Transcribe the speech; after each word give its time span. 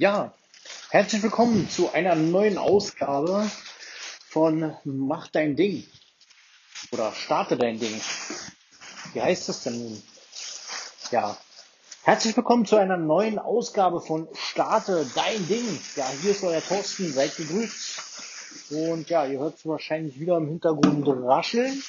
Ja, 0.00 0.32
herzlich 0.90 1.24
willkommen 1.24 1.68
zu 1.68 1.92
einer 1.92 2.14
neuen 2.14 2.56
Ausgabe 2.56 3.50
von 4.28 4.76
Mach 4.84 5.26
dein 5.26 5.56
Ding 5.56 5.82
oder 6.92 7.10
Starte 7.10 7.56
dein 7.56 7.80
Ding. 7.80 8.00
Wie 9.12 9.20
heißt 9.20 9.48
das 9.48 9.64
denn 9.64 9.76
nun? 9.76 10.02
Ja, 11.10 11.36
herzlich 12.04 12.36
willkommen 12.36 12.64
zu 12.64 12.76
einer 12.76 12.96
neuen 12.96 13.40
Ausgabe 13.40 14.00
von 14.00 14.28
Starte 14.34 15.04
dein 15.16 15.48
Ding. 15.48 15.66
Ja, 15.96 16.08
hier 16.22 16.30
ist 16.30 16.44
euer 16.44 16.62
Thorsten, 16.62 17.12
seid 17.12 17.36
gegrüßt. 17.36 18.70
Und 18.70 19.10
ja, 19.10 19.26
ihr 19.26 19.40
hört 19.40 19.56
es 19.56 19.66
wahrscheinlich 19.66 20.20
wieder 20.20 20.36
im 20.36 20.46
Hintergrund 20.46 21.08
rascheln. 21.08 21.82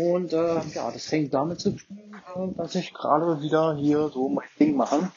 Und 0.00 0.32
äh, 0.32 0.62
ja, 0.72 0.90
das 0.90 1.12
hängt 1.12 1.34
damit 1.34 1.60
zu 1.60 1.72
tun, 1.72 2.22
äh, 2.34 2.56
dass 2.56 2.74
ich 2.74 2.94
gerade 2.94 3.42
wieder 3.42 3.76
hier 3.76 4.08
so 4.08 4.30
mein 4.30 4.48
Ding 4.58 4.76
mache. 4.76 5.12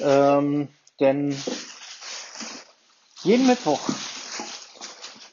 Ähm, 0.00 0.68
denn 1.00 1.36
jeden 3.22 3.46
Mittwoch 3.46 3.80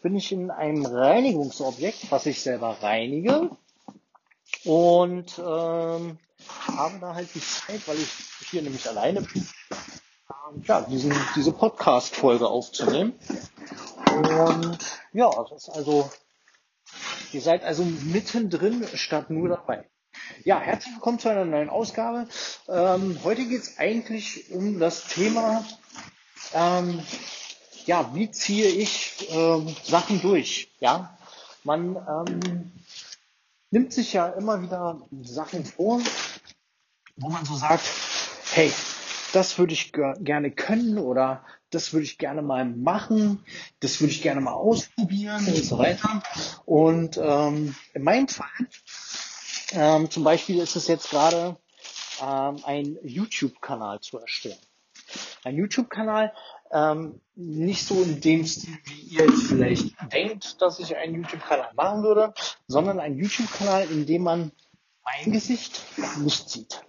bin 0.01 0.15
ich 0.15 0.31
in 0.31 0.51
einem 0.51 0.85
Reinigungsobjekt, 0.85 2.11
was 2.11 2.25
ich 2.25 2.41
selber 2.41 2.77
reinige. 2.81 3.49
Und 4.63 5.39
ähm, 5.39 6.17
habe 6.49 6.99
da 6.99 7.15
halt 7.15 7.33
die 7.33 7.41
Zeit, 7.41 7.87
weil 7.87 7.97
ich 7.97 8.09
hier 8.49 8.61
nämlich 8.61 8.87
alleine 8.87 9.21
bin, 9.21 9.47
ähm, 10.29 10.63
ja, 10.65 10.81
diesen, 10.81 11.13
diese 11.35 11.51
Podcast-Folge 11.51 12.47
aufzunehmen. 12.47 13.13
Und 14.13 14.77
ja, 15.13 15.29
das 15.49 15.63
ist 15.63 15.69
also, 15.69 16.09
ihr 17.31 17.41
seid 17.41 17.63
also 17.63 17.83
mittendrin 17.83 18.85
statt 18.93 19.29
nur 19.29 19.49
dabei. 19.49 19.89
Ja, 20.43 20.59
herzlich 20.59 20.93
willkommen 20.93 21.19
zu 21.19 21.29
einer 21.29 21.45
neuen 21.45 21.69
Ausgabe. 21.69 22.27
Ähm, 22.67 23.19
heute 23.23 23.45
geht 23.45 23.61
es 23.61 23.77
eigentlich 23.77 24.51
um 24.51 24.79
das 24.79 25.07
Thema, 25.07 25.65
ähm, 26.53 27.01
ja, 27.85 28.09
wie 28.13 28.31
ziehe 28.31 28.67
ich 28.67 29.27
ähm, 29.29 29.75
Sachen 29.83 30.21
durch? 30.21 30.71
Ja, 30.79 31.17
man 31.63 31.95
ähm, 31.95 32.71
nimmt 33.71 33.93
sich 33.93 34.13
ja 34.13 34.27
immer 34.27 34.61
wieder 34.61 35.01
Sachen 35.21 35.65
vor, 35.65 36.01
wo 37.17 37.29
man 37.29 37.45
so 37.45 37.55
sagt, 37.55 37.85
hey, 38.53 38.71
das 39.33 39.57
würde 39.57 39.73
ich 39.73 39.91
gerne 39.93 40.51
können 40.51 40.97
oder 40.97 41.43
das 41.69 41.91
würde 41.93 42.05
ich 42.05 42.17
gerne 42.17 42.41
mal 42.41 42.65
machen, 42.65 43.43
das 43.79 43.99
würde 43.99 44.13
ich 44.13 44.21
gerne 44.21 44.41
mal 44.41 44.53
ausprobieren 44.53 45.45
und 45.45 45.65
so 45.65 45.77
weiter. 45.77 46.23
Und 46.65 47.19
ähm, 47.21 47.75
in 47.93 48.03
meinem 48.03 48.27
Fall 48.27 48.47
ähm, 49.75 50.09
zum 50.09 50.23
Beispiel 50.23 50.59
ist 50.59 50.75
es 50.75 50.87
jetzt 50.87 51.09
gerade 51.09 51.57
ähm, 52.21 52.59
ein 52.63 52.97
YouTube-Kanal 53.03 53.99
zu 53.99 54.19
erstellen. 54.19 54.57
Ein 55.43 55.55
YouTube-Kanal, 55.55 56.33
ähm, 56.71 57.21
nicht 57.35 57.85
so 57.85 58.01
in 58.01 58.21
dem 58.21 58.45
Stil, 58.45 58.77
wie 58.85 59.15
ihr 59.15 59.25
jetzt 59.25 59.43
vielleicht 59.43 59.95
denkt, 60.11 60.61
dass 60.61 60.79
ich 60.79 60.95
einen 60.95 61.15
YouTube-Kanal 61.15 61.71
machen 61.75 62.03
würde, 62.03 62.33
sondern 62.67 62.99
ein 62.99 63.15
YouTube-Kanal, 63.15 63.89
in 63.91 64.05
dem 64.05 64.23
man 64.23 64.51
mein 65.03 65.31
Gesicht 65.31 65.83
nicht 66.19 66.49
sieht. 66.49 66.81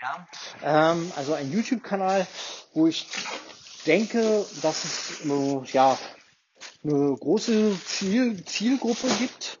Ja? 0.00 0.28
Ähm, 0.62 1.12
also 1.16 1.34
ein 1.34 1.52
YouTube-Kanal, 1.52 2.26
wo 2.74 2.86
ich 2.86 3.06
denke, 3.86 4.44
dass 4.62 4.84
es 4.84 5.24
äh, 5.24 5.60
ja, 5.72 5.98
eine 6.84 7.16
große 7.16 7.78
Ziel, 7.84 8.44
Zielgruppe 8.44 9.08
gibt, 9.18 9.58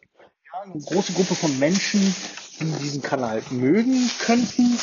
ja, 0.52 0.60
eine 0.60 0.80
große 0.80 1.12
Gruppe 1.12 1.34
von 1.34 1.58
Menschen, 1.58 2.14
die 2.68 2.78
diesen 2.78 3.02
Kanal 3.02 3.42
mögen 3.50 4.10
könnten. 4.20 4.78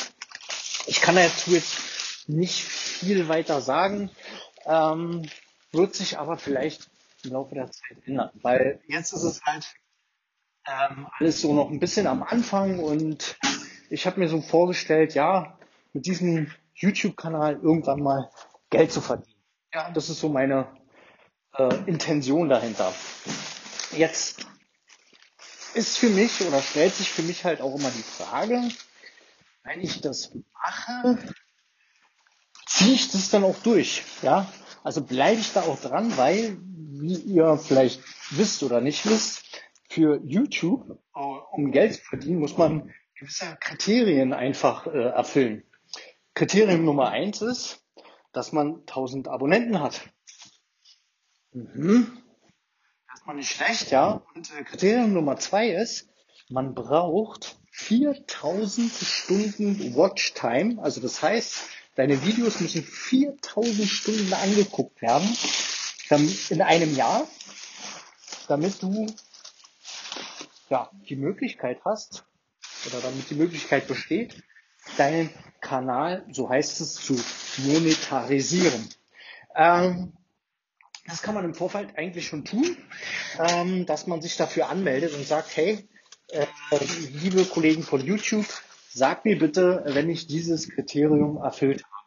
Ich 0.88 1.02
kann 1.02 1.16
dazu 1.16 1.52
jetzt 1.52 2.28
nicht 2.28 2.64
viel 2.64 3.28
weiter 3.28 3.62
sagen, 3.62 4.10
ähm, 4.66 5.30
wird 5.72 5.96
sich 5.96 6.18
aber 6.18 6.38
vielleicht 6.38 6.90
im 7.24 7.32
Laufe 7.32 7.56
der 7.56 7.72
Zeit 7.72 7.98
ändern, 8.06 8.32
weil 8.42 8.82
jetzt 8.88 9.14
ist 9.14 9.24
es 9.24 9.42
halt 9.44 9.66
ähm, 10.68 11.08
alles 11.20 11.42
so 11.42 11.54
noch 11.54 11.70
ein 11.70 11.80
bisschen 11.80 12.08
am 12.08 12.24
Anfang 12.24 12.80
und 12.80 13.38
ich 13.90 14.06
habe 14.06 14.20
mir 14.20 14.28
so 14.28 14.42
vorgestellt, 14.42 15.14
ja, 15.14 15.58
mit 15.94 16.06
diesem 16.06 16.52
YouTube-Kanal 16.76 17.60
irgendwann 17.62 18.02
mal 18.02 18.30
Geld 18.70 18.92
zu 18.92 19.02
verdienen. 19.02 19.42
Ja, 19.74 19.90
das 19.92 20.10
ist 20.10 20.20
so 20.20 20.30
meine 20.30 20.68
äh, 21.58 21.76
Intention 21.86 22.50
dahinter. 22.50 22.94
Jetzt 23.96 24.46
ist 25.78 25.98
für 25.98 26.10
mich 26.10 26.42
oder 26.42 26.62
stellt 26.62 26.96
sich 26.96 27.10
für 27.10 27.22
mich 27.22 27.46
halt 27.46 27.62
auch 27.62 27.76
immer 27.76 27.92
die 27.92 28.02
Frage, 28.02 28.68
wenn 29.64 29.82
ich 29.82 30.02
das 30.02 30.32
mache, 30.54 31.20
ziehe 32.66 32.96
ich 32.96 33.12
das 33.12 33.30
dann 33.30 33.44
auch 33.44 33.58
durch? 33.60 34.04
Ja, 34.24 34.52
also 34.84 35.02
bleibe 35.02 35.40
ich 35.40 35.54
da 35.54 35.62
auch 35.62 35.80
dran, 35.80 36.18
weil, 36.18 36.58
wie 36.62 37.16
ihr 37.16 37.58
vielleicht 37.58 38.02
wisst 38.32 38.64
oder 38.64 38.82
nicht 38.82 39.06
wisst, 39.06 39.44
für 39.88 40.20
YouTube, 40.24 41.00
äh, 41.16 41.20
um 41.20 41.72
Geld 41.72 41.96
zu 41.96 42.02
verdienen, 42.02 42.40
muss 42.40 42.58
man 42.58 42.94
gewisse 43.16 43.58
Kriterien 43.60 44.34
einfach 44.34 44.88
äh, 44.88 45.10
erfüllen. 45.10 45.64
Kriterium 46.34 46.86
Nummer 46.86 47.10
eins 47.10 47.42
ist, 47.42 47.86
dass 48.32 48.52
man 48.52 48.80
1000 48.82 49.28
Abonnenten 49.28 49.80
hat. 49.80 50.02
Mhm 51.52 52.24
erstmal 53.18 53.36
nicht 53.36 53.52
schlecht, 53.52 53.90
ja. 53.90 54.22
Und 54.36 54.52
äh, 54.54 54.64
Kriterium 54.64 55.14
Nummer 55.14 55.38
zwei 55.38 55.70
ist, 55.70 56.08
man 56.50 56.76
braucht 56.76 57.58
4000 57.72 58.92
Stunden 58.92 59.96
Watchtime. 59.96 60.82
Also 60.82 61.02
das 61.02 61.22
heißt, 61.24 61.64
deine 61.96 62.24
Videos 62.24 62.60
müssen 62.60 62.84
4000 62.84 63.88
Stunden 63.88 64.32
angeguckt 64.34 65.02
werden 65.02 65.28
in 66.50 66.62
einem 66.62 66.96
Jahr, 66.96 67.28
damit 68.48 68.82
du 68.84 69.08
ja, 70.70 70.90
die 71.10 71.16
Möglichkeit 71.16 71.82
hast 71.84 72.24
oder 72.86 73.02
damit 73.02 73.30
die 73.30 73.36
Möglichkeit 73.36 73.88
besteht, 73.88 74.44
deinen 74.98 75.30
Kanal, 75.60 76.24
so 76.32 76.50
heißt 76.50 76.82
es, 76.82 76.94
zu 76.94 77.20
monetarisieren. 77.64 78.88
Ähm, 79.56 80.17
das 81.08 81.22
kann 81.22 81.36
man 81.36 81.46
im 81.46 81.54
Vorfeld 81.54 81.98
eigentlich 81.98 82.28
schon 82.28 82.46
tun, 82.46 82.78
ähm, 83.40 83.86
dass 83.86 84.08
man 84.08 84.22
sich 84.22 84.36
dafür 84.36 84.70
anmeldet 84.70 85.14
und 85.14 85.26
sagt, 85.26 85.56
hey, 85.56 85.88
äh, 86.30 86.46
liebe 87.12 87.46
Kollegen 87.46 87.84
von 87.84 88.02
YouTube, 88.02 88.46
sagt 88.90 89.26
mir 89.26 89.38
bitte, 89.38 89.84
wenn 89.88 90.10
ich 90.10 90.28
dieses 90.28 90.70
Kriterium 90.70 91.38
erfüllt 91.38 91.84
habe. 91.84 91.98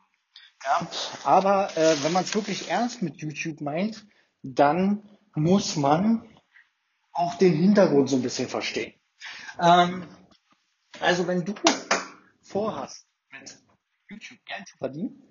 Ja, 0.65 0.91
aber 1.25 1.77
äh, 1.77 1.97
wenn 2.03 2.13
man 2.13 2.25
es 2.25 2.35
wirklich 2.35 2.69
ernst 2.69 3.01
mit 3.01 3.17
YouTube 3.17 3.63
meint, 3.63 4.07
dann 4.43 5.03
muss 5.35 5.77
man 5.77 6.29
auch 7.13 7.35
den 7.37 7.55
Hintergrund 7.55 8.11
so 8.11 8.17
ein 8.17 8.23
bisschen 8.23 8.49
verstehen. 8.49 8.95
Ähm, 9.59 10.07
also 11.01 11.27
wenn 11.27 11.45
du 11.45 11.55
vorhast, 12.43 13.07
mit 13.31 13.59
YouTube 14.11 14.45
Geld 14.45 14.69
zu 14.69 14.77
verdienen, 14.77 15.23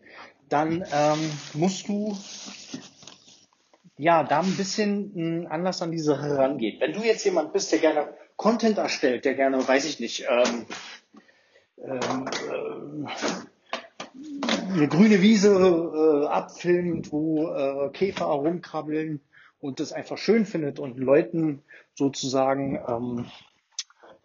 dann 0.48 0.84
ähm, 0.92 1.32
musst 1.54 1.88
du 1.88 2.18
ja, 4.00 4.24
da 4.24 4.40
ein 4.40 4.56
bisschen 4.56 5.46
anders 5.50 5.82
an 5.82 5.92
diese 5.92 6.16
Sache 6.16 6.38
rangeht. 6.38 6.80
Wenn 6.80 6.94
du 6.94 7.02
jetzt 7.02 7.26
jemand 7.26 7.52
bist, 7.52 7.74
der 7.74 7.80
gerne 7.80 8.16
Content 8.38 8.78
erstellt, 8.78 9.26
der 9.26 9.36
gerne, 9.36 9.68
weiß 9.68 9.84
ich 9.84 10.00
nicht, 10.00 10.26
ähm, 10.30 10.66
ähm, 11.84 12.30
äh, 12.50 13.06
eine 14.72 14.88
grüne 14.88 15.22
Wiese 15.22 15.54
äh, 15.54 16.28
abfilmt, 16.28 17.12
wo 17.12 17.50
äh, 17.50 17.90
Käfer 17.90 18.24
rumkrabbeln 18.26 19.20
und 19.60 19.82
das 19.82 19.92
einfach 19.92 20.18
schön 20.18 20.46
findet 20.46 20.80
und 20.80 20.98
Leuten 20.98 21.62
sozusagen 21.94 22.80
ähm, 22.88 23.30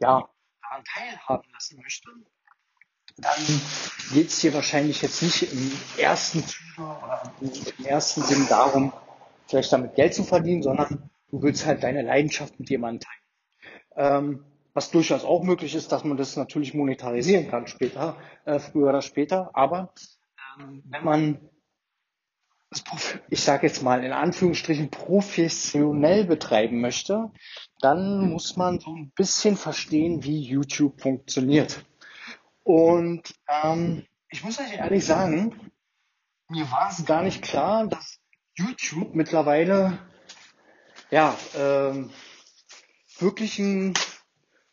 ja 0.01 0.29
daran 0.63 0.85
teilhaben 0.85 1.51
lassen 1.53 1.81
möchte, 1.83 2.11
dann 3.17 3.61
geht 4.13 4.29
es 4.29 4.41
hier 4.41 4.55
wahrscheinlich 4.55 5.03
jetzt 5.03 5.21
nicht 5.21 5.53
im 5.53 5.73
ersten 5.99 6.45
Zuge 6.47 6.63
oder 6.79 7.33
im 7.41 7.85
ersten 7.85 8.23
Sinn 8.23 8.47
darum, 8.49 8.93
vielleicht 9.47 9.73
damit 9.73 9.95
Geld 9.95 10.15
zu 10.15 10.25
verdienen, 10.25 10.63
sondern 10.63 11.11
du 11.31 11.43
willst 11.43 11.67
halt 11.67 11.83
deine 11.83 12.03
Leidenschaft 12.03 12.59
mit 12.59 12.71
jemandem 12.71 13.01
teilen. 13.01 13.25
Ähm, 13.97 14.45
was 14.73 14.91
durchaus 14.91 15.25
auch 15.25 15.43
möglich 15.45 15.75
ist, 15.75 15.93
dass 15.93 16.05
man 16.05 16.17
das 16.17 16.37
natürlich 16.37 16.75
monetarisieren 16.75 17.49
kann 17.49 17.67
später, 17.69 18.17
äh, 18.45 18.59
früher 18.59 18.89
oder 18.89 19.03
später. 19.03 19.51
Aber 19.55 19.93
ähm, 20.59 20.83
wenn 20.87 21.05
man 21.05 21.39
ich 23.31 23.41
sage 23.41 23.67
jetzt 23.67 23.83
mal 23.83 24.03
in 24.03 24.13
Anführungsstrichen 24.13 24.91
professionell 24.91 26.25
betreiben 26.25 26.81
möchte, 26.81 27.31
dann 27.81 28.31
muss 28.31 28.57
man 28.57 28.81
so 28.81 28.95
ein 28.95 29.11
bisschen 29.11 29.57
verstehen, 29.57 30.25
wie 30.25 30.41
YouTube 30.41 31.01
funktioniert. 31.01 31.85
Und 32.63 33.35
ähm, 33.49 34.05
ich 34.29 34.43
muss 34.43 34.59
euch 34.59 34.75
ehrlich 34.75 35.05
sagen, 35.05 35.71
mir 36.49 36.71
war 36.71 36.91
es 36.91 37.05
gar 37.05 37.23
nicht 37.23 37.43
klar, 37.43 37.87
dass 37.87 38.19
YouTube 38.57 39.15
mittlerweile 39.15 39.99
ja 41.11 41.37
ähm, 41.57 42.11
wirklich 43.19 43.59
ein 43.59 43.95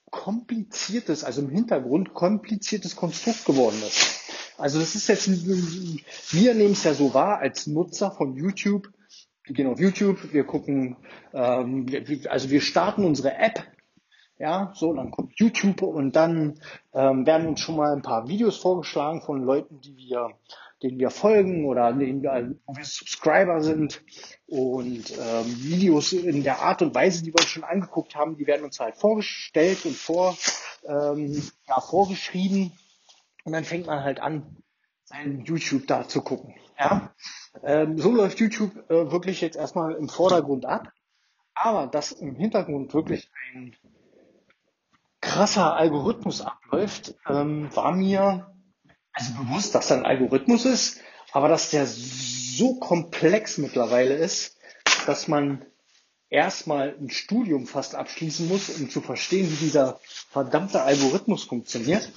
kompliziertes, 0.09 1.23
also 1.23 1.41
im 1.41 1.49
Hintergrund 1.49 2.13
kompliziertes 2.13 2.95
Konstrukt 2.95 3.45
geworden 3.45 3.81
ist. 3.87 4.19
Also 4.57 4.79
das 4.79 4.93
ist 4.93 5.07
jetzt, 5.07 5.27
wir 5.47 6.53
nehmen 6.53 6.73
es 6.73 6.83
ja 6.83 6.93
so 6.93 7.13
wahr 7.13 7.39
als 7.39 7.65
Nutzer 7.65 8.11
von 8.11 8.35
YouTube. 8.35 8.91
Wir 9.43 9.55
gehen 9.55 9.67
auf 9.67 9.79
YouTube, 9.79 10.33
wir 10.33 10.43
gucken, 10.43 10.97
ähm, 11.33 11.87
also 12.29 12.49
wir 12.51 12.61
starten 12.61 13.03
unsere 13.03 13.33
App, 13.37 13.65
ja, 14.41 14.71
so, 14.73 14.91
dann 14.93 15.11
kommt 15.11 15.39
YouTube 15.39 15.83
und 15.83 16.15
dann 16.15 16.59
ähm, 16.93 17.27
werden 17.27 17.47
uns 17.47 17.59
schon 17.59 17.75
mal 17.75 17.93
ein 17.93 18.01
paar 18.01 18.27
Videos 18.27 18.57
vorgeschlagen 18.57 19.21
von 19.21 19.43
Leuten, 19.43 19.79
die 19.81 19.95
wir, 19.95 20.31
denen 20.81 20.97
wir 20.97 21.11
folgen 21.11 21.65
oder 21.65 21.93
denen 21.93 22.23
wir, 22.23 22.55
wo 22.65 22.75
wir 22.75 22.83
Subscriber 22.83 23.61
sind 23.61 24.03
und 24.47 25.11
ähm, 25.11 25.45
Videos 25.45 26.11
in 26.11 26.43
der 26.43 26.59
Art 26.59 26.81
und 26.81 26.95
Weise, 26.95 27.23
die 27.23 27.31
wir 27.31 27.39
uns 27.39 27.49
schon 27.49 27.63
angeguckt 27.63 28.15
haben, 28.15 28.35
die 28.35 28.47
werden 28.47 28.65
uns 28.65 28.79
halt 28.79 28.95
vorgestellt 28.97 29.85
und 29.85 29.95
vor, 29.95 30.35
ähm, 30.87 31.39
ja, 31.67 31.79
vorgeschrieben 31.79 32.71
und 33.43 33.53
dann 33.53 33.63
fängt 33.63 33.85
man 33.85 34.03
halt 34.03 34.21
an, 34.21 34.57
sein 35.03 35.43
YouTube 35.45 35.85
da 35.85 36.07
zu 36.07 36.23
gucken. 36.23 36.55
Ja? 36.79 37.13
Ähm, 37.63 37.99
so 37.99 38.11
läuft 38.11 38.39
YouTube 38.39 38.75
äh, 38.89 39.11
wirklich 39.11 39.39
jetzt 39.41 39.55
erstmal 39.55 39.93
im 39.93 40.09
Vordergrund 40.09 40.65
ab. 40.65 40.91
Aber 41.53 41.85
dass 41.85 42.11
im 42.11 42.35
Hintergrund 42.35 42.93
wirklich 42.95 43.29
ein 43.53 43.75
krasser 45.21 45.75
Algorithmus 45.75 46.41
abläuft, 46.41 47.15
ähm, 47.27 47.73
war 47.75 47.91
mir 47.93 48.51
also 49.13 49.33
bewusst, 49.33 49.75
dass 49.75 49.87
da 49.87 49.95
ein 49.95 50.05
Algorithmus 50.05 50.65
ist, 50.65 50.99
aber 51.31 51.47
dass 51.47 51.69
der 51.69 51.85
so 51.87 52.75
komplex 52.79 53.57
mittlerweile 53.57 54.15
ist, 54.15 54.57
dass 55.05 55.27
man 55.27 55.65
erstmal 56.29 56.95
ein 56.99 57.09
Studium 57.09 57.67
fast 57.67 57.95
abschließen 57.95 58.47
muss, 58.47 58.69
um 58.69 58.89
zu 58.89 59.01
verstehen, 59.01 59.51
wie 59.51 59.65
dieser 59.65 59.99
verdammte 60.29 60.81
Algorithmus 60.81 61.43
funktioniert. 61.43 62.09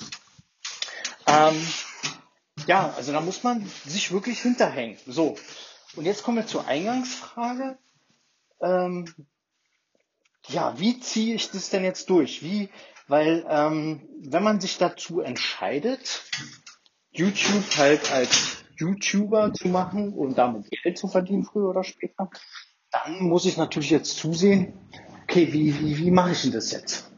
Ähm, 1.26 1.66
ja, 2.66 2.94
also 2.96 3.12
da 3.12 3.20
muss 3.20 3.42
man 3.42 3.68
sich 3.84 4.12
wirklich 4.12 4.40
hinterhängen. 4.40 4.98
So, 5.06 5.36
und 5.96 6.04
jetzt 6.04 6.22
kommen 6.22 6.38
wir 6.38 6.46
zur 6.46 6.66
Eingangsfrage. 6.66 7.76
Ähm, 8.60 9.12
ja, 10.48 10.78
wie 10.78 11.00
ziehe 11.00 11.34
ich 11.34 11.50
das 11.50 11.70
denn 11.70 11.84
jetzt 11.84 12.08
durch? 12.10 12.42
Wie, 12.42 12.70
weil 13.08 13.44
ähm, 13.48 14.08
wenn 14.22 14.42
man 14.42 14.60
sich 14.60 14.78
dazu 14.78 15.20
entscheidet, 15.20 16.22
YouTube 17.12 17.64
halt 17.76 18.12
als 18.12 18.64
YouTuber 18.76 19.52
zu 19.52 19.68
machen 19.68 20.12
und 20.12 20.36
damit 20.36 20.70
Geld 20.70 20.98
zu 20.98 21.08
verdienen, 21.08 21.44
früher 21.44 21.70
oder 21.70 21.84
später, 21.84 22.28
dann 22.90 23.24
muss 23.24 23.44
ich 23.44 23.56
natürlich 23.56 23.90
jetzt 23.90 24.16
zusehen, 24.16 24.74
okay, 25.22 25.52
wie, 25.52 25.78
wie, 25.80 25.98
wie 25.98 26.10
mache 26.10 26.32
ich 26.32 26.42
denn 26.42 26.52
das 26.52 26.72
jetzt? 26.72 27.10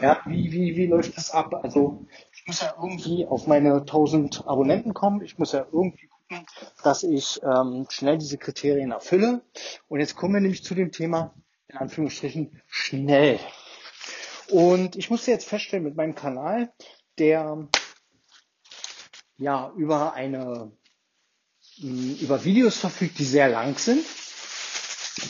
Ja, 0.00 0.20
wie, 0.26 0.52
wie, 0.52 0.76
wie 0.76 0.86
läuft 0.86 1.16
das 1.16 1.30
ab? 1.30 1.54
Also 1.62 2.06
ich 2.34 2.46
muss 2.46 2.60
ja 2.60 2.74
irgendwie 2.76 3.26
auf 3.26 3.46
meine 3.46 3.74
1000 3.74 4.46
Abonnenten 4.46 4.94
kommen. 4.94 5.22
Ich 5.22 5.38
muss 5.38 5.52
ja 5.52 5.66
irgendwie 5.72 6.08
gucken, 6.08 6.46
dass 6.82 7.02
ich 7.02 7.40
ähm, 7.42 7.86
schnell 7.88 8.18
diese 8.18 8.38
Kriterien 8.38 8.90
erfülle. 8.90 9.42
Und 9.88 10.00
jetzt 10.00 10.16
kommen 10.16 10.34
wir 10.34 10.40
nämlich 10.40 10.64
zu 10.64 10.74
dem 10.74 10.92
Thema, 10.92 11.34
in 11.68 11.78
Anführungsstrichen, 11.78 12.60
schnell. 12.66 13.38
Und 14.48 14.96
ich 14.96 15.10
musste 15.10 15.30
jetzt 15.30 15.48
feststellen 15.48 15.84
mit 15.84 15.96
meinem 15.96 16.14
Kanal, 16.14 16.72
der 17.18 17.68
ja 19.36 19.72
über 19.76 20.12
eine 20.14 20.72
über 21.80 22.44
Videos 22.44 22.76
verfügt, 22.76 23.18
die 23.18 23.24
sehr 23.24 23.48
lang 23.48 23.76
sind. 23.78 24.04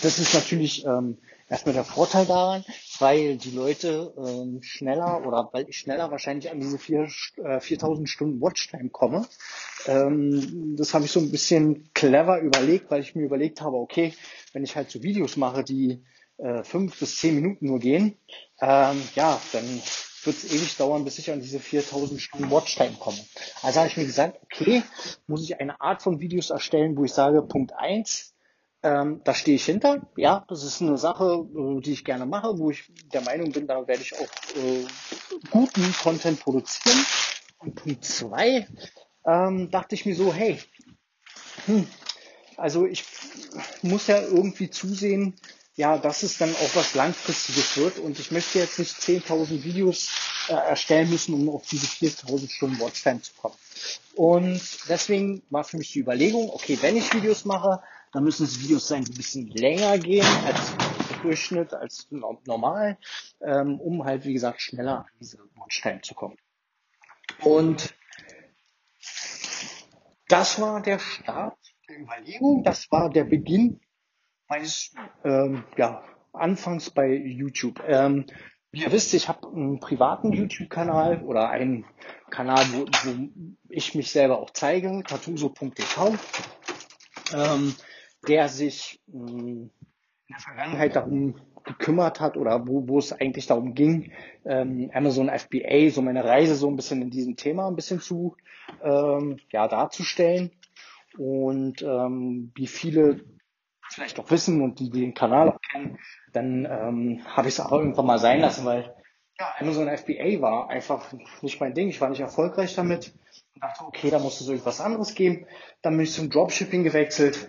Das 0.03 0.19
ist 0.19 0.35
natürlich 0.35 0.85
ähm, 0.85 1.19
erstmal 1.49 1.75
der 1.75 1.85
Vorteil 1.85 2.27
daran, 2.27 2.65
weil 2.99 3.37
die 3.37 3.51
Leute 3.51 4.15
ähm, 4.17 4.63
schneller 4.63 5.27
oder 5.27 5.51
weil 5.53 5.69
ich 5.69 5.79
schneller 5.79 6.11
wahrscheinlich 6.11 6.51
an 6.51 6.61
diese 6.61 6.79
vier, 6.79 7.09
äh, 7.45 7.61
4000 7.61 8.09
Stunden 8.09 8.41
Watchtime 8.41 8.91
komme. 8.91 9.27
Ähm, 9.87 10.77
das 10.77 10.95
habe 10.95 11.05
ich 11.05 11.11
so 11.11 11.21
ein 11.21 11.31
bisschen 11.31 11.91
clever 11.95 12.41
überlegt, 12.41 12.91
weil 12.91 13.03
ich 13.03 13.15
mir 13.15 13.25
überlegt 13.25 13.61
habe, 13.61 13.77
okay, 13.77 14.15
wenn 14.53 14.65
ich 14.65 14.77
halt 14.77 14.91
so 14.91 15.03
Videos 15.03 15.37
mache, 15.37 15.65
die 15.65 16.05
äh, 16.39 16.63
fünf 16.65 16.99
bis 16.99 17.17
zehn 17.19 17.35
Minuten 17.35 17.67
nur 17.67 17.79
gehen, 17.79 18.17
ähm, 18.61 19.03
ja, 19.15 19.41
dann 19.53 19.65
wird 20.25 20.37
es 20.37 20.53
ewig 20.53 20.77
dauern, 20.77 21.05
bis 21.05 21.19
ich 21.19 21.31
an 21.31 21.41
diese 21.41 21.59
4000 21.59 22.21
Stunden 22.21 22.51
Watchtime 22.51 22.97
komme. 22.99 23.19
Also 23.63 23.81
habe 23.81 23.89
ich 23.89 23.97
mir 23.97 24.07
gesagt, 24.07 24.39
okay, 24.45 24.83
muss 25.27 25.43
ich 25.43 25.61
eine 25.61 25.81
Art 25.81 26.03
von 26.03 26.21
Videos 26.21 26.51
erstellen, 26.51 26.97
wo 26.97 27.05
ich 27.05 27.13
sage, 27.13 27.43
Punkt 27.43 27.73
eins 27.73 28.33
ähm, 28.83 29.21
da 29.25 29.35
stehe 29.35 29.57
ich 29.57 29.65
hinter. 29.65 30.03
Ja, 30.17 30.45
das 30.49 30.65
ist 30.65 30.83
eine 30.83 30.99
Sache, 30.99 31.47
äh, 31.55 31.81
die 31.81 31.93
ich 31.93 32.05
gerne 32.05 32.27
mache, 32.27 32.59
wo 32.59 32.71
ich 32.71 32.91
der 33.13 33.21
Meinung 33.23 33.53
bin, 33.53 33.67
da 33.67 33.87
werde 33.87 34.03
ich 34.03 34.15
auch 34.19 34.57
äh, 34.57 34.85
guten 35.51 35.93
Content 36.03 36.41
produzieren. 36.41 36.99
Und 37.59 37.77
Punkt 37.77 38.05
zwei 38.05 38.67
ähm, 39.25 39.71
dachte 39.71 39.95
ich 39.95 40.05
mir 40.05 40.17
so, 40.17 40.35
hey, 40.35 40.59
hm, 41.67 41.87
also 42.57 42.87
ich 42.87 43.05
muss 43.83 44.09
ja 44.09 44.21
irgendwie 44.21 44.69
zusehen, 44.69 45.37
ja, 45.75 45.97
dass 45.97 46.23
es 46.23 46.37
dann 46.37 46.55
auch 46.55 46.75
was 46.77 46.95
Langfristiges 46.95 47.77
wird 47.77 47.99
und 47.99 48.19
ich 48.19 48.31
möchte 48.31 48.59
jetzt 48.59 48.79
nicht 48.79 48.95
10.000 48.95 49.65
Videos 49.65 50.11
äh, 50.49 50.53
erstellen 50.53 51.09
müssen, 51.09 51.35
um 51.35 51.49
auf 51.49 51.67
diese 51.67 51.87
4.000 51.87 52.51
Stunden 52.51 52.81
Watchtime 52.81 53.23
zu 53.23 53.33
kommen. 53.35 53.55
Und 54.15 54.61
deswegen 54.89 55.43
war 55.49 55.65
für 55.65 55.79
mich 55.79 55.93
die 55.93 56.01
Überlegung, 56.01 56.51
okay, 56.51 56.79
wenn 56.83 56.97
ich 56.97 57.13
Videos 57.15 57.47
mache, 57.47 57.83
da 58.13 58.21
müssen 58.21 58.45
es 58.45 58.61
Videos 58.61 58.87
sein, 58.87 59.05
die 59.05 59.13
ein 59.13 59.17
bisschen 59.17 59.49
länger 59.49 59.99
gehen 59.99 60.27
als 60.45 60.73
Durchschnitt, 61.23 61.73
als 61.73 62.09
normal, 62.11 62.99
ähm, 63.41 63.81
um 63.81 64.05
halt, 64.05 64.25
wie 64.25 64.35
gesagt, 64.35 64.61
schneller 64.61 64.99
an 64.99 65.11
diese 65.21 65.39
Watchtime 65.55 66.03
zu 66.03 66.15
kommen. 66.15 66.37
Und 67.41 67.95
das 70.29 70.61
war 70.61 70.83
der 70.83 70.99
Start 70.99 71.59
der 71.89 72.01
Überlegung, 72.01 72.63
das 72.63 72.91
war 72.91 73.09
der 73.11 73.25
Beginn 73.25 73.81
meines 74.53 74.93
ähm, 75.25 75.65
ja, 75.79 76.05
Anfangs 76.35 76.91
bei 76.91 77.15
YouTube. 77.15 77.83
Ähm, 77.87 78.27
wie 78.71 78.83
ihr 78.83 78.93
wisst, 78.93 79.15
ich 79.15 79.29
habe 79.29 79.49
einen 79.49 79.81
privaten 79.81 80.33
YouTube-Kanal 80.33 81.23
oder 81.23 81.49
einen 81.49 81.87
Kanal, 82.31 82.65
wo, 82.73 82.85
wo 82.85 83.29
ich 83.71 83.95
mich 83.95 84.11
selber 84.11 84.41
auch 84.41 84.51
zeige, 84.51 85.03
tatuso.tv. 85.07 86.15
Ähm, 87.35 87.75
der 88.29 88.49
sich 88.49 89.01
in 89.11 89.71
der 90.29 90.39
Vergangenheit 90.39 90.97
darum 90.97 91.35
gekümmert 91.65 92.21
hat 92.21 92.37
oder 92.37 92.67
wo, 92.67 92.87
wo 92.89 92.99
es 92.99 93.13
eigentlich 93.13 93.47
darum 93.47 93.75
ging, 93.75 94.13
ähm, 94.45 94.91
Amazon 94.93 95.31
FBA, 95.31 95.91
so 95.91 96.03
meine 96.03 96.25
Reise 96.25 96.57
so 96.57 96.69
ein 96.69 96.77
bisschen 96.77 97.01
in 97.01 97.11
diesem 97.11 97.37
Thema 97.37 97.69
ein 97.69 97.77
bisschen 97.77 98.01
zu 98.01 98.37
ähm, 98.83 99.39
ja, 99.51 99.67
darzustellen. 99.67 100.51
Und 101.17 101.83
ähm, 101.83 102.53
wie 102.55 102.67
viele 102.67 103.21
vielleicht 103.95 104.19
auch 104.21 104.31
wissen 104.31 104.63
und 104.63 104.79
die, 104.81 104.91
den 104.91 105.15
Kanal 105.15 105.51
auch 105.51 105.59
kennen, 105.71 105.99
dann 106.33 106.65
ähm, 106.65 107.21
habe 107.27 107.49
ich 107.49 107.55
es 107.55 107.61
auch 107.61 107.73
irgendwann 107.73 108.07
mal 108.07 108.19
sein 108.19 108.41
lassen, 108.41 108.65
weil 108.65 108.95
ja, 109.39 109.53
Amazon 109.59 109.89
FBA 109.89 110.41
war 110.41 110.71
einfach 110.71 111.13
nicht 111.41 111.61
mein 111.61 111.75
Ding. 111.75 111.89
Ich 111.89 112.01
war 112.01 112.11
nicht 112.11 112.21
erfolgreich 112.21 112.75
damit 112.75 113.13
und 113.55 113.63
dachte, 113.63 113.85
okay, 113.85 114.11
da 114.11 114.19
muss 114.19 114.41
es 114.41 114.49
irgendwas 114.49 114.81
anderes 114.81 115.15
geben. 115.15 115.47
Dann 115.81 115.97
bin 115.97 116.05
ich 116.05 116.13
zum 116.13 116.31
Dropshipping 116.31 116.85
gewechselt 116.85 117.49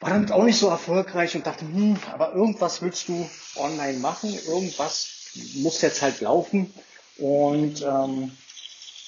war 0.00 0.10
damit 0.10 0.32
auch 0.32 0.42
nicht 0.42 0.58
so 0.58 0.68
erfolgreich 0.68 1.36
und 1.36 1.46
dachte, 1.46 1.66
hm, 1.66 1.98
aber 2.12 2.32
irgendwas 2.32 2.80
willst 2.80 3.08
du 3.08 3.28
online 3.56 3.98
machen, 3.98 4.34
irgendwas 4.46 5.30
muss 5.56 5.82
jetzt 5.82 6.00
halt 6.00 6.20
laufen. 6.22 6.72
Und 7.18 7.82
ähm, 7.82 8.32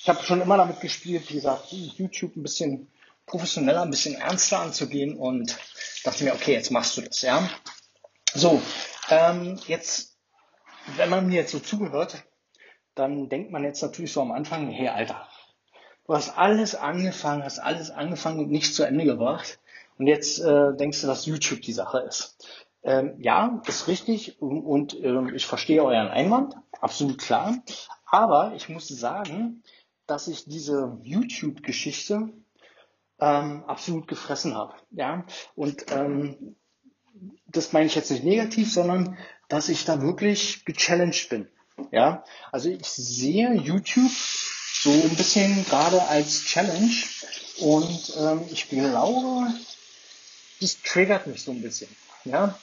ich 0.03 0.09
habe 0.09 0.23
schon 0.23 0.43
immer 0.43 0.59
damit 0.59 0.81
gespielt, 0.81 1.31
wie 1.31 1.35
gesagt, 1.35 1.73
YouTube 1.73 2.37
ein 2.37 2.43
bisschen 2.43 2.89
professioneller, 3.25 3.83
ein 3.83 3.91
bisschen 3.91 4.17
ernster 4.17 4.61
anzugehen 4.61 5.17
und 5.17 5.57
dachte 6.03 6.25
mir, 6.25 6.35
okay, 6.35 6.53
jetzt 6.53 6.71
machst 6.71 6.97
du 6.97 7.03
das, 7.03 7.23
ja. 7.23 7.49
So, 8.35 8.61
ähm, 9.11 9.59
jetzt, 9.67 10.17
wenn 10.97 11.11
man 11.11 11.27
mir 11.27 11.37
jetzt 11.37 11.53
so 11.53 11.61
zugehört, 11.61 12.25
dann 12.95 13.29
denkt 13.29 13.51
man 13.51 13.65
jetzt 13.65 13.83
natürlich 13.83 14.13
so 14.13 14.21
am 14.21 14.33
Anfang, 14.33 14.69
hey 14.69 14.89
Alter, 14.89 15.29
du 16.07 16.15
hast 16.15 16.37
alles 16.37 16.75
angefangen, 16.75 17.45
hast 17.45 17.59
alles 17.59 17.91
angefangen 17.91 18.41
und 18.41 18.51
nicht 18.51 18.75
zu 18.75 18.85
Ende 18.85 19.05
gebracht. 19.05 19.59
Und 19.99 20.07
jetzt 20.07 20.41
äh, 20.41 20.75
denkst 20.77 21.01
du, 21.03 21.07
dass 21.07 21.27
YouTube 21.27 21.63
die 21.63 21.73
Sache 21.73 21.99
ist. 22.01 22.37
Ähm, 22.83 23.15
ja, 23.21 23.63
ist 23.67 23.87
richtig 23.87 24.41
und, 24.43 24.63
und 24.63 24.95
äh, 24.95 25.35
ich 25.35 25.47
verstehe 25.47 25.85
euren 25.85 26.09
Einwand, 26.09 26.57
absolut 26.81 27.19
klar. 27.19 27.63
Aber 28.07 28.55
ich 28.57 28.69
muss 28.69 28.89
sagen, 28.89 29.63
dass 30.07 30.27
ich 30.27 30.45
diese 30.45 30.99
YouTube-Geschichte 31.03 32.31
ähm, 33.23 33.63
absolut 33.69 34.09
gefressen 34.09 34.57
habe. 34.57 34.75
Ja, 34.91 35.25
und 35.55 35.87
ähm, 35.93 36.57
das 37.47 37.73
meine 37.73 37.87
ich 37.87 37.95
jetzt 37.95 38.11
nicht 38.11 38.25
negativ, 38.25 38.73
sondern 38.73 39.17
dass 39.49 39.69
ich 39.69 39.85
da 39.85 40.03
wirklich 40.03 40.65
gechallenged 40.65 41.29
bin. 41.29 41.49
Ja, 41.93 42.25
also 42.51 42.69
ich 42.69 42.85
sehe 42.85 43.55
YouTube 43.55 44.11
so 44.11 44.91
ein 44.91 45.15
bisschen 45.17 45.65
gerade 45.67 46.03
als 46.03 46.45
Challenge 46.45 46.91
und 47.61 48.13
ähm, 48.19 48.41
ich 48.51 48.69
glaube, 48.69 49.53
das 50.61 50.83
triggert 50.83 51.29
mich 51.29 51.45
so 51.45 51.53
ein 51.53 51.63
bisschen. 51.63 51.95
Ja? 52.25 52.59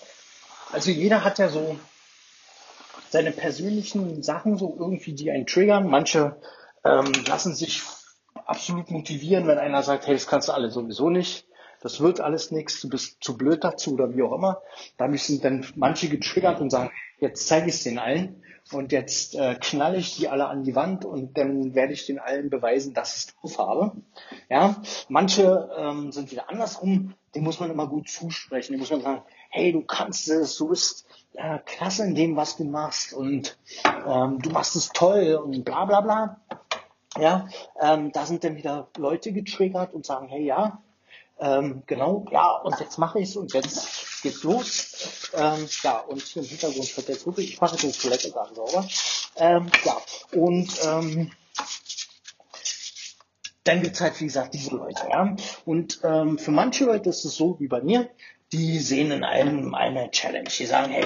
Also 0.74 0.92
jeder 0.92 1.24
hat 1.24 1.40
ja 1.40 1.50
so 1.50 1.80
seine 3.10 3.32
persönlichen 3.32 4.24
Sachen 4.24 4.58
so 4.58 4.76
irgendwie, 4.78 5.14
die 5.14 5.32
einen 5.32 5.48
triggern. 5.48 5.88
Manche 5.88 6.36
ähm, 6.84 7.12
lassen 7.26 7.56
sich 7.56 7.82
absolut 8.50 8.92
motivieren, 8.92 9.48
wenn 9.48 9.58
einer 9.58 9.84
sagt, 9.84 10.08
hey, 10.08 10.14
das 10.14 10.28
kannst 10.28 10.50
du 10.50 10.54
alle 10.54 10.70
sowieso 10.70 11.10
nicht. 11.10 11.46
Das 11.82 12.02
wird 12.02 12.20
alles 12.20 12.52
nichts, 12.52 12.82
du 12.82 12.90
bist 12.90 13.24
zu 13.24 13.38
blöd 13.38 13.64
dazu 13.64 13.94
oder 13.94 14.14
wie 14.14 14.22
auch 14.22 14.34
immer. 14.34 14.62
Da 14.98 15.10
sind 15.14 15.46
dann 15.46 15.66
manche 15.76 16.10
getriggert 16.10 16.60
und 16.60 16.70
sagen, 16.72 16.92
jetzt 17.20 17.48
zeige 17.48 17.70
ich 17.70 17.76
es 17.76 17.84
den 17.84 18.00
allen 18.00 18.44
und 18.72 18.92
jetzt 18.92 19.36
äh, 19.36 19.56
knall 19.56 19.96
ich 19.96 20.18
die 20.18 20.28
alle 20.28 20.48
an 20.48 20.64
die 20.64 20.76
Wand 20.76 21.06
und 21.06 21.38
dann 21.38 21.76
werde 21.76 21.94
ich 21.94 22.06
den 22.06 22.20
allen 22.20 22.50
beweisen, 22.50 22.94
dass 22.94 23.16
ich 23.16 23.28
es 23.28 23.36
drauf 23.36 23.58
habe. 23.60 23.92
Ja, 24.50 24.82
manche 25.08 25.70
ähm, 25.78 26.12
sind 26.12 26.32
wieder 26.32 26.50
andersrum, 26.50 27.14
dem 27.34 27.44
muss 27.44 27.60
man 27.60 27.72
immer 27.72 27.88
gut 27.88 28.10
zusprechen, 28.10 28.74
dem 28.74 28.80
muss 28.80 28.92
man 28.92 29.02
sagen, 29.02 29.22
hey, 29.50 29.72
du 29.72 29.82
kannst 29.82 30.30
es, 30.30 30.58
du 30.58 30.68
bist 30.68 31.06
ja, 31.34 31.60
klasse 31.60 32.04
in 32.04 32.16
dem, 32.16 32.36
was 32.36 32.58
du 32.58 32.66
machst 32.66 33.14
und 33.14 33.58
ähm, 34.06 34.40
du 34.40 34.50
machst 34.50 34.76
es 34.76 34.90
toll 34.90 35.40
und 35.44 35.64
bla 35.64 35.86
bla 35.86 36.02
bla. 36.02 36.42
Ja, 37.22 37.48
ähm, 37.82 38.12
da 38.12 38.26
sind 38.26 38.44
dann 38.44 38.56
wieder 38.56 38.90
Leute 38.98 39.32
getriggert 39.32 39.94
und 39.94 40.06
sagen, 40.06 40.28
hey 40.28 40.44
ja, 40.44 40.82
ähm, 41.40 41.84
genau, 41.86 42.26
ja, 42.32 42.52
und 42.64 42.80
jetzt 42.80 42.98
mache 42.98 43.20
ich 43.20 43.30
es 43.30 43.36
und 43.38 43.54
jetzt 43.54 44.22
geht's 44.22 44.44
los. 44.44 45.32
Ähm, 45.34 45.68
ja, 45.84 46.00
und 46.00 46.22
hier 46.22 46.44
im 46.44 46.50
Hintergrund 46.50 46.98
wird 46.98 47.08
jetzt 47.08 47.26
wirklich, 47.26 47.54
ich 47.54 47.62
mache 47.62 47.76
jetzt 47.76 47.96
die 47.96 48.02
Toilette 48.02 48.32
gerade 48.32 48.54
sauber. 48.54 48.88
Ähm, 49.38 49.68
ja, 49.86 49.98
und 50.34 50.70
ähm, 50.86 51.32
dann 53.64 53.82
gibt's 53.82 54.02
halt, 54.02 54.20
wie 54.20 54.26
gesagt, 54.26 54.54
diese 54.54 54.76
Leute, 54.76 55.08
ja. 55.10 55.36
Und 55.66 56.00
ähm, 56.04 56.40
für 56.40 56.52
manche 56.52 56.86
Leute 56.86 57.10
ist 57.10 57.24
es 57.24 57.36
so 57.36 57.60
wie 57.60 57.68
bei 57.68 57.82
mir, 57.82 58.10
die 58.52 58.80
sehen 58.80 59.12
in 59.12 59.24
einem 59.24 59.76
eine 59.76 60.10
Challenge. 60.12 60.50
Die 60.50 60.66
sagen, 60.66 60.92
hey, 60.92 61.06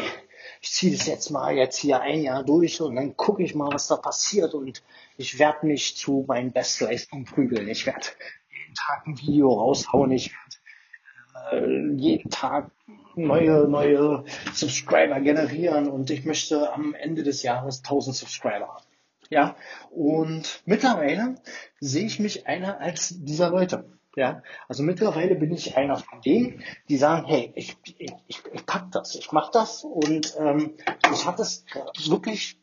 ich 0.64 0.72
ziehe 0.72 0.96
das 0.96 1.08
jetzt 1.08 1.30
mal 1.30 1.54
jetzt 1.56 1.78
hier 1.78 2.00
ein 2.00 2.22
Jahr 2.22 2.42
durch 2.42 2.80
und 2.80 2.96
dann 2.96 3.18
gucke 3.18 3.44
ich 3.44 3.54
mal, 3.54 3.74
was 3.74 3.88
da 3.88 3.98
passiert 3.98 4.54
und 4.54 4.82
ich 5.18 5.38
werde 5.38 5.68
mich 5.68 5.98
zu 5.98 6.24
meinen 6.26 6.54
Bestleistungen 6.54 7.26
prügeln. 7.26 7.68
Ich 7.68 7.86
werde 7.86 8.06
jeden 8.50 8.74
Tag 8.74 9.06
ein 9.06 9.20
Video 9.20 9.52
raushauen. 9.52 10.12
Ich 10.12 10.32
werde 10.32 11.66
äh, 11.66 11.96
jeden 11.98 12.30
Tag 12.30 12.72
neue, 13.16 13.68
neue 13.68 14.24
Subscriber 14.54 15.20
generieren 15.20 15.90
und 15.90 16.10
ich 16.12 16.24
möchte 16.24 16.72
am 16.72 16.94
Ende 16.94 17.24
des 17.24 17.44
Jahres 17.44 17.80
1000 17.80 18.16
Subscriber 18.16 18.70
haben. 18.70 18.86
Ja, 19.30 19.58
und 19.92 20.62
mittlerweile 20.66 21.36
sehe 21.82 22.06
ich 22.06 22.20
mich 22.20 22.48
einer 22.48 22.80
als 22.80 23.14
dieser 23.20 23.50
Leute. 23.50 23.84
Ja, 24.16 24.44
also 24.68 24.84
mittlerweile 24.84 25.36
bin 25.36 25.52
ich 25.52 25.76
einer 25.76 25.98
von 25.98 26.22
denen, 26.22 26.64
die 26.88 26.98
sagen, 26.98 27.26
hey, 27.26 27.52
ich, 27.56 27.78
ich, 27.98 28.14
ich, 28.28 28.66
pack 28.68 28.92
das, 28.92 29.16
ich 29.16 29.32
mach 29.32 29.50
das 29.50 29.84
und 29.84 30.36
ähm, 30.38 30.76
ich 31.12 31.26
hatte 31.26 31.42
es 31.42 31.66
wirklich 32.06 32.60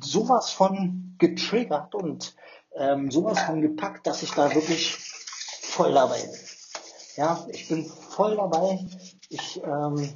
sowas 0.00 0.50
von 0.50 1.14
getriggert 1.18 1.94
und 1.94 2.34
ähm, 2.76 3.10
sowas 3.12 3.40
von 3.42 3.60
gepackt, 3.60 4.06
dass 4.06 4.24
ich 4.24 4.32
da 4.32 4.52
wirklich 4.52 4.96
voll 5.62 5.92
dabei 5.92 6.20
bin. 6.20 6.40
Ja, 7.16 7.46
ich 7.52 7.68
bin 7.68 7.84
voll 7.84 8.34
dabei. 8.34 8.84
Ich 9.28 9.62
ähm, 9.62 10.12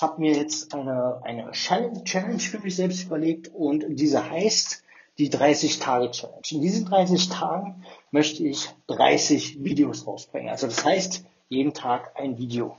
habe 0.00 0.20
mir 0.20 0.34
jetzt 0.34 0.72
eine, 0.74 1.20
eine 1.24 1.50
Challenge 1.52 2.40
für 2.40 2.58
mich 2.60 2.76
selbst 2.76 3.04
überlegt 3.04 3.48
und 3.48 3.84
diese 3.88 4.30
heißt 4.30 4.83
die 5.18 5.30
30-Tage-Challenge. 5.30 6.42
In 6.50 6.60
diesen 6.60 6.86
30 6.86 7.28
Tagen 7.28 7.84
möchte 8.10 8.44
ich 8.44 8.68
30 8.88 9.62
Videos 9.62 10.06
rausbringen. 10.06 10.48
Also 10.48 10.66
das 10.66 10.84
heißt, 10.84 11.24
jeden 11.48 11.74
Tag 11.74 12.16
ein 12.16 12.38
Video. 12.38 12.76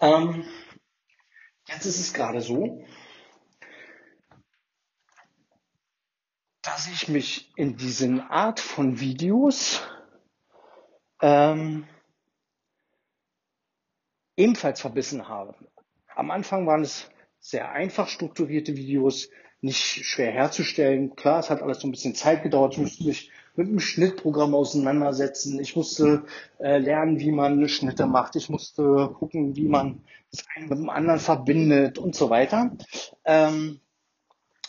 Ähm, 0.00 0.44
jetzt 1.68 1.84
ist 1.84 1.98
es 1.98 2.12
gerade 2.14 2.40
so, 2.40 2.84
dass 6.62 6.88
ich 6.88 7.08
mich 7.08 7.52
in 7.56 7.76
diesen 7.76 8.20
Art 8.20 8.58
von 8.58 8.98
Videos 8.98 9.82
ähm, 11.20 11.86
ebenfalls 14.36 14.80
verbissen 14.80 15.28
habe. 15.28 15.54
Am 16.14 16.30
Anfang 16.30 16.66
waren 16.66 16.82
es 16.82 17.10
sehr 17.40 17.70
einfach 17.72 18.08
strukturierte 18.08 18.76
Videos, 18.76 19.28
nicht 19.64 20.04
schwer 20.04 20.30
herzustellen. 20.30 21.16
Klar, 21.16 21.40
es 21.40 21.50
hat 21.50 21.62
alles 21.62 21.80
so 21.80 21.88
ein 21.88 21.90
bisschen 21.90 22.14
Zeit 22.14 22.42
gedauert. 22.42 22.74
Ich 22.74 22.78
musste 22.78 23.04
mich 23.04 23.30
mit 23.56 23.68
einem 23.68 23.80
Schnittprogramm 23.80 24.54
auseinandersetzen. 24.54 25.58
Ich 25.58 25.74
musste 25.74 26.24
äh, 26.58 26.78
lernen, 26.78 27.18
wie 27.18 27.32
man 27.32 27.66
Schnitte 27.68 28.06
macht. 28.06 28.36
Ich 28.36 28.50
musste 28.50 29.10
gucken, 29.18 29.56
wie 29.56 29.68
man 29.68 30.04
das 30.30 30.44
eine 30.54 30.66
mit 30.66 30.78
dem 30.78 30.90
anderen 30.90 31.20
verbindet 31.20 31.98
und 31.98 32.14
so 32.14 32.28
weiter. 32.30 32.72
Ähm, 33.24 33.80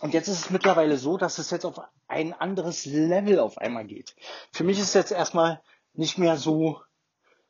und 0.02 0.14
jetzt 0.14 0.28
ist 0.28 0.46
es 0.46 0.50
mittlerweile 0.50 0.98
so, 0.98 1.18
dass 1.18 1.40
es 1.40 1.52
jetzt 1.52 1.66
auf 1.66 1.82
ein 2.08 2.34
anderes 2.34 2.86
Level 2.86 3.40
auf 3.40 3.58
einmal 3.58 3.86
geht. 3.86 4.16
Für 4.52 4.64
mich 4.64 4.80
ist 4.80 4.96
jetzt 4.96 5.12
erstmal 5.12 5.62
nicht 5.94 6.18
mehr 6.18 6.38
so 6.38 6.82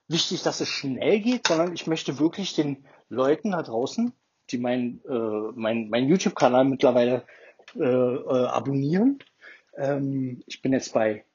wichtig, 0.08 0.42
dass 0.42 0.62
es 0.62 0.70
schnell 0.70 1.20
geht, 1.20 1.48
sondern 1.48 1.74
ich 1.74 1.86
möchte 1.86 2.18
wirklich 2.18 2.56
den 2.56 2.86
Leuten 3.10 3.52
da 3.52 3.62
draußen, 3.62 4.14
die 4.52 4.58
mein, 4.58 5.02
äh, 5.08 5.52
mein, 5.56 5.90
mein 5.90 6.08
YouTube-Kanal 6.08 6.66
mittlerweile 6.66 7.26
äh, 7.76 7.84
äh, 7.84 8.46
abonnieren. 8.46 9.20
Ähm, 9.78 10.44
ich 10.46 10.62
bin 10.62 10.74
jetzt 10.74 10.94
bei 10.94 11.26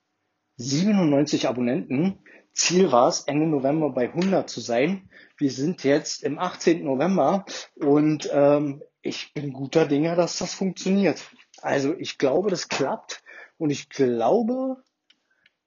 97 0.57 1.49
Abonnenten. 1.49 2.19
Ziel 2.53 2.93
war 2.93 3.09
es, 3.09 3.23
Ende 3.23 3.47
November 3.47 3.91
bei 3.91 4.09
100 4.09 4.49
zu 4.49 4.61
sein. 4.61 5.09
Wir 5.37 5.51
sind 5.51 5.85
jetzt 5.85 6.23
im 6.23 6.39
18. 6.39 6.85
November 6.85 7.45
und 7.77 8.29
ähm, 8.33 8.83
ich 9.03 9.33
bin 9.33 9.53
guter 9.53 9.87
Dinge, 9.87 10.15
dass 10.17 10.39
das 10.39 10.55
funktioniert. 10.55 11.23
Also 11.63 11.95
ich 11.97 12.19
glaube, 12.19 12.51
das 12.51 12.69
klappt 12.69 13.23
und 13.57 13.71
ich 13.71 13.89
glaube, 13.89 14.83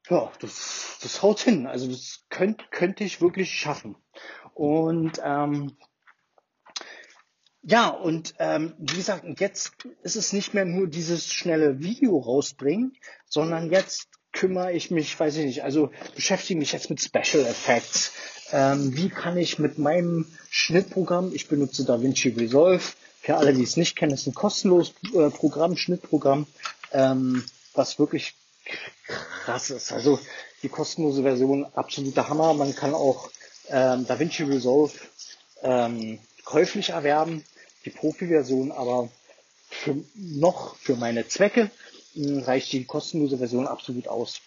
ja, 0.10 0.32
das, 0.40 1.00
das 1.02 1.22
haut 1.22 1.40
hin. 1.40 1.66
Also 1.66 1.88
das 1.88 2.26
könnte 2.30 2.66
könnte 2.70 3.04
ich 3.04 3.22
wirklich 3.22 3.52
schaffen. 3.52 3.96
Und 4.54 5.22
ähm, 5.24 5.78
ja, 7.64 7.90
und 7.90 8.36
ähm, 8.40 8.74
wie 8.78 8.98
gesagt, 8.98 9.24
jetzt 9.40 9.72
ist 10.04 10.16
es 10.16 10.34
nicht 10.34 10.54
mehr 10.54 10.66
nur 10.66 10.88
dieses 10.88 11.32
schnelle 11.32 11.80
Video 11.80 12.18
rausbringen, 12.18 12.96
sondern 13.28 13.72
jetzt 13.72 14.10
kümmere 14.34 14.74
ich 14.74 14.92
mich, 14.92 15.18
weiß 15.18 15.38
ich 15.38 15.46
nicht, 15.46 15.64
also 15.64 15.92
beschäftige 16.16 16.60
mich 16.60 16.74
jetzt 16.74 16.90
mit 16.90 17.00
Special 17.02 17.46
Effects. 17.46 18.12
Ähm, 18.52 18.96
wie 18.96 19.10
kann 19.10 19.38
ich 19.38 19.60
mit 19.60 19.78
meinem 19.78 20.26
Schnittprogramm, 20.50 21.32
ich 21.34 21.48
benutze 21.48 21.86
DaVinci 21.86 22.30
Resolve, 22.30 22.84
für 23.22 23.38
alle, 23.38 23.54
die 23.54 23.64
es 23.64 23.78
nicht 23.78 23.96
kennen, 23.96 24.14
ist 24.14 24.28
ein 24.28 24.34
kostenloses 24.34 24.94
äh, 25.16 25.30
Programm, 25.30 25.78
Schnittprogramm, 25.78 26.46
ähm, 26.92 27.46
was 27.74 27.98
wirklich 27.98 28.34
krass 29.08 29.70
ist. 29.70 29.94
Also 29.94 30.20
die 30.62 30.70
kostenlose 30.70 31.22
Version, 31.24 31.66
absoluter 31.74 32.28
Hammer. 32.28 32.54
Man 32.54 32.76
kann 32.76 32.94
auch 32.94 33.30
ähm, 33.70 34.06
DaVinci 34.06 34.44
Resolve 34.44 34.94
ähm, 35.62 36.20
käuflich 36.44 36.90
erwerben, 36.90 37.46
die 37.86 37.90
Profi-Version, 37.90 38.72
aber 38.72 39.10
für, 39.70 39.96
noch 40.16 40.76
für 40.76 40.96
meine 40.96 41.28
Zwecke 41.28 41.72
hm, 42.14 42.40
reicht 42.40 42.72
die 42.72 42.86
kostenlose 42.86 43.38
Version 43.38 43.68
absolut 43.68 44.08
aus. 44.08 44.42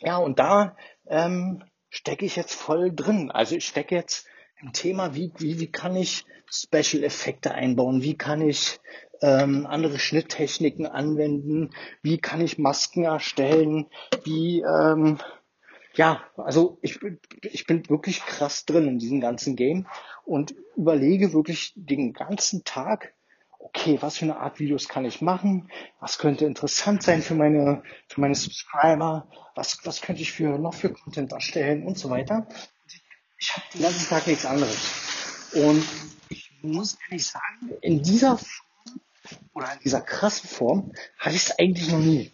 Ja, 0.00 0.18
und 0.18 0.38
da 0.38 0.76
ähm, 1.06 1.62
stecke 1.88 2.26
ich 2.26 2.36
jetzt 2.36 2.54
voll 2.54 2.94
drin. 2.94 3.30
Also 3.30 3.56
ich 3.56 3.66
stecke 3.66 3.94
jetzt 3.94 4.26
im 4.60 4.72
Thema, 4.72 5.14
wie, 5.14 5.32
wie, 5.38 5.60
wie 5.60 5.70
kann 5.70 5.96
ich 5.96 6.24
Special-Effekte 6.50 7.52
einbauen, 7.52 8.02
wie 8.02 8.16
kann 8.16 8.40
ich 8.40 8.78
ähm, 9.20 9.66
andere 9.66 9.98
Schnitttechniken 9.98 10.86
anwenden, 10.86 11.70
wie 12.02 12.18
kann 12.18 12.40
ich 12.40 12.58
Masken 12.58 13.04
erstellen, 13.04 13.86
wie, 14.24 14.60
ähm, 14.60 15.18
ja, 15.94 16.22
also 16.36 16.78
ich, 16.82 17.00
ich 17.42 17.66
bin 17.66 17.88
wirklich 17.88 18.20
krass 18.20 18.64
drin 18.66 18.86
in 18.86 18.98
diesem 18.98 19.20
ganzen 19.20 19.56
Game 19.56 19.86
und 20.26 20.54
überlege 20.76 21.32
wirklich 21.32 21.72
den 21.76 22.12
ganzen 22.12 22.64
Tag, 22.64 23.14
okay, 23.58 23.98
was 24.00 24.18
für 24.18 24.26
eine 24.26 24.36
Art 24.36 24.60
Videos 24.60 24.88
kann 24.88 25.04
ich 25.04 25.22
machen, 25.22 25.70
was 25.98 26.18
könnte 26.18 26.44
interessant 26.44 27.02
sein 27.02 27.22
für 27.22 27.34
meine, 27.34 27.82
für 28.08 28.20
meine 28.20 28.34
Subscriber, 28.34 29.28
was, 29.54 29.78
was 29.84 30.02
könnte 30.02 30.22
ich 30.22 30.32
für, 30.32 30.58
noch 30.58 30.74
für 30.74 30.92
Content 30.92 31.32
erstellen 31.32 31.84
und 31.84 31.98
so 31.98 32.10
weiter 32.10 32.46
ich 33.38 33.52
habe 33.52 33.66
den 33.72 33.82
ganzen 33.82 34.08
Tag 34.08 34.26
nichts 34.26 34.46
anderes. 34.46 34.76
Und 35.52 35.84
ich 36.28 36.50
muss 36.62 36.96
ehrlich 37.08 37.26
sagen, 37.26 37.72
in 37.80 38.02
dieser 38.02 38.38
Form 38.38 39.00
oder 39.54 39.72
in 39.72 39.80
dieser 39.80 40.00
krassen 40.00 40.48
Form 40.48 40.92
hatte 41.18 41.36
ich 41.36 41.42
es 41.42 41.58
eigentlich 41.58 41.90
noch 41.90 41.98
nie. 41.98 42.32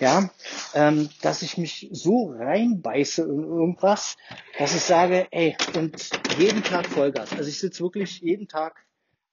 Ja, 0.00 0.28
ähm, 0.74 1.08
dass 1.22 1.42
ich 1.42 1.56
mich 1.56 1.88
so 1.92 2.34
reinbeiße 2.36 3.22
in 3.22 3.44
irgendwas, 3.44 4.16
dass 4.58 4.74
ich 4.74 4.82
sage, 4.82 5.28
ey, 5.30 5.56
und 5.74 6.10
jeden 6.38 6.64
Tag 6.64 6.86
Vollgas. 6.86 7.32
Also 7.32 7.48
ich 7.48 7.60
sitze 7.60 7.82
wirklich 7.82 8.20
jeden 8.20 8.48
Tag 8.48 8.84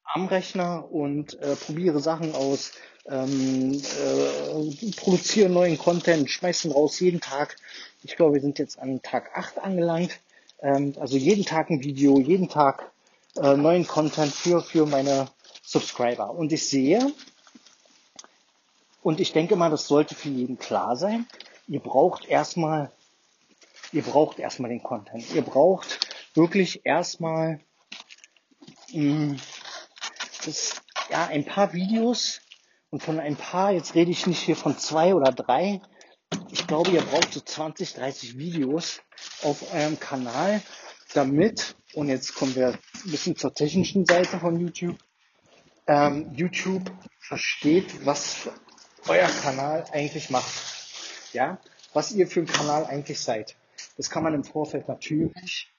am 0.03 0.27
Rechner 0.27 0.91
und 0.91 1.39
äh, 1.39 1.55
probiere 1.55 1.99
Sachen 1.99 2.35
aus, 2.35 2.73
ähm, 3.07 3.73
äh, 3.73 4.91
produziere 4.97 5.49
neuen 5.49 5.77
Content, 5.77 6.29
schmeißen 6.29 6.71
raus 6.71 6.99
jeden 6.99 7.21
Tag. 7.21 7.55
Ich 8.03 8.15
glaube, 8.15 8.35
wir 8.35 8.41
sind 8.41 8.59
jetzt 8.59 8.77
an 8.77 9.01
Tag 9.01 9.31
8 9.35 9.59
angelangt. 9.59 10.19
Ähm, 10.61 10.93
also 10.99 11.17
jeden 11.17 11.45
Tag 11.45 11.69
ein 11.69 11.81
Video, 11.81 12.19
jeden 12.19 12.49
Tag 12.49 12.91
äh, 13.37 13.55
neuen 13.55 13.87
Content 13.87 14.33
für, 14.33 14.61
für 14.61 14.85
meine 14.85 15.27
Subscriber. 15.63 16.31
Und 16.31 16.51
ich 16.51 16.67
sehe, 16.67 17.13
und 19.01 19.19
ich 19.19 19.33
denke 19.33 19.55
mal, 19.55 19.69
das 19.69 19.87
sollte 19.87 20.15
für 20.15 20.29
jeden 20.29 20.57
klar 20.57 20.95
sein, 20.95 21.27
ihr 21.67 21.79
braucht 21.79 22.25
erstmal, 22.25 22.91
ihr 23.91 24.03
braucht 24.03 24.39
erstmal 24.39 24.69
den 24.69 24.83
Content. 24.83 25.33
Ihr 25.33 25.41
braucht 25.41 25.99
wirklich 26.35 26.85
erstmal 26.85 27.59
mh, 28.93 29.37
das, 30.45 30.81
ja, 31.09 31.27
ein 31.27 31.45
paar 31.45 31.73
Videos. 31.73 32.41
Und 32.89 33.01
von 33.01 33.19
ein 33.21 33.37
paar, 33.37 33.71
jetzt 33.71 33.95
rede 33.95 34.11
ich 34.11 34.27
nicht 34.27 34.41
hier 34.41 34.57
von 34.57 34.77
zwei 34.77 35.15
oder 35.15 35.31
drei, 35.31 35.81
ich 36.49 36.67
glaube, 36.67 36.91
ihr 36.91 37.01
braucht 37.01 37.33
so 37.33 37.39
20, 37.39 37.93
30 37.93 38.37
Videos 38.37 39.01
auf 39.43 39.73
eurem 39.73 39.99
Kanal, 39.99 40.61
damit, 41.13 41.75
und 41.93 42.09
jetzt 42.09 42.35
kommen 42.35 42.55
wir 42.55 42.69
ein 42.69 43.11
bisschen 43.11 43.35
zur 43.35 43.53
technischen 43.53 44.05
Seite 44.05 44.39
von 44.39 44.59
YouTube, 44.59 44.97
ähm, 45.87 46.31
YouTube 46.33 46.91
versteht, 47.19 48.05
was 48.05 48.49
euer 49.07 49.27
Kanal 49.27 49.85
eigentlich 49.91 50.29
macht. 50.29 50.51
Ja, 51.33 51.59
was 51.93 52.11
ihr 52.11 52.27
für 52.27 52.41
ein 52.41 52.45
Kanal 52.45 52.85
eigentlich 52.85 53.19
seid. 53.19 53.55
Das 53.97 54.09
kann 54.09 54.23
man 54.23 54.33
im 54.33 54.43
Vorfeld 54.43 54.87
natürlich 54.87 55.71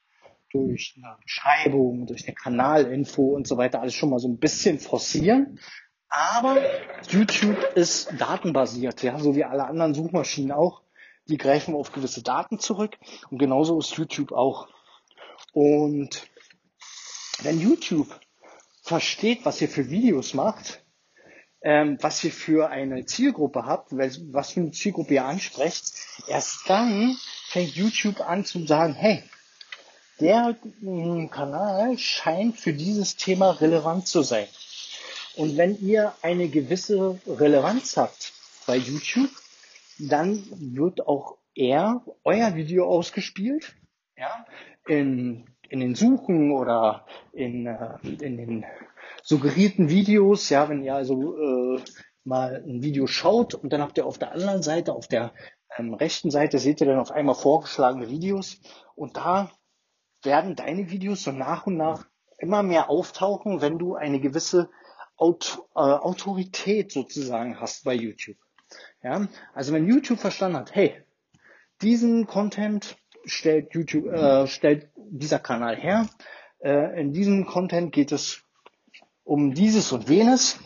durch 0.50 0.94
eine 0.96 1.16
Beschreibung, 1.22 2.06
durch 2.06 2.26
eine 2.26 2.34
Kanalinfo 2.34 3.22
und 3.22 3.46
so 3.46 3.56
weiter 3.56 3.80
alles 3.80 3.94
schon 3.94 4.10
mal 4.10 4.18
so 4.18 4.28
ein 4.28 4.38
bisschen 4.38 4.78
forcieren. 4.78 5.58
Aber 6.08 6.58
YouTube 7.08 7.58
ist 7.74 8.12
datenbasiert, 8.18 9.02
ja, 9.02 9.18
so 9.18 9.34
wie 9.34 9.44
alle 9.44 9.64
anderen 9.64 9.94
Suchmaschinen 9.94 10.52
auch. 10.52 10.82
Die 11.28 11.38
greifen 11.38 11.74
auf 11.74 11.92
gewisse 11.92 12.22
Daten 12.22 12.58
zurück 12.58 12.98
und 13.30 13.38
genauso 13.38 13.78
ist 13.78 13.96
YouTube 13.96 14.32
auch. 14.32 14.68
Und 15.52 16.28
wenn 17.42 17.60
YouTube 17.60 18.08
versteht, 18.82 19.44
was 19.44 19.60
ihr 19.60 19.68
für 19.68 19.88
Videos 19.88 20.34
macht, 20.34 20.81
ähm, 21.62 21.98
was 22.00 22.22
ihr 22.24 22.32
für 22.32 22.70
eine 22.70 23.04
Zielgruppe 23.06 23.64
habt, 23.66 23.88
was 23.92 24.50
für 24.52 24.60
eine 24.60 24.72
Zielgruppe 24.72 25.14
ihr 25.14 25.24
ansprecht, 25.24 25.92
erst 26.28 26.68
dann 26.68 27.16
fängt 27.48 27.74
YouTube 27.74 28.20
an 28.20 28.44
zu 28.44 28.66
sagen, 28.66 28.94
hey, 28.94 29.22
der 30.20 30.56
mm, 30.80 31.28
Kanal 31.28 31.98
scheint 31.98 32.56
für 32.56 32.72
dieses 32.72 33.16
Thema 33.16 33.50
relevant 33.60 34.06
zu 34.06 34.22
sein. 34.22 34.46
Und 35.36 35.56
wenn 35.56 35.80
ihr 35.80 36.12
eine 36.22 36.48
gewisse 36.48 37.18
Relevanz 37.26 37.96
habt 37.96 38.32
bei 38.66 38.76
YouTube, 38.76 39.30
dann 39.98 40.42
wird 40.74 41.06
auch 41.06 41.38
eher 41.54 42.02
euer 42.24 42.54
Video 42.54 42.86
ausgespielt, 42.86 43.74
ja, 44.16 44.46
in, 44.86 45.44
in 45.68 45.80
den 45.80 45.94
Suchen 45.94 46.50
oder 46.52 47.06
in, 47.32 47.66
äh, 47.66 47.98
in 48.02 48.36
den 48.36 48.64
suggerierten 49.22 49.88
Videos, 49.88 50.48
ja, 50.48 50.68
wenn 50.68 50.82
ihr 50.82 50.94
also 50.94 51.36
äh, 51.36 51.82
mal 52.24 52.62
ein 52.66 52.82
Video 52.82 53.06
schaut 53.06 53.54
und 53.54 53.72
dann 53.72 53.80
habt 53.80 53.98
ihr 53.98 54.06
auf 54.06 54.18
der 54.18 54.32
anderen 54.32 54.62
Seite, 54.62 54.92
auf 54.92 55.08
der 55.08 55.32
ähm, 55.76 55.94
rechten 55.94 56.30
Seite 56.30 56.58
seht 56.58 56.80
ihr 56.80 56.86
dann 56.86 56.98
auf 56.98 57.10
einmal 57.10 57.34
vorgeschlagene 57.34 58.10
Videos 58.10 58.60
und 58.94 59.16
da 59.16 59.50
werden 60.22 60.54
deine 60.54 60.90
Videos 60.90 61.24
so 61.24 61.32
nach 61.32 61.66
und 61.66 61.76
nach 61.76 62.06
immer 62.38 62.62
mehr 62.62 62.90
auftauchen, 62.90 63.60
wenn 63.60 63.78
du 63.78 63.94
eine 63.94 64.20
gewisse 64.20 64.70
Aut 65.16 65.62
äh, 65.74 65.80
Autorität 65.80 66.90
sozusagen 66.92 67.60
hast 67.60 67.84
bei 67.84 67.94
YouTube. 67.94 68.38
Ja, 69.02 69.28
also 69.54 69.72
wenn 69.72 69.86
YouTube 69.86 70.18
verstanden 70.18 70.58
hat, 70.58 70.74
hey, 70.74 71.02
diesen 71.82 72.26
Content 72.26 72.96
stellt 73.24 73.74
YouTube, 73.74 74.06
äh, 74.06 74.46
stellt 74.46 74.90
dieser 74.96 75.38
Kanal 75.38 75.76
her, 75.76 76.08
äh, 76.60 77.00
in 77.00 77.12
diesem 77.12 77.46
Content 77.46 77.92
geht 77.92 78.12
es 78.12 78.41
um 79.24 79.54
dieses 79.54 79.92
und 79.92 80.08
jenes. 80.08 80.58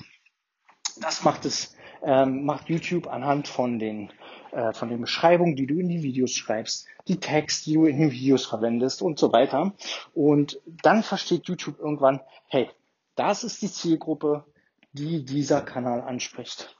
Das 1.01 1.25
macht 1.25 1.45
es, 1.45 1.77
ähm, 2.03 2.45
macht 2.45 2.69
YouTube 2.69 3.07
anhand 3.07 3.49
von 3.49 3.79
den 3.79 4.11
äh, 4.57 4.73
von 4.73 4.89
den 4.89 5.03
Beschreibungen, 5.03 5.55
die 5.55 5.67
du 5.67 5.79
in 5.79 5.89
die 5.89 6.03
Videos 6.03 6.33
schreibst, 6.33 6.87
die 7.09 7.21
Tags, 7.21 7.65
die 7.65 7.75
du 7.75 7.85
in 7.85 7.99
den 7.99 8.11
Videos 8.11 8.47
verwendest 8.47 9.03
und 9.03 9.19
so 9.19 9.31
weiter. 9.31 9.75
Und 10.15 10.61
dann 10.83 11.03
versteht 11.03 11.47
YouTube 11.49 11.79
irgendwann, 11.79 12.23
hey, 12.49 12.71
das 13.17 13.45
ist 13.45 13.61
die 13.61 13.71
Zielgruppe, 13.71 14.47
die 14.93 15.25
dieser 15.25 15.61
Kanal 15.61 16.01
anspricht. 16.01 16.75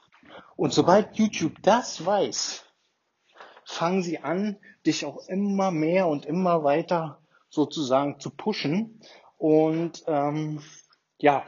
Und 0.55 0.73
sobald 0.73 1.17
YouTube 1.17 1.61
das 1.61 2.03
weiß, 2.03 2.65
fangen 3.63 4.01
sie 4.01 4.19
an, 4.19 4.57
dich 4.85 5.05
auch 5.05 5.27
immer 5.27 5.69
mehr 5.69 6.07
und 6.07 6.25
immer 6.25 6.63
weiter 6.63 7.21
sozusagen 7.49 8.19
zu 8.19 8.31
pushen 8.31 8.99
und 9.37 10.03
ähm, 10.07 10.63
ja, 11.19 11.45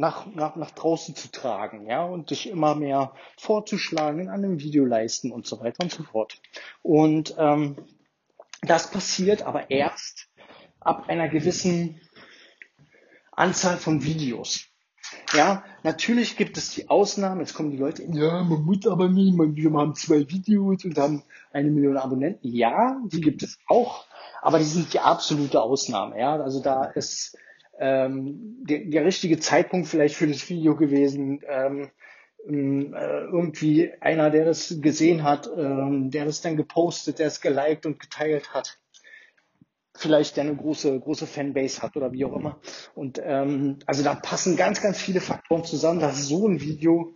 nach, 0.00 0.24
nach, 0.34 0.56
nach 0.56 0.70
draußen 0.70 1.14
zu 1.14 1.30
tragen, 1.30 1.86
ja, 1.86 2.02
und 2.02 2.30
dich 2.30 2.48
immer 2.48 2.74
mehr 2.74 3.12
vorzuschlagen 3.36 4.20
in 4.20 4.28
einem 4.30 4.58
Videoleisten 4.58 5.30
und 5.30 5.46
so 5.46 5.60
weiter 5.60 5.84
und 5.84 5.92
so 5.92 6.02
fort. 6.02 6.40
Und 6.82 7.34
ähm, 7.38 7.76
das 8.62 8.90
passiert 8.90 9.42
aber 9.42 9.70
erst 9.70 10.28
ab 10.80 11.08
einer 11.08 11.28
gewissen 11.28 12.00
Anzahl 13.30 13.76
von 13.76 14.02
Videos. 14.02 14.64
Ja, 15.34 15.64
natürlich 15.82 16.38
gibt 16.38 16.56
es 16.56 16.70
die 16.70 16.88
Ausnahmen. 16.88 17.40
Jetzt 17.40 17.52
kommen 17.54 17.70
die 17.70 17.76
Leute, 17.76 18.02
ja, 18.04 18.42
man 18.42 18.62
muss 18.62 18.86
aber 18.86 19.08
nie, 19.08 19.34
wir 19.36 19.72
haben 19.78 19.94
zwei 19.94 20.20
Videos 20.30 20.82
und 20.84 20.96
haben 20.96 21.24
eine 21.52 21.70
Million 21.70 21.98
Abonnenten. 21.98 22.48
Ja, 22.48 22.98
die 23.04 23.20
gibt 23.20 23.42
es 23.42 23.58
auch, 23.66 24.06
aber 24.40 24.58
die 24.58 24.64
sind 24.64 24.94
die 24.94 25.00
absolute 25.00 25.60
Ausnahme. 25.60 26.18
Ja, 26.18 26.36
also 26.36 26.62
da 26.62 26.84
ist 26.84 27.36
ähm, 27.80 28.58
der, 28.62 28.84
der 28.84 29.04
richtige 29.04 29.40
Zeitpunkt 29.40 29.88
vielleicht 29.88 30.14
für 30.14 30.28
das 30.28 30.48
Video 30.48 30.76
gewesen. 30.76 31.40
Ähm, 31.48 31.90
ähm, 32.48 32.94
äh, 32.94 33.24
irgendwie 33.24 33.92
einer, 34.00 34.30
der 34.30 34.46
das 34.46 34.80
gesehen 34.80 35.24
hat, 35.24 35.50
ähm, 35.54 36.10
der 36.10 36.24
das 36.24 36.40
dann 36.40 36.56
gepostet, 36.56 37.18
der 37.18 37.26
es 37.26 37.42
geliked 37.42 37.84
und 37.84 38.00
geteilt 38.00 38.54
hat 38.54 38.78
vielleicht 40.00 40.36
der 40.36 40.44
eine 40.44 40.56
große, 40.56 40.98
große 40.98 41.26
Fanbase 41.26 41.82
hat 41.82 41.96
oder 41.96 42.12
wie 42.12 42.24
auch 42.24 42.32
immer. 42.32 42.58
Und 42.94 43.20
ähm, 43.22 43.78
also 43.86 44.02
da 44.02 44.14
passen 44.14 44.56
ganz, 44.56 44.80
ganz 44.80 44.98
viele 44.98 45.20
Faktoren 45.20 45.64
zusammen, 45.64 46.00
dass 46.00 46.26
so 46.26 46.48
ein 46.48 46.60
Video 46.60 47.12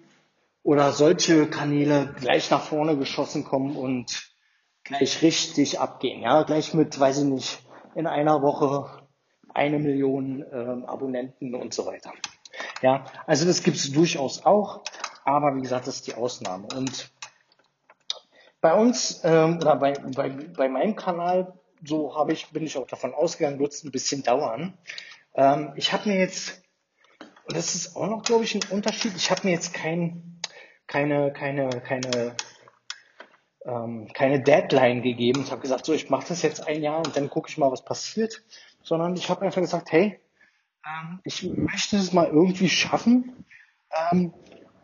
oder 0.63 0.93
solche 0.93 1.47
Kanäle 1.47 2.15
gleich 2.21 2.51
nach 2.51 2.63
vorne 2.63 2.97
geschossen 2.99 3.45
kommen 3.45 3.77
und 3.77 4.31
gleich 4.83 5.23
richtig 5.23 5.81
abgehen. 5.81 6.23
Ja, 6.23 6.43
gleich 6.43 6.75
mit, 6.75 6.99
weiß 6.99 7.19
ich 7.19 7.25
nicht, 7.25 7.59
in 7.95 8.07
einer 8.07 8.43
Woche 8.43 9.04
eine 9.55 9.79
Million 9.79 10.45
ähm, 10.53 10.85
Abonnenten 10.85 11.55
und 11.55 11.73
so 11.73 11.87
weiter. 11.87 12.13
Ja, 12.83 13.07
also 13.27 13.47
das 13.47 13.63
gibt 13.63 13.79
es 13.79 13.91
durchaus 13.93 14.45
auch, 14.45 14.83
aber 15.25 15.57
wie 15.57 15.63
gesagt, 15.63 15.87
das 15.87 15.97
ist 15.97 16.07
die 16.07 16.15
Ausnahme. 16.15 16.69
Und 16.77 17.11
bei 18.61 18.75
uns 18.75 19.21
ähm, 19.25 19.57
oder 19.57 19.77
bei, 19.77 19.93
bei, 19.93 20.29
bei 20.29 20.69
meinem 20.69 20.97
Kanal 20.97 21.55
so 21.87 22.17
habe 22.17 22.33
ich, 22.33 22.51
bin 22.51 22.65
ich 22.65 22.77
auch 22.77 22.87
davon 22.87 23.15
ausgegangen, 23.15 23.59
wird 23.59 23.73
es 23.73 23.85
ein 23.85 23.91
bisschen 23.91 24.23
dauern. 24.23 24.77
Ähm, 25.35 25.73
ich 25.77 25.93
habe 25.93 26.09
mir 26.09 26.19
jetzt, 26.19 26.63
und 27.47 27.57
das 27.57 27.75
ist 27.75 27.97
auch 27.97 28.09
noch, 28.09 28.23
glaube 28.23 28.45
ich, 28.45 28.55
ein 28.55 28.71
Unterschied, 28.71 29.13
ich 29.17 29.31
habe 29.31 29.47
mir 29.47 29.53
jetzt 29.53 29.75
kein, 29.75 30.41
keine, 30.87 31.33
keine, 31.33 31.69
keine, 31.81 32.37
ähm, 33.65 34.09
keine 34.13 34.43
Deadline 34.43 35.03
gegeben. 35.03 35.43
Ich 35.43 35.51
habe 35.51 35.61
gesagt, 35.61 35.87
so, 35.87 35.93
ich 35.93 36.11
mache 36.11 36.29
das 36.29 36.43
jetzt 36.43 36.67
ein 36.67 36.83
Jahr 36.83 36.99
und 36.99 37.17
dann 37.17 37.31
gucke 37.31 37.49
ich 37.49 37.59
mal, 37.59 37.71
was 37.71 37.85
passiert. 37.85 38.43
Sondern 38.85 39.17
ich 39.17 39.29
habe 39.29 39.43
einfach 39.43 39.61
gesagt, 39.61 39.91
hey, 39.91 40.21
ähm, 40.87 41.21
ich 41.25 41.43
möchte 41.43 41.97
es 41.97 42.13
mal 42.13 42.29
irgendwie 42.29 42.69
schaffen, 42.69 43.45
ähm, 44.13 44.33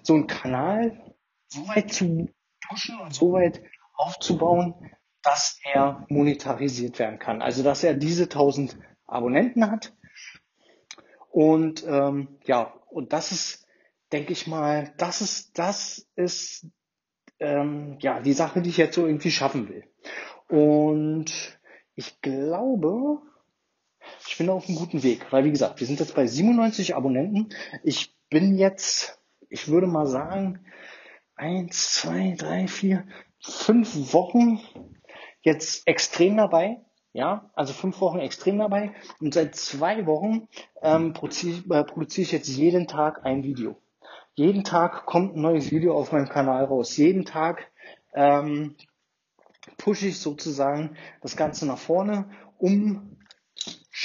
so 0.02 0.14
einen 0.14 0.26
Kanal 0.26 1.14
so 1.48 1.66
weit 1.68 1.92
zu 1.92 2.28
pushen 2.66 2.98
und 2.98 3.14
so 3.14 3.32
weit 3.32 3.62
aufzubauen, 3.94 4.74
dass 5.22 5.60
er 5.64 6.06
monetarisiert 6.08 6.98
werden 6.98 7.18
kann. 7.18 7.42
Also 7.42 7.62
dass 7.62 7.84
er 7.84 7.94
diese 7.94 8.24
1000 8.24 8.78
Abonnenten 9.06 9.70
hat. 9.70 9.92
Und 11.30 11.84
ähm, 11.86 12.38
ja, 12.44 12.72
und 12.88 13.12
das 13.12 13.32
ist, 13.32 13.66
denke 14.12 14.32
ich 14.32 14.46
mal, 14.46 14.92
das 14.96 15.20
ist, 15.20 15.58
das 15.58 16.08
ist 16.16 16.66
ähm, 17.38 17.98
ja 18.00 18.20
die 18.20 18.32
Sache, 18.32 18.62
die 18.62 18.70
ich 18.70 18.76
jetzt 18.76 18.94
so 18.94 19.06
irgendwie 19.06 19.30
schaffen 19.30 19.68
will. 19.68 19.84
Und 20.48 21.58
ich 21.94 22.20
glaube, 22.20 23.20
ich 24.27 24.38
bin 24.38 24.49
auf 24.51 24.68
einem 24.68 24.79
guten 24.79 25.03
Weg, 25.03 25.27
weil 25.31 25.44
wie 25.44 25.51
gesagt, 25.51 25.81
wir 25.81 25.87
sind 25.87 26.01
jetzt 26.01 26.14
bei 26.14 26.27
97 26.27 26.94
Abonnenten. 26.94 27.49
Ich 27.83 28.14
bin 28.31 28.57
jetzt, 28.57 29.18
ich 29.49 29.68
würde 29.68 29.87
mal 29.87 30.07
sagen, 30.07 30.61
eins, 31.35 31.92
zwei, 31.92 32.35
drei, 32.37 32.68
vier, 32.68 33.05
fünf 33.40 34.12
Wochen 34.12 34.61
jetzt 35.42 35.87
extrem 35.87 36.37
dabei. 36.37 36.81
Ja, 37.12 37.51
also 37.55 37.73
fünf 37.73 38.01
Wochen 38.01 38.20
extrem 38.20 38.59
dabei 38.59 38.92
und 39.20 39.35
seit 39.35 39.57
zwei 39.57 40.07
Wochen 40.07 40.46
ähm, 40.81 41.12
produziere, 41.12 41.81
äh, 41.81 41.83
produziere 41.83 42.23
ich 42.23 42.31
jetzt 42.31 42.46
jeden 42.46 42.87
Tag 42.87 43.25
ein 43.25 43.42
Video. 43.42 43.77
Jeden 44.35 44.62
Tag 44.62 45.07
kommt 45.07 45.35
ein 45.35 45.40
neues 45.40 45.73
Video 45.73 45.99
auf 45.99 46.12
meinem 46.12 46.29
Kanal 46.29 46.66
raus. 46.66 46.96
Jeden 46.96 47.25
Tag 47.25 47.68
ähm, 48.14 48.77
pushe 49.77 50.07
ich 50.07 50.20
sozusagen 50.20 50.96
das 51.20 51.37
Ganze 51.37 51.66
nach 51.66 51.79
vorne, 51.79 52.31
um 52.59 53.16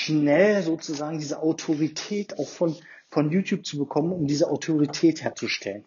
schnell 0.05 0.61
sozusagen 0.63 1.19
diese 1.19 1.41
Autorität 1.41 2.37
auch 2.37 2.47
von, 2.47 2.75
von 3.09 3.31
YouTube 3.31 3.65
zu 3.65 3.77
bekommen, 3.77 4.11
um 4.11 4.27
diese 4.27 4.49
Autorität 4.49 5.23
herzustellen. 5.23 5.85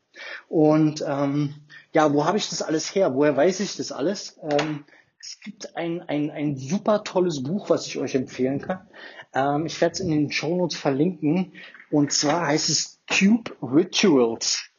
Und 0.48 1.04
ähm, 1.07 1.54
ja, 1.92 2.12
wo 2.12 2.24
habe 2.24 2.38
ich 2.38 2.48
das 2.48 2.62
alles 2.62 2.94
her? 2.94 3.14
Woher 3.14 3.37
weiß 3.37 3.61
ich 3.61 3.76
das 3.76 3.92
alles? 3.92 4.38
Ähm, 4.42 4.85
es 5.20 5.40
gibt 5.40 5.76
ein, 5.76 6.02
ein, 6.02 6.31
ein 6.31 6.57
super 6.57 7.04
tolles 7.04 7.42
Buch, 7.42 7.70
was 7.70 7.87
ich 7.87 7.98
euch 7.98 8.14
empfehlen 8.14 8.61
kann. 8.61 8.88
Ähm, 9.35 9.66
ich 9.66 9.81
werde 9.81 9.92
es 9.94 10.00
in 10.00 10.11
den 10.11 10.31
Show 10.31 10.57
Notes 10.57 10.76
verlinken. 10.76 11.52
Und 11.90 12.12
zwar 12.12 12.46
heißt 12.46 12.68
es 12.68 13.00
Tube 13.07 13.57
Rituals. 13.62 14.70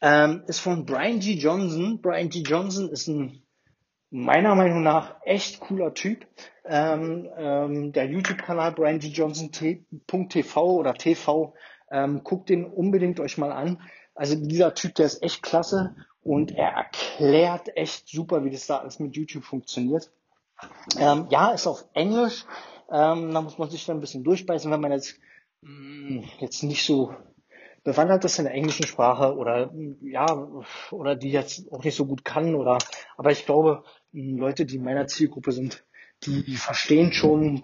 Ähm, 0.00 0.44
ist 0.46 0.60
von 0.60 0.84
Brian 0.86 1.20
G. 1.20 1.34
Johnson. 1.34 2.00
Brian 2.00 2.28
G. 2.28 2.40
Johnson 2.40 2.90
ist 2.90 3.08
ein 3.08 3.42
meiner 4.10 4.54
Meinung 4.54 4.82
nach 4.82 5.16
echt 5.24 5.60
cooler 5.60 5.94
Typ. 5.94 6.26
Ähm, 6.68 7.28
ähm, 7.36 7.92
der 7.92 8.06
YouTube-Kanal 8.06 8.72
Brian 8.72 8.98
G. 8.98 9.08
Johnson.tv 9.08 10.74
oder 10.74 10.94
TV, 10.94 11.54
ähm, 11.90 12.22
guckt 12.24 12.48
den 12.48 12.64
unbedingt 12.64 13.20
euch 13.20 13.38
mal 13.38 13.52
an. 13.52 13.80
Also 14.14 14.34
dieser 14.34 14.74
Typ, 14.74 14.94
der 14.94 15.06
ist 15.06 15.22
echt 15.22 15.42
klasse 15.42 15.94
und 16.22 16.50
er 16.50 16.70
erklärt 16.70 17.76
echt 17.76 18.08
super, 18.08 18.44
wie 18.44 18.50
das 18.50 18.66
da 18.66 18.78
alles 18.78 18.98
mit 18.98 19.14
YouTube 19.14 19.44
funktioniert. 19.44 20.10
Ähm, 20.98 21.26
ja, 21.30 21.50
ist 21.50 21.66
auf 21.66 21.84
Englisch. 21.92 22.44
Ähm, 22.90 23.32
da 23.32 23.42
muss 23.42 23.58
man 23.58 23.70
sich 23.70 23.84
dann 23.84 23.98
ein 23.98 24.00
bisschen 24.00 24.24
durchbeißen, 24.24 24.70
wenn 24.70 24.80
man 24.80 24.92
jetzt, 24.92 25.18
mh, 25.62 26.20
mm, 26.20 26.24
jetzt 26.40 26.62
nicht 26.62 26.84
so 26.84 27.14
bewandert 27.86 28.24
ist 28.24 28.38
in 28.38 28.46
der 28.46 28.54
englischen 28.54 28.84
Sprache 28.84 29.36
oder 29.36 29.72
ja 30.00 30.26
oder 30.90 31.14
die 31.14 31.30
jetzt 31.30 31.70
auch 31.70 31.84
nicht 31.84 31.94
so 31.94 32.04
gut 32.04 32.24
kann 32.24 32.56
oder 32.56 32.78
aber 33.16 33.30
ich 33.30 33.46
glaube 33.46 33.84
mm, 34.10 34.38
Leute, 34.38 34.66
die 34.66 34.76
in 34.76 34.84
meiner 34.84 35.06
Zielgruppe 35.06 35.52
sind, 35.52 35.84
die, 36.24 36.56
verstehen 36.56 37.12
schon 37.12 37.62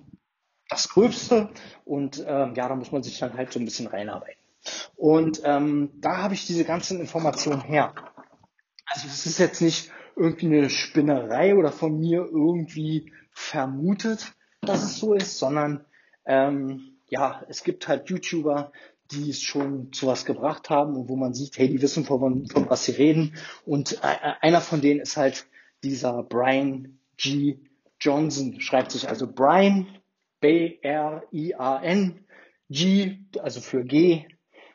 das 0.69 0.89
Gröbste 0.89 1.51
und 1.85 2.25
ähm, 2.27 2.55
ja, 2.55 2.69
da 2.69 2.75
muss 2.75 2.93
man 2.93 3.03
sich 3.03 3.19
dann 3.19 3.35
halt 3.35 3.53
so 3.53 3.59
ein 3.59 3.65
bisschen 3.65 3.87
reinarbeiten. 3.87 4.41
Und 4.97 5.43
ähm, 5.45 5.91
da 6.01 6.19
habe 6.19 6.35
ich 6.35 6.47
diese 6.47 6.65
ganzen 6.65 7.01
Informationen 7.01 7.63
her. 7.63 7.95
Also 8.87 9.09
es 9.09 9.27
ist 9.27 9.39
jetzt 9.39 9.61
nicht 9.61 9.91
irgendwie 10.17 10.47
eine 10.47 10.71
Spinnerei 10.71 11.57
oder 11.57 11.73
von 11.73 11.99
mir 11.99 12.21
irgendwie 12.21 13.13
vermutet, 13.33 14.35
dass 14.61 14.83
es 14.85 14.99
so 14.99 15.15
ist, 15.15 15.39
sondern 15.39 15.85
ähm, 16.25 16.99
ja, 17.09 17.43
es 17.49 17.65
gibt 17.65 17.89
halt 17.89 18.09
YouTuber, 18.09 18.73
die 19.11 19.31
es 19.31 19.43
schon 19.43 19.93
zu 19.93 20.07
was 20.07 20.25
gebracht 20.25 20.71
haben 20.71 20.97
und 20.97 21.09
wo 21.09 21.17
man 21.17 21.35
sieht, 21.35 21.59
hey, 21.59 21.69
die 21.69 21.83
wissen 21.83 22.05
von, 22.05 22.47
von 22.47 22.71
was 22.71 22.85
sie 22.85 22.93
reden. 22.93 23.37
Und 23.67 23.99
äh, 24.03 24.17
einer 24.41 24.61
von 24.61 24.81
denen 24.81 25.01
ist 25.01 25.17
halt 25.17 25.47
dieser 25.83 26.23
Brian 26.23 26.99
G. 27.17 27.59
Johnson, 28.03 28.61
schreibt 28.61 28.91
sich 28.93 29.09
also 29.09 29.33
Brian, 29.33 29.87
B-R-I-A-N, 30.41 32.27
G, 32.69 33.19
also 33.41 33.61
für 33.61 33.85
G, 33.85 34.27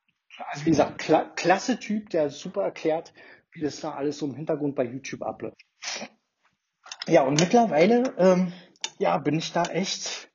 also 0.49 0.65
wie 0.65 0.69
gesagt, 0.69 0.99
kla 0.99 1.23
klasse 1.35 1.79
Typ, 1.79 2.11
der 2.11 2.29
super 2.29 2.63
erklärt, 2.63 3.13
wie 3.51 3.61
das 3.61 3.79
da 3.79 3.93
alles 3.93 4.19
so 4.19 4.27
im 4.27 4.35
Hintergrund 4.35 4.75
bei 4.75 4.83
YouTube 4.83 5.23
abläuft. 5.23 5.65
Ja, 7.07 7.23
und 7.23 7.39
mittlerweile, 7.39 8.13
ähm, 8.17 8.53
ja, 8.99 9.17
bin 9.17 9.39
ich 9.39 9.51
da 9.51 9.63
echt, 9.63 10.29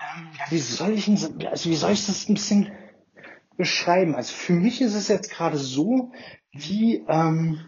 ähm, 0.00 0.30
ja, 0.38 0.44
wie 0.50 0.58
soll 0.58 0.92
ich, 0.92 1.08
also 1.08 1.70
wie 1.70 1.76
soll 1.76 1.92
ich 1.92 2.06
das 2.06 2.28
ein 2.28 2.34
bisschen 2.34 2.72
beschreiben? 3.58 4.14
Also 4.14 4.32
für 4.32 4.54
mich 4.54 4.80
ist 4.80 4.94
es 4.94 5.08
jetzt 5.08 5.30
gerade 5.30 5.58
so, 5.58 6.12
wie, 6.52 7.04
ähm, 7.06 7.60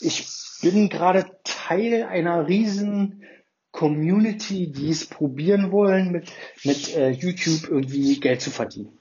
ich 0.00 0.26
bin 0.62 0.88
gerade 0.88 1.26
Teil 1.44 2.04
einer 2.04 2.48
riesen 2.48 3.22
Community, 3.70 4.72
die 4.72 4.88
es 4.88 5.04
probieren 5.04 5.72
wollen, 5.72 6.12
mit, 6.12 6.32
mit 6.62 6.96
äh, 6.96 7.10
YouTube 7.10 7.68
irgendwie 7.68 8.18
Geld 8.20 8.40
zu 8.40 8.50
verdienen. 8.50 8.98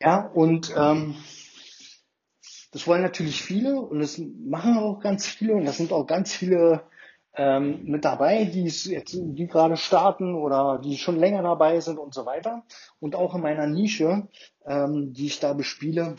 Ja, 0.00 0.24
und 0.24 0.72
ähm, 0.76 1.16
das 2.70 2.86
wollen 2.86 3.02
natürlich 3.02 3.42
viele 3.42 3.80
und 3.80 3.98
das 3.98 4.18
machen 4.18 4.78
auch 4.78 5.00
ganz 5.00 5.26
viele 5.26 5.54
und 5.54 5.64
das 5.64 5.78
sind 5.78 5.92
auch 5.92 6.06
ganz 6.06 6.32
viele 6.32 6.87
ähm, 7.38 7.84
mit 7.84 8.04
dabei, 8.04 8.44
die 8.44 8.66
es 8.66 8.84
jetzt, 8.84 9.16
die 9.16 9.46
gerade 9.46 9.76
starten 9.76 10.34
oder 10.34 10.80
die 10.82 10.98
schon 10.98 11.18
länger 11.18 11.42
dabei 11.42 11.80
sind 11.80 11.98
und 11.98 12.12
so 12.12 12.26
weiter. 12.26 12.64
Und 12.98 13.14
auch 13.14 13.34
in 13.34 13.40
meiner 13.40 13.66
Nische, 13.66 14.28
ähm, 14.66 15.12
die 15.12 15.26
ich 15.26 15.38
da 15.38 15.52
bespiele, 15.52 16.16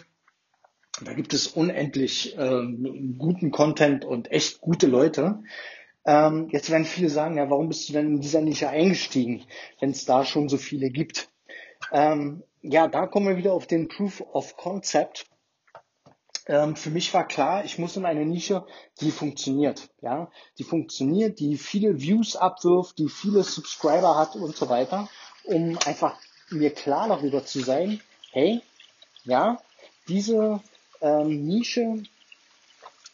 da 1.04 1.14
gibt 1.14 1.34
es 1.34 1.48
unendlich 1.48 2.36
ähm, 2.38 3.16
guten 3.18 3.52
Content 3.52 4.06
und 4.06 4.32
echt 4.32 4.62
gute 4.62 4.88
Leute. 4.88 5.44
Ähm, 6.06 6.48
jetzt 6.52 6.70
werden 6.70 6.86
viele 6.86 7.10
sagen, 7.10 7.38
ja, 7.38 7.50
warum 7.50 7.68
bist 7.68 7.88
du 7.90 7.94
denn 7.94 8.08
in 8.16 8.22
dieser 8.22 8.42
Nische 8.42 8.70
eingestiegen, 8.70 9.44
wenn 9.80 9.92
es 9.92 10.06
da 10.06 10.24
schon 10.24 10.48
so 10.48 10.58
viele 10.58 10.90
gibt? 10.90 11.30
Ähm, 11.92 12.44
ja, 12.62 12.88
da 12.88 13.08
kommen 13.08 13.28
wir 13.28 13.38
wieder 13.38 13.54
auf 13.54 13.68
den 13.68 13.90
Proof 13.90 14.22
of 14.22 14.56
Concept 14.56 15.26
ähm, 16.50 16.76
für 16.76 16.90
mich 16.90 17.14
war 17.14 17.28
klar, 17.28 17.64
ich 17.64 17.78
muss 17.78 17.96
in 17.96 18.06
eine 18.06 18.26
Nische, 18.26 18.66
die 19.02 19.12
funktioniert, 19.12 19.88
ja, 20.02 20.32
die 20.58 20.64
funktioniert, 20.64 21.40
die 21.40 21.58
viele 21.58 22.02
Views 22.02 22.36
abwirft, 22.36 22.98
die 22.98 23.08
viele 23.08 23.44
Subscriber 23.44 24.18
hat 24.18 24.36
und 24.36 24.58
so 24.58 24.68
weiter, 24.68 25.08
um 25.44 25.78
einfach 25.86 26.18
mir 26.50 26.72
klar 26.72 27.08
darüber 27.08 27.46
zu 27.46 27.60
sein, 27.60 28.02
hey, 28.32 28.62
ja, 29.26 29.62
diese 30.08 30.60
ähm, 31.02 31.46
Nische 31.46 32.02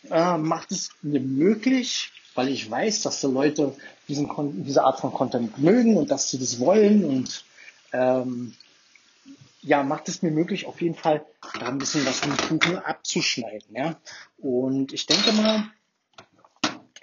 äh, 0.10 0.38
macht 0.38 0.71
es 0.71 0.91
mir 1.02 1.19
möglich, 1.19 2.12
weil 2.36 2.48
ich 2.48 2.71
weiß, 2.71 3.02
dass 3.02 3.19
die 3.19 3.28
Leute 3.28 3.76
diesen, 4.08 4.63
diese 4.63 4.86
Art 4.86 5.02
von 5.02 5.13
Content 5.13 5.58
mögen 5.58 5.98
und 5.98 6.10
dass 6.10 6.30
sie 6.30 6.39
das 6.39 6.62
wollen 6.62 7.04
und 7.04 7.43
ähm, 7.91 8.54
ja, 9.65 9.84
macht 9.84 10.08
es 10.10 10.21
mir 10.21 10.32
möglich, 10.32 10.67
auf 10.67 10.80
jeden 10.82 10.95
Fall 10.95 11.25
da 11.60 11.67
ein 11.67 11.80
bisschen 11.80 12.06
was 12.06 12.19
vom 12.19 12.38
Kuchen 12.38 12.78
abzuschneiden. 12.78 13.75
Ja? 13.75 13.99
Und 14.38 14.93
ich 14.93 15.08
denke 15.08 15.32
mal, 15.34 15.63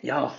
ja, 0.01 0.33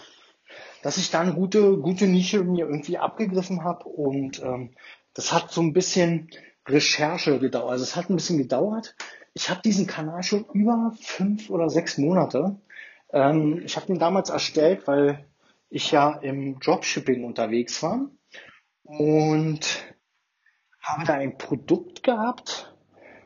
dass 0.81 0.97
ich 0.97 1.11
da 1.11 1.19
eine 1.19 1.33
gute, 1.33 1.77
gute 1.77 2.07
Nische 2.07 2.43
mir 2.43 2.65
irgendwie 2.65 2.97
abgegriffen 2.97 3.63
habe 3.63 3.85
und 3.85 4.41
ähm, 4.41 4.71
das 5.13 5.33
hat 5.33 5.51
so 5.51 5.61
ein 5.61 5.73
bisschen 5.73 6.29
Recherche 6.67 7.39
gedauert. 7.39 7.71
Also 7.71 7.83
es 7.83 7.95
hat 7.95 8.09
ein 8.09 8.15
bisschen 8.15 8.37
gedauert. 8.37 8.95
Ich 9.33 9.49
habe 9.49 9.61
diesen 9.61 9.85
Kanal 9.85 10.23
schon 10.23 10.45
über 10.53 10.93
fünf 11.01 11.49
oder 11.49 11.69
sechs 11.69 11.97
Monate. 11.97 12.55
Ähm, 13.11 13.61
ich 13.65 13.75
habe 13.75 13.87
den 13.87 13.99
damals 13.99 14.29
erstellt, 14.29 14.87
weil 14.87 15.25
ich 15.69 15.91
ja 15.91 16.13
im 16.13 16.59
Dropshipping 16.59 17.25
unterwegs 17.25 17.83
war 17.83 18.09
und 18.83 19.92
habe 20.83 21.05
da 21.05 21.13
ein 21.13 21.37
Produkt 21.37 22.03
gehabt, 22.03 22.73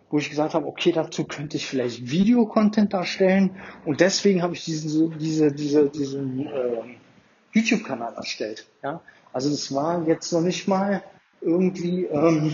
wo 0.10 0.20
ich 0.20 0.30
gesagt 0.30 0.54
habe, 0.54 0.67
okay, 0.67 0.91
dazu 0.91 1.26
könnte 1.26 1.58
ich 1.58 1.67
vielleicht 1.67 2.10
Videocontent 2.10 2.93
darstellen 2.93 3.58
und 3.86 4.00
deswegen 4.00 4.41
habe 4.41 4.54
ich 4.54 4.63
diesen, 4.63 5.17
diese, 5.17 5.52
diese, 5.52 5.89
diesen 5.89 6.48
äh, 6.48 6.96
YouTube-Kanal 7.52 8.13
erstellt. 8.13 8.67
Ja? 8.84 9.02
Also 9.34 9.50
das 9.50 9.74
war 9.74 10.08
jetzt 10.08 10.32
noch 10.32 10.41
nicht 10.41 10.67
mal 10.67 11.04
irgendwie, 11.41 12.06
ähm, 12.06 12.54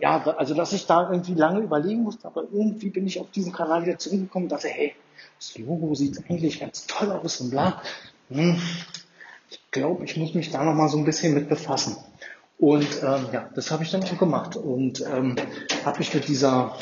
ja, 0.00 0.22
also 0.22 0.54
dass 0.54 0.72
ich 0.72 0.86
da 0.86 1.10
irgendwie 1.10 1.34
lange 1.34 1.60
überlegen 1.60 2.02
musste, 2.02 2.26
aber 2.26 2.42
irgendwie 2.52 2.90
bin 2.90 3.06
ich 3.06 3.20
auf 3.20 3.30
diesen 3.30 3.52
Kanal 3.52 3.84
wieder 3.84 3.98
zurückgekommen 3.98 4.44
und 4.46 4.52
dachte, 4.52 4.68
hey, 4.68 4.94
das 5.38 5.56
Logo 5.58 5.94
sieht 5.94 6.18
eigentlich 6.28 6.60
ganz 6.60 6.86
toll 6.86 7.10
aus 7.10 7.40
und 7.40 7.50
bla. 7.50 7.82
Hm, 8.30 8.60
ich 9.50 9.60
glaube, 9.70 10.04
ich 10.04 10.16
muss 10.16 10.34
mich 10.34 10.50
da 10.50 10.62
noch 10.62 10.74
mal 10.74 10.88
so 10.88 10.98
ein 10.98 11.04
bisschen 11.04 11.34
mit 11.34 11.48
befassen. 11.48 11.96
Und 12.58 13.02
ähm, 13.02 13.26
ja, 13.32 13.48
das 13.54 13.70
habe 13.70 13.84
ich 13.84 13.90
dann 13.90 14.02
auch 14.02 14.18
gemacht 14.18 14.56
und 14.56 15.00
ähm, 15.02 15.36
habe 15.84 15.98
mich 15.98 16.12
mit 16.12 16.26
dieser 16.26 16.76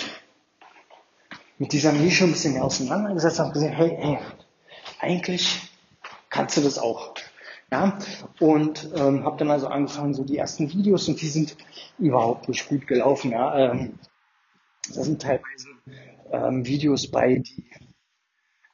mit 1.58 1.72
dieser 1.72 1.92
Nische 1.92 2.24
ein 2.24 2.32
bisschen 2.32 2.54
mehr 2.54 2.64
auseinandergesetzt 2.64 3.40
und 3.40 3.52
gesehen, 3.52 3.72
hey, 3.72 3.96
hey, 3.98 4.18
eigentlich 5.00 5.70
kannst 6.28 6.56
du 6.56 6.60
das 6.62 6.78
auch. 6.78 7.14
Ja, 7.70 7.98
und 8.38 8.90
ähm, 8.94 9.24
habe 9.24 9.38
dann 9.38 9.50
also 9.50 9.66
angefangen, 9.66 10.14
so 10.14 10.22
die 10.22 10.38
ersten 10.38 10.70
Videos 10.72 11.08
und 11.08 11.20
die 11.20 11.28
sind 11.28 11.56
überhaupt 11.98 12.48
nicht 12.48 12.68
gut 12.68 12.86
gelaufen. 12.86 13.32
Ja, 13.32 13.72
ähm, 13.72 13.98
da 14.94 15.02
sind 15.02 15.20
teilweise 15.20 15.68
ähm, 16.30 16.64
Videos 16.64 17.10
bei, 17.10 17.36
die 17.36 17.64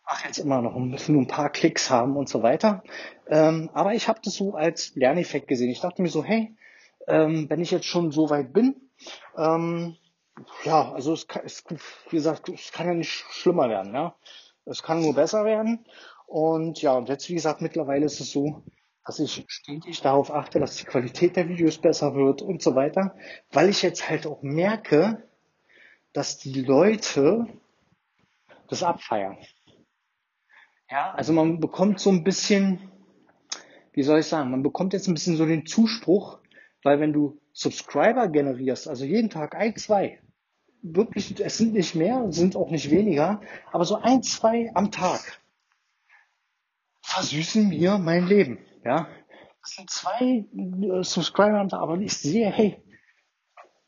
ach 0.05 0.25
jetzt 0.27 0.38
immer 0.38 0.61
noch 0.61 0.77
nur 0.77 1.23
ein 1.23 1.27
paar 1.27 1.51
Klicks 1.51 1.88
haben 1.88 2.17
und 2.17 2.29
so 2.29 2.43
weiter. 2.43 2.83
Ähm, 3.29 3.71
aber 3.73 3.95
ich 3.95 4.09
habe 4.09 4.21
das 4.23 4.35
so 4.35 4.55
als 4.55 4.95
Lerneffekt 4.95 5.49
gesehen. 5.49 5.71
Ich 5.71 5.81
dachte 5.81 6.03
mir 6.03 6.11
so, 6.11 6.23
hey, 6.23 6.55
ähm, 7.07 7.49
wenn 7.49 7.61
ich 7.61 7.71
jetzt 7.71 7.87
schon 7.87 8.12
so 8.12 8.31
weit 8.31 8.53
bin, 8.53 8.91
ähm, 9.37 9.97
ja, 10.65 10.93
also 10.93 11.12
es, 11.12 11.29
kann, 11.29 11.43
es, 11.45 11.65
wie 12.11 12.17
gesagt, 12.17 12.49
es 12.49 12.73
kann 12.73 12.87
ja 12.87 12.95
nicht 12.95 13.25
schlimmer 13.31 13.69
werden, 13.69 13.95
ja. 13.95 14.15
Es 14.65 14.83
kann 14.83 15.01
nur 15.01 15.15
besser 15.15 15.45
werden. 15.45 15.85
Und 16.27 16.81
ja, 16.81 16.93
und 16.93 17.09
jetzt, 17.09 17.29
wie 17.29 17.35
gesagt, 17.35 17.61
mittlerweile 17.61 18.07
ist 18.07 18.21
es 18.21 18.31
so, 18.31 18.62
dass 19.05 19.19
ich 19.19 19.45
stetig 19.49 20.01
darauf 20.01 20.33
achte, 20.33 20.61
dass 20.61 20.77
die 20.77 20.85
Qualität 20.85 21.37
der 21.37 21.49
Videos 21.49 21.79
besser 21.79 22.15
wird 22.15 22.41
und 22.41 22.62
so 22.62 22.75
weiter, 22.75 23.17
weil 23.51 23.69
ich 23.69 23.83
jetzt 23.83 24.09
halt 24.09 24.27
auch 24.27 24.43
merke, 24.43 25.23
dass 26.12 26.38
die 26.38 26.62
Leute 26.62 27.47
das 28.69 28.83
Abfeiern. 28.83 29.37
Ja, 30.91 31.12
also 31.12 31.33
man 31.33 31.59
bekommt 31.59 32.01
so 32.01 32.11
ein 32.11 32.23
bisschen, 32.23 32.91
wie 33.93 34.03
soll 34.03 34.21
ich 34.21 34.27
sagen, 34.27 34.51
man 34.51 34.62
bekommt 34.62 34.93
jetzt 34.93 35.09
ein 35.09 35.15
bisschen 35.15 35.37
so 35.37 35.47
den 35.47 35.67
Zuspruch, 35.67 36.38
weil 36.83 37.01
wenn 37.01 37.12
du 37.12 37.40
Subscriber 37.53 38.29
generierst, 38.29 38.88
also 38.88 39.05
jeden 39.05 39.31
Tag 39.31 39.55
ein, 39.55 39.77
zwei, 39.77 40.18
wirklich, 40.83 41.38
es 41.40 41.59
sind 41.59 41.75
nicht 41.75 41.95
mehr, 41.95 42.27
sind 42.31 42.57
auch 42.57 42.71
nicht 42.71 42.90
weniger, 42.90 43.40
aber 43.71 43.85
so 43.85 43.97
ein, 43.97 44.23
zwei 44.23 44.71
am 44.75 44.90
Tag 44.90 45.40
versüßen 47.03 47.68
mir 47.68 47.99
mein 47.99 48.27
Leben. 48.27 48.59
Ja, 48.85 49.09
das 49.61 49.77
sind 49.77 49.90
zwei 49.90 50.45
äh, 50.55 51.05
Subscriber 51.05 51.61
am 51.61 51.68
Tag, 51.68 51.81
aber 51.81 51.99
ich 51.99 52.16
sehe, 52.16 52.51
hey, 52.51 52.83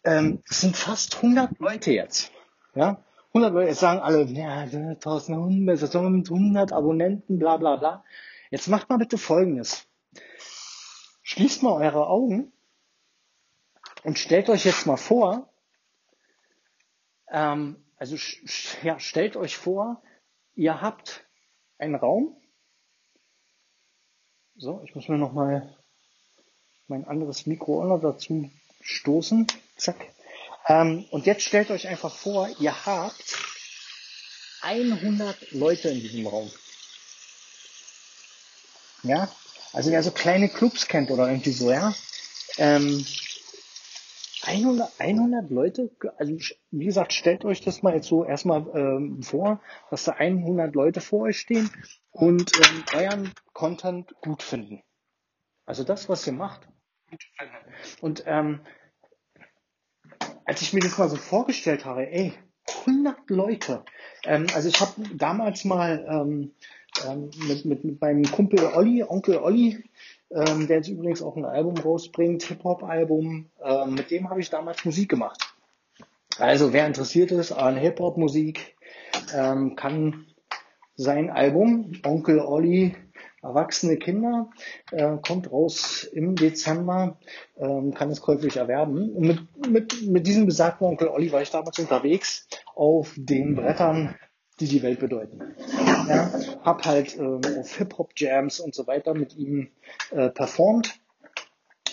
ähm, 0.05 0.43
es 0.49 0.61
sind 0.61 0.77
fast 0.77 1.17
100 1.17 1.59
Leute 1.59 1.93
jetzt. 1.93 2.31
Ja, 2.75 3.03
100 3.29 3.53
Leute, 3.53 3.69
jetzt 3.69 3.81
sagen 3.81 4.01
alle, 4.01 4.25
ja, 4.25 4.61
1100, 4.61 5.95
100 5.95 6.73
Abonnenten, 6.73 7.39
bla 7.39 7.57
bla 7.57 7.77
bla. 7.77 8.05
Jetzt 8.51 8.69
macht 8.69 8.89
mal 8.89 8.99
bitte 8.99 9.19
Folgendes. 9.19 9.89
Schließt 11.23 11.63
mal 11.63 11.73
eure 11.73 12.07
Augen 12.07 12.53
und 14.05 14.19
stellt 14.19 14.49
euch 14.49 14.65
jetzt 14.65 14.87
mal 14.87 14.97
vor, 14.97 15.53
ähm, 17.31 17.85
also 17.97 18.17
ja, 18.83 19.01
stellt 19.01 19.37
euch 19.37 19.57
vor, 19.57 20.03
ihr 20.55 20.81
habt 20.81 21.25
einen 21.79 21.95
Raum. 21.97 22.41
So, 24.57 24.83
ich 24.85 24.95
muss 24.95 25.09
mir 25.09 25.19
noch 25.19 25.33
mal 25.33 25.77
mein 26.87 27.07
anderes 27.07 27.47
Mikro 27.47 27.85
noch 27.85 28.01
dazu 28.01 28.51
stoßen. 28.83 29.47
Zack. 29.77 29.97
Ähm, 30.69 31.07
und 31.11 31.27
jetzt 31.27 31.43
stellt 31.43 31.71
euch 31.71 31.89
einfach 31.89 32.15
vor, 32.15 32.49
ihr 32.61 32.87
habt 32.87 33.39
100 34.61 35.53
Leute 35.53 35.89
in 35.89 36.01
diesem 36.01 36.27
Raum. 36.27 36.51
Ja, 39.03 39.31
also 39.73 39.91
wer 39.91 40.03
so 40.03 40.11
kleine 40.11 40.49
Clubs 40.49 40.87
kennt 40.89 41.11
oder 41.11 41.29
irgendwie 41.29 41.53
so, 41.53 41.71
ja. 41.71 41.95
Ähm, 42.57 43.05
100, 44.47 45.01
100 45.01 45.51
Leute, 45.51 45.91
also 46.17 46.37
wie 46.71 46.85
gesagt, 46.85 47.13
stellt 47.13 47.45
euch 47.45 47.61
das 47.61 47.83
mal 47.83 47.95
jetzt 47.95 48.09
so 48.09 48.25
erstmal 48.25 48.67
ähm, 48.75 49.23
vor, 49.23 49.61
dass 49.91 50.05
da 50.05 50.13
100 50.13 50.75
Leute 50.75 51.01
vor 51.01 51.23
euch 51.23 51.39
stehen 51.39 51.71
und 52.11 52.53
ähm, 52.57 52.85
euren 52.95 53.33
Content 53.53 54.15
gut 54.21 54.43
finden. 54.43 54.83
Also 55.67 55.85
das, 55.85 56.09
was 56.09 56.27
ihr 56.27 56.33
macht. 56.33 56.69
Und 58.01 58.25
ähm, 58.27 58.61
als 60.45 60.63
ich 60.63 60.73
mir 60.73 60.81
das 60.81 60.99
mal 60.99 61.09
so 61.09 61.17
vorgestellt 61.17 61.85
habe, 61.85 62.11
ey, 62.11 62.35
100 62.87 63.31
Leute. 63.31 63.85
Ähm, 64.25 64.47
also 64.55 64.69
ich 64.69 64.81
habe 64.81 64.93
damals 65.15 65.65
mal 65.65 66.05
ähm, 66.09 66.55
ähm, 67.07 67.31
mit, 67.47 67.65
mit, 67.65 67.85
mit 67.85 68.01
meinem 68.01 68.25
Kumpel 68.31 68.65
Olli, 68.65 69.03
Onkel 69.03 69.39
Olli, 69.39 69.85
ähm, 70.35 70.67
der 70.67 70.79
jetzt 70.79 70.89
übrigens 70.89 71.23
auch 71.23 71.37
ein 71.37 71.45
Album 71.45 71.77
rausbringt, 71.77 72.43
Hip-Hop-Album. 72.43 73.51
Ähm, 73.63 73.95
mit 73.95 74.11
dem 74.11 74.29
habe 74.31 74.41
ich 74.41 74.51
damals 74.51 74.85
Musik 74.85 75.09
gemacht. 75.09 75.55
Also 76.39 76.73
wer 76.73 76.87
interessiert 76.87 77.31
ist 77.31 77.53
an 77.53 77.77
Hip-Hop-Musik, 77.77 78.77
ähm, 79.35 79.77
kann 79.77 80.27
sein 80.97 81.31
Album 81.31 81.93
Onkel 82.05 82.41
Olli 82.41 82.97
Erwachsene 83.45 83.99
Kinder 83.99 84.49
äh, 84.91 85.19
kommt 85.19 85.53
raus 85.53 86.05
im 86.05 86.35
Dezember, 86.35 87.19
ähm, 87.59 87.93
kann 87.93 88.11
es 88.11 88.23
käuflich 88.23 88.57
erwerben. 88.57 89.11
Und 89.11 89.27
mit, 89.27 89.69
mit, 89.69 90.07
mit 90.07 90.27
diesem 90.27 90.47
besagten 90.47 90.87
Onkel 90.87 91.09
Olli 91.09 91.31
war 91.31 91.43
ich 91.43 91.51
damals 91.51 91.79
unterwegs 91.79 92.49
auf 92.75 93.13
den 93.17 93.55
Brettern 93.55 94.15
die 94.61 94.69
die 94.69 94.83
Welt 94.83 95.01
bedeuten. 95.01 95.41
Ja, 96.09 96.31
hab 96.63 96.85
halt 96.85 97.17
äh, 97.19 97.59
auf 97.59 97.77
Hip-Hop-Jams 97.77 98.61
und 98.61 98.75
so 98.75 98.87
weiter 98.87 99.15
mit 99.15 99.37
ihm 99.37 99.69
äh, 100.11 100.29
performt. 100.29 100.95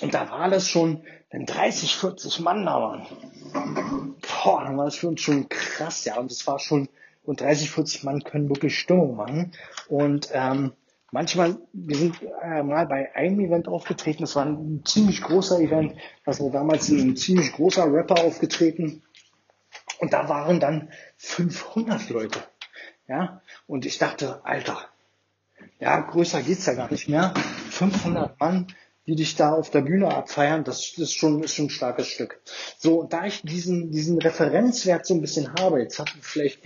Und 0.01 0.13
da 0.13 0.29
war 0.29 0.49
das 0.49 0.67
schon, 0.67 1.03
wenn 1.29 1.45
30, 1.45 1.95
40 1.95 2.39
Mann 2.39 2.65
da 2.65 2.81
waren, 2.81 3.05
boah, 4.43 4.63
dann 4.63 4.77
war 4.77 4.85
das 4.85 4.95
für 4.95 5.07
uns 5.07 5.21
schon 5.21 5.47
krass, 5.47 6.05
ja. 6.05 6.17
Und 6.17 6.31
es 6.31 6.45
war 6.47 6.59
schon, 6.59 6.89
und 7.23 7.41
30, 7.41 7.69
40 7.71 8.03
Mann 8.03 8.23
können 8.23 8.49
wirklich 8.49 8.77
Stimmung 8.77 9.15
machen. 9.15 9.53
Und 9.87 10.29
ähm, 10.33 10.73
manchmal, 11.11 11.57
wir 11.73 11.95
sind 11.95 12.15
äh, 12.43 12.63
mal 12.63 12.87
bei 12.87 13.13
einem 13.15 13.39
Event 13.39 13.67
aufgetreten, 13.67 14.23
das 14.23 14.35
war 14.35 14.45
ein 14.45 14.81
ziemlich 14.85 15.21
großer 15.21 15.59
Event, 15.59 15.93
da 16.25 16.37
war 16.39 16.49
damals 16.49 16.89
ein 16.89 17.15
ziemlich 17.15 17.53
großer 17.53 17.91
Rapper 17.91 18.23
aufgetreten. 18.23 19.03
Und 20.01 20.13
da 20.13 20.27
waren 20.27 20.59
dann 20.59 20.89
500 21.17 22.09
Leute. 22.09 22.39
Ja, 23.07 23.39
und 23.67 23.85
ich 23.85 23.99
dachte, 23.99 24.43
Alter, 24.43 24.79
ja, 25.79 25.99
größer 25.99 26.41
geht's 26.41 26.65
ja 26.65 26.73
gar 26.73 26.89
nicht 26.91 27.07
mehr. 27.07 27.35
500 27.69 28.39
Mann, 28.39 28.65
die 29.05 29.15
dich 29.15 29.35
da 29.35 29.51
auf 29.53 29.69
der 29.69 29.81
Bühne 29.81 30.07
abfeiern, 30.07 30.63
das 30.63 30.97
ist 30.97 31.13
schon, 31.13 31.43
ist 31.43 31.53
schon 31.53 31.65
ein 31.67 31.69
starkes 31.69 32.07
Stück. 32.07 32.41
So, 32.79 33.03
da 33.03 33.27
ich 33.27 33.43
diesen, 33.43 33.91
diesen 33.91 34.19
Referenzwert 34.19 35.05
so 35.05 35.13
ein 35.13 35.21
bisschen 35.21 35.53
habe, 35.53 35.79
jetzt 35.79 35.99
hatten 35.99 36.17
vielleicht 36.19 36.63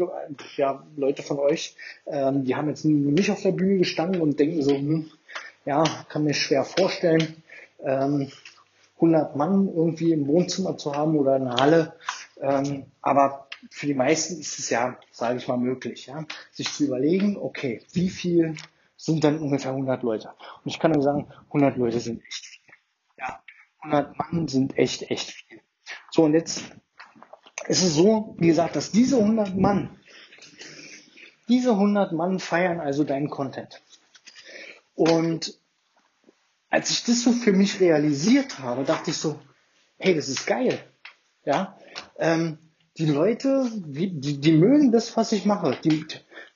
ja, 0.56 0.88
Leute 0.96 1.22
von 1.22 1.38
euch, 1.38 1.76
ähm, 2.08 2.46
die 2.46 2.56
haben 2.56 2.70
jetzt 2.70 2.86
nicht 2.86 3.32
auf 3.32 3.42
der 3.42 3.52
Bühne 3.52 3.80
gestanden 3.80 4.22
und 4.22 4.40
denken 4.40 4.64
so, 4.64 4.72
hm, 4.72 5.12
ja, 5.66 5.84
kann 6.08 6.24
mir 6.24 6.34
schwer 6.34 6.64
vorstellen, 6.64 7.44
ähm, 7.84 8.32
100 8.96 9.36
Mann 9.36 9.68
irgendwie 9.68 10.14
im 10.14 10.26
Wohnzimmer 10.28 10.78
zu 10.78 10.96
haben 10.96 11.18
oder 11.18 11.36
in 11.36 11.46
der 11.46 11.56
Halle. 11.56 11.94
Ähm, 12.42 12.92
aber 13.02 13.50
für 13.70 13.88
die 13.88 13.94
meisten 13.94 14.40
ist 14.40 14.60
es 14.60 14.70
ja, 14.70 15.00
sage 15.12 15.38
ich 15.38 15.48
mal, 15.48 15.58
möglich, 15.58 16.08
ja, 16.08 16.26
sich 16.52 16.72
zu 16.72 16.86
überlegen, 16.86 17.38
okay, 17.38 17.82
wie 17.94 18.10
viel 18.10 18.56
sind 18.98 19.24
dann 19.24 19.40
ungefähr 19.40 19.72
100 19.72 20.04
Leute? 20.04 20.30
Und 20.64 20.72
ich 20.72 20.80
kann 20.80 20.92
nur 20.92 21.02
sagen, 21.02 21.32
100 21.48 21.78
Leute 21.78 22.00
sind 22.00 22.24
echt 22.26 22.46
viel. 22.46 22.74
Ja, 23.18 23.42
100 23.80 24.18
Mann 24.18 24.48
sind 24.48 24.78
echt, 24.78 25.10
echt 25.10 25.32
viel. 25.32 25.62
So, 26.12 26.24
und 26.24 26.34
jetzt 26.34 26.64
ist 27.68 27.84
es 27.84 27.94
so, 27.94 28.36
wie 28.40 28.48
gesagt, 28.48 28.76
dass 28.76 28.92
diese 28.92 29.18
100 29.18 29.56
Mann, 29.56 30.00
diese 31.48 31.72
100 31.72 32.12
Mann 32.14 32.40
feiern 32.40 32.80
also 32.80 33.04
deinen 33.04 33.30
Content. 33.30 33.82
Und 34.96 35.60
als 36.70 36.90
ich 36.90 37.04
das 37.04 37.22
so 37.24 37.32
für 37.32 37.54
mich 37.54 37.80
realisiert 37.80 38.60
habe, 38.60 38.84
dachte 38.84 39.12
ich 39.12 39.18
so, 39.18 39.40
hey, 39.98 40.16
das 40.16 40.30
ist 40.30 40.46
geil. 40.46 40.80
Ja, 41.44 41.78
ähm, 42.18 42.58
die 42.98 43.06
Leute, 43.06 43.70
die, 43.74 44.20
die, 44.20 44.40
die 44.40 44.54
mögen 44.54 44.92
das, 44.92 45.16
was 45.18 45.32
ich 45.32 45.46
mache. 45.46 45.78
Die, 45.84 46.06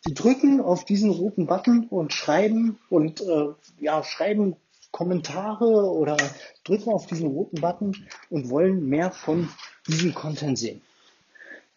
die 0.08 0.14
drücken 0.14 0.62
auf 0.62 0.86
diesen 0.86 1.10
roten 1.10 1.48
Button 1.48 1.88
und 1.88 2.14
schreiben 2.14 2.80
und 2.90 3.22
äh, 3.22 3.50
ja, 3.80 4.04
schreiben 4.04 4.56
Kommentare 4.92 5.92
oder 5.92 6.18
drücken 6.64 6.92
auf 6.92 7.06
diesen 7.08 7.28
roten 7.28 7.62
Button 7.62 8.08
und 8.30 8.50
wollen 8.50 8.88
mehr 8.88 9.12
von 9.12 9.50
diesem 9.88 10.14
Content 10.14 10.58
sehen. 10.58 10.82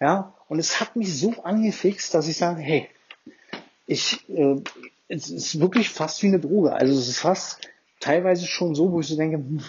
Ja, 0.00 0.34
und 0.48 0.58
es 0.58 0.80
hat 0.80 0.96
mich 0.96 1.18
so 1.18 1.42
angefixt, 1.42 2.14
dass 2.14 2.28
ich 2.28 2.36
sage, 2.36 2.60
hey, 2.60 2.88
ich, 3.86 4.28
äh, 4.30 4.56
es 5.08 5.30
ist 5.30 5.60
wirklich 5.60 5.90
fast 5.90 6.22
wie 6.22 6.28
eine 6.28 6.40
Droge. 6.40 6.72
Also 6.72 6.98
es 6.98 7.08
ist 7.08 7.18
fast 7.18 7.68
teilweise 8.00 8.46
schon 8.46 8.74
so, 8.74 8.92
wo 8.92 9.00
ich 9.00 9.08
so 9.08 9.16
denke, 9.16 9.36
hm, 9.36 9.62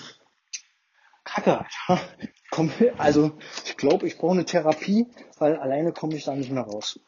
Kacke, 1.23 1.65
komm, 2.53 2.71
also 2.99 3.31
ich 3.65 3.77
glaube, 3.77 4.05
ich 4.05 4.19
brauche 4.19 4.33
eine 4.33 4.45
Therapie, 4.45 5.07
weil 5.39 5.57
alleine 5.57 5.91
komme 5.91 6.15
ich 6.15 6.25
da 6.25 6.35
nicht 6.35 6.51
mehr 6.51 6.63
raus. 6.63 6.99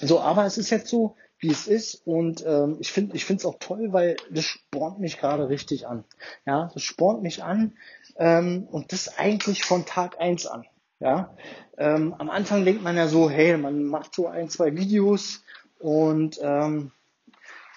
So, 0.00 0.20
aber 0.20 0.46
es 0.46 0.56
ist 0.56 0.70
jetzt 0.70 0.88
so, 0.88 1.16
wie 1.38 1.50
es 1.50 1.66
ist 1.66 2.06
und 2.06 2.42
ähm, 2.46 2.78
ich 2.80 2.90
finde 2.90 3.14
ich 3.14 3.28
es 3.28 3.44
auch 3.44 3.58
toll, 3.60 3.92
weil 3.92 4.16
das 4.30 4.46
spornt 4.46 5.00
mich 5.00 5.18
gerade 5.18 5.50
richtig 5.50 5.86
an. 5.86 6.04
Ja, 6.46 6.70
das 6.72 6.82
spornt 6.82 7.22
mich 7.22 7.44
an 7.44 7.76
ähm, 8.16 8.66
und 8.70 8.92
das 8.92 9.18
eigentlich 9.18 9.64
von 9.64 9.84
Tag 9.84 10.18
eins 10.18 10.46
an. 10.46 10.64
Ja, 10.98 11.36
ähm, 11.76 12.14
am 12.16 12.30
Anfang 12.30 12.64
denkt 12.64 12.82
man 12.82 12.96
ja 12.96 13.06
so, 13.06 13.28
hey, 13.28 13.58
man 13.58 13.84
macht 13.84 14.14
so 14.14 14.28
ein, 14.28 14.48
zwei 14.48 14.74
Videos 14.74 15.42
und 15.78 16.38
ähm, 16.40 16.90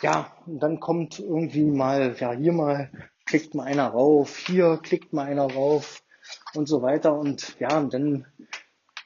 ja, 0.01 0.31
und 0.45 0.61
dann 0.61 0.79
kommt 0.79 1.19
irgendwie 1.19 1.65
mal, 1.65 2.15
ja, 2.17 2.31
hier 2.31 2.53
mal 2.53 2.89
klickt 3.25 3.55
mal 3.55 3.65
einer 3.65 3.87
rauf, 3.87 4.37
hier 4.37 4.79
klickt 4.81 5.11
mal 5.11 5.25
einer 5.25 5.51
rauf 5.51 6.03
und 6.53 6.67
so 6.67 6.81
weiter. 6.81 7.13
Und 7.13 7.59
ja, 7.59 7.77
und 7.77 7.93
dann 7.93 8.25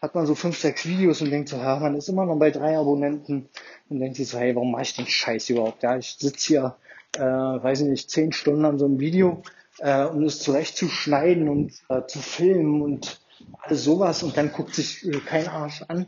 hat 0.02 0.16
man 0.16 0.26
so 0.26 0.34
fünf, 0.34 0.58
sechs 0.58 0.86
Videos 0.86 1.22
und 1.22 1.30
denkt 1.30 1.50
so, 1.50 1.58
ja, 1.58 1.78
man 1.78 1.96
ist 1.96 2.10
immer 2.10 2.26
noch 2.26 2.38
bei 2.38 2.50
drei 2.50 2.78
Abonnenten 2.78 3.50
und 3.90 4.00
denkt 4.00 4.18
sich 4.18 4.30
so, 4.30 4.40
hey, 4.40 4.56
warum 4.56 4.72
mache 4.72 4.84
ich 4.84 4.96
den 4.96 5.06
Scheiß 5.06 5.50
überhaupt? 5.52 5.84
Ja, 5.84 5.98
ich 5.98 6.16
sitze 6.18 6.48
hier, 6.48 6.76
äh, 7.16 7.22
weiß 7.22 7.82
ich 7.82 7.88
nicht, 7.88 8.10
zehn 8.10 8.32
Stunden 8.32 8.66
an 8.66 8.80
so 8.80 8.86
einem 8.86 9.00
Video, 9.00 9.44
äh, 9.80 10.06
um 10.06 10.24
es 10.24 10.40
zurecht 10.40 10.76
zu 10.76 10.88
schneiden 10.88 11.50
und 11.50 11.74
äh, 11.90 12.06
zu 12.08 12.20
filmen 12.20 12.82
und 12.82 13.22
alles 13.62 13.84
sowas 13.84 14.24
und 14.24 14.38
dann 14.38 14.52
guckt 14.52 14.74
sich 14.74 15.06
äh, 15.06 15.20
kein 15.20 15.48
Arsch 15.48 15.84
an. 15.88 16.08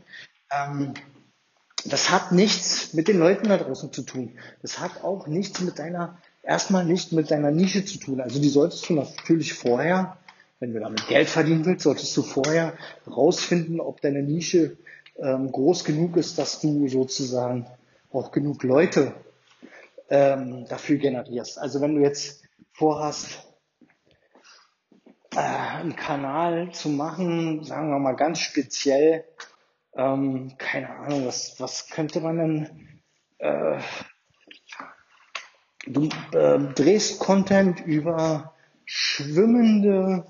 Ähm, 0.50 0.94
das 1.84 2.10
hat 2.10 2.32
nichts 2.32 2.94
mit 2.94 3.08
den 3.08 3.18
Leuten 3.18 3.48
da 3.48 3.58
draußen 3.58 3.92
zu 3.92 4.02
tun. 4.02 4.38
Das 4.62 4.80
hat 4.80 5.04
auch 5.04 5.26
nichts 5.26 5.60
mit 5.60 5.78
deiner, 5.78 6.18
erstmal 6.42 6.84
nicht 6.84 7.12
mit 7.12 7.30
deiner 7.30 7.50
Nische 7.50 7.84
zu 7.84 7.98
tun. 7.98 8.20
Also 8.20 8.40
die 8.40 8.48
solltest 8.48 8.88
du 8.88 8.94
natürlich 8.94 9.52
vorher 9.52 10.16
wenn 10.64 10.72
du 10.72 10.80
damit 10.80 11.06
Geld 11.08 11.28
verdienen 11.28 11.66
willst, 11.66 11.82
solltest 11.82 12.16
du 12.16 12.22
vorher 12.22 12.72
rausfinden, 13.06 13.80
ob 13.80 14.00
deine 14.00 14.22
Nische 14.22 14.78
ähm, 15.18 15.52
groß 15.52 15.84
genug 15.84 16.16
ist, 16.16 16.38
dass 16.38 16.60
du 16.60 16.88
sozusagen 16.88 17.66
auch 18.10 18.32
genug 18.32 18.62
Leute 18.62 19.12
ähm, 20.08 20.64
dafür 20.66 20.96
generierst. 20.96 21.58
Also 21.58 21.82
wenn 21.82 21.96
du 21.96 22.00
jetzt 22.00 22.44
vorhast, 22.72 23.46
äh, 25.34 25.40
einen 25.40 25.96
Kanal 25.96 26.72
zu 26.72 26.88
machen, 26.88 27.62
sagen 27.62 27.90
wir 27.90 27.98
mal 27.98 28.16
ganz 28.16 28.38
speziell, 28.38 29.24
ähm, 29.94 30.54
keine 30.56 30.88
Ahnung, 30.88 31.26
was, 31.26 31.60
was 31.60 31.90
könnte 31.90 32.22
man 32.22 32.38
denn, 32.38 33.00
äh, 33.36 33.78
du 35.86 36.08
äh, 36.32 36.58
drehst 36.74 37.18
Content 37.18 37.84
über 37.84 38.54
schwimmende, 38.86 40.26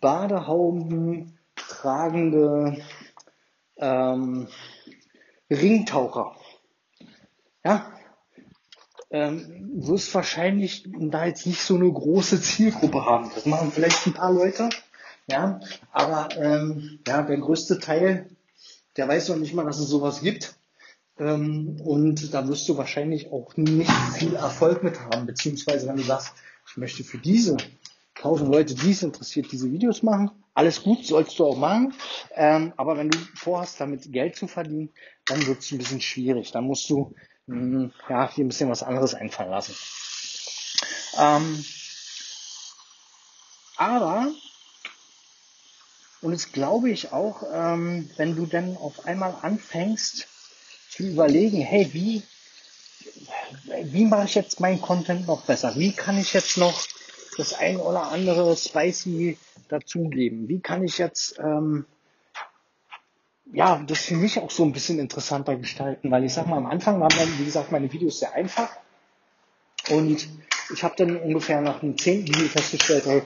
Badehauben 0.00 1.38
tragende 1.56 2.78
ähm, 3.76 4.48
Ringtaucher. 5.50 6.36
Ja, 7.64 7.92
ähm, 9.10 9.70
wirst 9.74 10.14
wahrscheinlich 10.14 10.84
da 10.86 11.26
jetzt 11.26 11.46
nicht 11.46 11.62
so 11.62 11.74
eine 11.74 11.90
große 11.90 12.40
Zielgruppe 12.40 13.04
haben. 13.04 13.30
Das 13.34 13.44
machen 13.46 13.72
vielleicht 13.72 14.06
ein 14.06 14.14
paar 14.14 14.32
Leute, 14.32 14.70
ja, 15.26 15.60
aber 15.92 16.28
ähm, 16.36 17.00
ja, 17.06 17.22
der 17.22 17.38
größte 17.38 17.78
Teil, 17.80 18.30
der 18.96 19.08
weiß 19.08 19.28
noch 19.28 19.36
nicht 19.36 19.54
mal, 19.54 19.64
dass 19.64 19.78
es 19.78 19.88
sowas 19.88 20.20
gibt. 20.20 20.54
Ähm, 21.18 21.80
und 21.84 22.32
da 22.32 22.48
wirst 22.48 22.68
du 22.68 22.78
wahrscheinlich 22.78 23.30
auch 23.30 23.56
nicht 23.56 23.90
viel 24.14 24.34
Erfolg 24.36 24.82
mit 24.82 25.00
haben, 25.00 25.26
beziehungsweise 25.26 25.86
wenn 25.86 25.96
du 25.96 26.02
sagst, 26.02 26.32
ich 26.66 26.76
möchte 26.76 27.04
für 27.04 27.18
diese 27.18 27.56
tausend 28.20 28.50
Leute, 28.50 28.74
die 28.74 28.90
es 28.90 29.02
interessiert, 29.02 29.50
diese 29.50 29.70
Videos 29.72 30.02
machen, 30.02 30.30
alles 30.54 30.82
gut, 30.82 31.06
sollst 31.06 31.38
du 31.38 31.46
auch 31.46 31.56
machen. 31.56 31.94
Ähm, 32.34 32.72
aber 32.76 32.96
wenn 32.98 33.10
du 33.10 33.18
vorhast, 33.34 33.80
damit 33.80 34.12
Geld 34.12 34.36
zu 34.36 34.46
verdienen, 34.46 34.90
dann 35.26 35.46
wird 35.46 35.60
es 35.60 35.70
ein 35.70 35.78
bisschen 35.78 36.00
schwierig. 36.00 36.50
Dann 36.52 36.64
musst 36.64 36.88
du 36.90 37.14
mh, 37.46 37.90
ja, 38.08 38.30
hier 38.30 38.44
ein 38.44 38.48
bisschen 38.48 38.68
was 38.70 38.82
anderes 38.82 39.14
einfallen 39.14 39.50
lassen. 39.50 39.74
Ähm, 41.18 41.64
aber, 43.76 44.28
und 46.20 46.32
das 46.32 46.52
glaube 46.52 46.90
ich 46.90 47.12
auch, 47.12 47.42
ähm, 47.52 48.10
wenn 48.16 48.36
du 48.36 48.46
dann 48.46 48.76
auf 48.76 49.06
einmal 49.06 49.36
anfängst 49.40 50.26
zu 50.90 51.04
überlegen, 51.04 51.60
hey, 51.62 51.88
wie, 51.94 52.22
wie 53.84 54.04
mache 54.04 54.24
ich 54.24 54.34
jetzt 54.34 54.60
meinen 54.60 54.82
Content 54.82 55.26
noch 55.26 55.46
besser? 55.46 55.76
Wie 55.76 55.92
kann 55.92 56.18
ich 56.18 56.34
jetzt 56.34 56.58
noch 56.58 56.86
das 57.36 57.54
ein 57.54 57.76
oder 57.76 58.10
andere 58.10 58.56
spicy 58.56 59.38
dazugeben? 59.68 60.48
Wie 60.48 60.60
kann 60.60 60.82
ich 60.84 60.98
jetzt 60.98 61.38
ähm, 61.38 61.86
ja, 63.52 63.82
das 63.86 64.00
für 64.00 64.14
mich 64.14 64.38
auch 64.38 64.50
so 64.50 64.64
ein 64.64 64.72
bisschen 64.72 64.98
interessanter 64.98 65.56
gestalten, 65.56 66.10
weil 66.10 66.24
ich 66.24 66.34
sag 66.34 66.46
mal, 66.46 66.58
am 66.58 66.66
Anfang 66.66 67.00
waren 67.00 67.16
dann, 67.16 67.38
wie 67.38 67.44
gesagt, 67.44 67.72
meine 67.72 67.92
Videos 67.92 68.20
sehr 68.20 68.32
einfach 68.34 68.70
und 69.90 70.28
ich 70.72 70.84
habe 70.84 70.94
dann 70.96 71.16
ungefähr 71.16 71.60
nach 71.60 71.82
einem 71.82 71.98
zehnten 71.98 72.28
Video 72.28 72.48
festgestellt, 72.48 73.06
hey, 73.06 73.22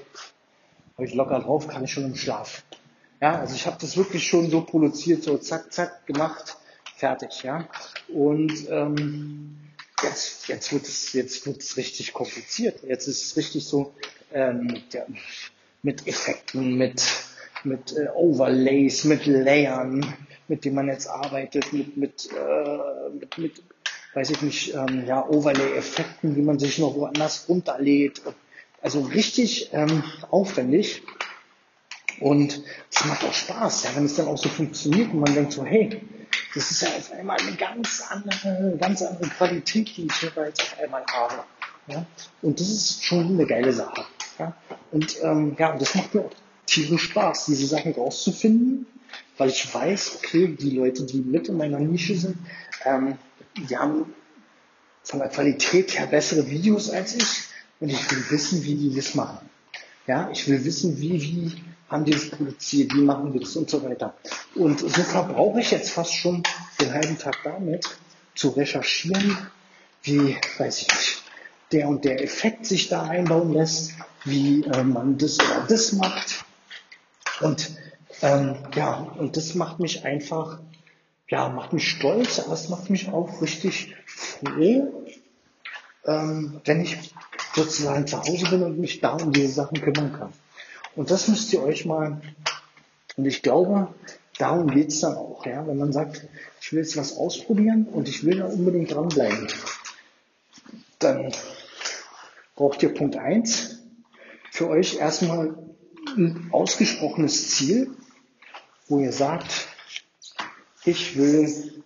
habe 0.94 1.06
ich 1.06 1.14
locker 1.14 1.40
drauf, 1.40 1.68
kann 1.68 1.84
ich 1.84 1.92
schon 1.92 2.04
im 2.04 2.16
Schlaf. 2.16 2.62
Ja, 3.20 3.38
also 3.38 3.54
ich 3.54 3.66
habe 3.66 3.76
das 3.80 3.96
wirklich 3.96 4.26
schon 4.26 4.50
so 4.50 4.62
produziert, 4.62 5.22
so 5.22 5.36
zack, 5.38 5.72
zack, 5.72 6.06
gemacht, 6.06 6.56
fertig, 6.96 7.42
ja. 7.42 7.68
Und 8.08 8.68
ähm, 8.70 9.58
jetzt, 10.04 10.48
jetzt 10.48 10.72
wird 10.72 10.86
es, 10.86 11.12
jetzt 11.12 11.46
wird 11.46 11.62
es 11.62 11.76
richtig 11.76 12.12
kompliziert. 12.12 12.82
Jetzt 12.86 13.08
ist 13.08 13.24
es 13.24 13.36
richtig 13.36 13.64
so 13.64 13.94
ähm, 14.32 14.82
ja, 14.92 15.06
mit 15.82 16.06
Effekten, 16.06 16.76
mit 16.76 17.02
mit 17.64 17.96
äh, 17.96 18.08
Overlays, 18.14 19.04
mit 19.04 19.26
Layern, 19.26 20.14
mit 20.48 20.64
denen 20.64 20.76
man 20.76 20.88
jetzt 20.88 21.06
arbeitet, 21.06 21.72
mit, 21.72 21.96
mit, 21.96 22.28
äh, 22.32 23.18
mit, 23.18 23.38
mit 23.38 23.62
weiß 24.12 24.30
ich 24.30 24.42
nicht, 24.42 24.74
ähm, 24.74 25.04
ja, 25.06 25.26
Overlay-Effekten, 25.26 26.36
wie 26.36 26.42
man 26.42 26.58
sich 26.58 26.78
noch 26.78 26.94
woanders 26.94 27.48
runterlädt. 27.48 28.22
Also 28.80 29.00
richtig 29.00 29.70
ähm, 29.72 30.04
aufwendig. 30.30 31.02
Und 32.20 32.62
es 32.92 33.04
macht 33.06 33.24
auch 33.24 33.32
Spaß, 33.32 33.84
ja, 33.84 33.90
wenn 33.96 34.04
es 34.04 34.14
dann 34.14 34.28
auch 34.28 34.38
so 34.38 34.48
funktioniert 34.48 35.12
und 35.12 35.20
man 35.20 35.34
denkt 35.34 35.52
so, 35.52 35.64
hey, 35.64 36.00
das 36.54 36.70
ist 36.70 36.82
ja 36.82 36.88
auf 36.88 37.12
einmal 37.12 37.38
eine 37.38 37.56
ganz 37.56 38.02
andere, 38.08 38.76
ganz 38.78 39.02
andere 39.02 39.28
Qualität, 39.30 39.96
die 39.96 40.06
ich 40.06 40.14
hier 40.14 40.32
jetzt 40.46 40.62
auf 40.62 40.78
einmal 40.78 41.04
habe. 41.06 41.42
Ja? 41.88 42.06
Und 42.42 42.60
das 42.60 42.68
ist 42.68 43.04
schon 43.04 43.26
eine 43.26 43.46
geile 43.46 43.72
Sache. 43.72 44.04
Ja? 44.38 44.54
Und 44.92 45.16
ähm, 45.22 45.56
ja, 45.58 45.76
das 45.76 45.94
macht 45.94 46.14
mir 46.14 46.22
auch 46.22 46.30
tierisch 46.66 47.04
Spaß, 47.04 47.46
diese 47.46 47.66
Sachen 47.66 47.92
rauszufinden, 47.92 48.86
weil 49.36 49.48
ich 49.48 49.72
weiß, 49.72 50.16
okay, 50.16 50.48
die 50.48 50.70
Leute, 50.70 51.04
die 51.04 51.18
mit 51.18 51.48
in 51.48 51.56
meiner 51.56 51.78
Nische 51.78 52.16
sind, 52.16 52.38
ähm, 52.84 53.18
die 53.56 53.76
haben 53.76 54.14
von 55.02 55.18
der 55.18 55.28
Qualität 55.28 55.98
her 55.98 56.06
bessere 56.06 56.48
Videos 56.48 56.90
als 56.90 57.14
ich 57.14 57.44
und 57.80 57.90
ich 57.90 58.10
will 58.10 58.24
wissen, 58.30 58.64
wie 58.64 58.74
die 58.74 58.94
das 58.94 59.14
machen. 59.14 59.50
Ja, 60.06 60.30
ich 60.30 60.48
will 60.48 60.64
wissen, 60.64 60.98
wie, 61.00 61.20
wie 61.20 61.52
haben 61.94 62.04
die 62.04 62.12
das 62.12 62.28
produziert, 62.28 62.92
wie 62.94 63.02
machen 63.02 63.32
die 63.32 63.38
das 63.38 63.54
und 63.56 63.70
so 63.70 63.82
weiter. 63.84 64.14
Und 64.56 64.80
so 64.80 64.88
verbrauche 64.88 65.60
ich 65.60 65.70
jetzt 65.70 65.90
fast 65.90 66.12
schon 66.12 66.42
den 66.80 66.92
halben 66.92 67.16
Tag 67.18 67.38
damit, 67.44 67.86
zu 68.34 68.50
recherchieren, 68.50 69.38
wie, 70.02 70.36
weiß 70.58 70.82
ich 70.82 70.88
nicht, 70.88 71.22
der 71.70 71.88
und 71.88 72.04
der 72.04 72.22
Effekt 72.22 72.66
sich 72.66 72.88
da 72.88 73.04
einbauen 73.04 73.52
lässt, 73.52 73.92
wie 74.24 74.64
äh, 74.64 74.82
man 74.82 75.18
das 75.18 75.38
oder 75.38 75.66
das 75.68 75.92
macht. 75.92 76.44
Und 77.40 77.70
ähm, 78.22 78.56
ja, 78.74 78.94
und 78.94 79.36
das 79.36 79.54
macht 79.54 79.78
mich 79.78 80.04
einfach, 80.04 80.58
ja, 81.28 81.48
macht 81.48 81.72
mich 81.72 81.88
stolz, 81.88 82.40
aber 82.40 82.54
es 82.54 82.68
macht 82.68 82.90
mich 82.90 83.08
auch 83.08 83.40
richtig 83.40 83.94
froh, 84.06 85.04
ähm, 86.06 86.60
wenn 86.64 86.80
ich 86.80 87.14
sozusagen 87.54 88.06
zu 88.08 88.20
Hause 88.20 88.46
bin 88.50 88.62
und 88.64 88.78
mich 88.78 89.00
da 89.00 89.12
um 89.12 89.32
diese 89.32 89.52
Sachen 89.52 89.80
kümmern 89.80 90.12
kann. 90.12 90.32
Und 90.96 91.10
das 91.10 91.28
müsst 91.28 91.52
ihr 91.52 91.62
euch 91.62 91.84
mal, 91.84 92.20
und 93.16 93.24
ich 93.24 93.42
glaube, 93.42 93.92
darum 94.38 94.68
geht's 94.68 95.00
dann 95.00 95.16
auch, 95.16 95.44
ja, 95.46 95.66
wenn 95.66 95.78
man 95.78 95.92
sagt, 95.92 96.26
ich 96.60 96.72
will 96.72 96.80
jetzt 96.80 96.96
was 96.96 97.16
ausprobieren 97.16 97.86
und 97.86 98.08
ich 98.08 98.24
will 98.24 98.38
da 98.38 98.46
unbedingt 98.46 98.92
dranbleiben, 98.92 99.48
dann 100.98 101.32
braucht 102.54 102.82
ihr 102.82 102.94
Punkt 102.94 103.16
eins 103.16 103.80
für 104.50 104.68
euch 104.68 104.96
erstmal 104.96 105.56
ein 106.16 106.48
ausgesprochenes 106.52 107.50
Ziel, 107.50 107.90
wo 108.88 109.00
ihr 109.00 109.12
sagt, 109.12 109.66
ich 110.84 111.16
will 111.16 111.82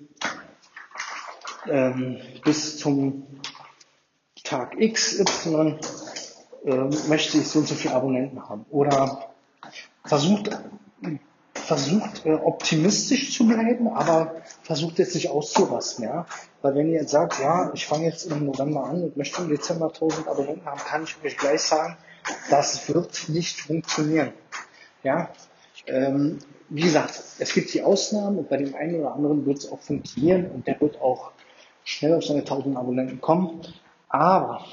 ähm, 1.67 2.21
bis 2.45 2.79
zum 2.79 3.27
Tag 4.45 4.75
X, 4.79 5.19
Y 5.19 5.79
äh, 6.65 7.09
möchte 7.09 7.39
ich 7.39 7.49
so 7.49 7.61
und 7.61 7.69
so 7.69 7.75
viele 7.75 7.95
Abonnenten 7.95 8.49
haben. 8.49 8.65
Oder 8.71 9.31
versucht, 10.05 10.51
versucht 11.55 12.25
äh, 12.25 12.33
optimistisch 12.33 13.37
zu 13.37 13.47
bleiben, 13.47 13.89
aber 13.89 14.37
versucht 14.63 14.99
jetzt 14.99 15.15
nicht 15.15 15.31
auszurasten. 15.31 16.05
Ja? 16.05 16.27
Weil 16.63 16.75
wenn 16.75 16.89
ihr 16.89 17.01
jetzt 17.01 17.11
sagt, 17.11 17.39
ja, 17.41 17.71
ich 17.75 17.87
fange 17.87 18.07
jetzt 18.07 18.31
im 18.31 18.47
November 18.47 18.85
an 18.85 19.03
und 19.03 19.17
möchte 19.17 19.43
im 19.43 19.49
Dezember 19.49 19.89
1000 19.89 20.29
Abonnenten 20.29 20.65
haben, 20.65 20.81
kann 20.81 21.05
ich 21.05 21.17
euch 21.25 21.37
gleich 21.37 21.63
sagen, 21.63 21.97
das 22.51 22.89
wird 22.89 23.29
nicht 23.29 23.61
funktionieren. 23.61 24.33
Ja, 25.03 25.31
ähm, 25.87 26.39
wie 26.69 26.83
gesagt, 26.83 27.23
es 27.39 27.55
gibt 27.55 27.73
die 27.73 27.83
Ausnahmen 27.83 28.39
und 28.39 28.49
bei 28.49 28.59
dem 28.59 28.75
einen 28.75 28.97
oder 28.97 29.15
anderen 29.15 29.47
wird 29.47 29.59
es 29.59 29.73
auch 29.73 29.81
funktionieren 29.81 30.51
und 30.51 30.67
der 30.67 30.81
wird 30.81 31.01
auch 31.01 31.33
schnell 31.85 32.15
auf 32.15 32.25
seine 32.25 32.41
1000 32.41 32.77
Abonnenten 32.77 33.21
kommen. 33.21 33.63
Aber 34.09 34.65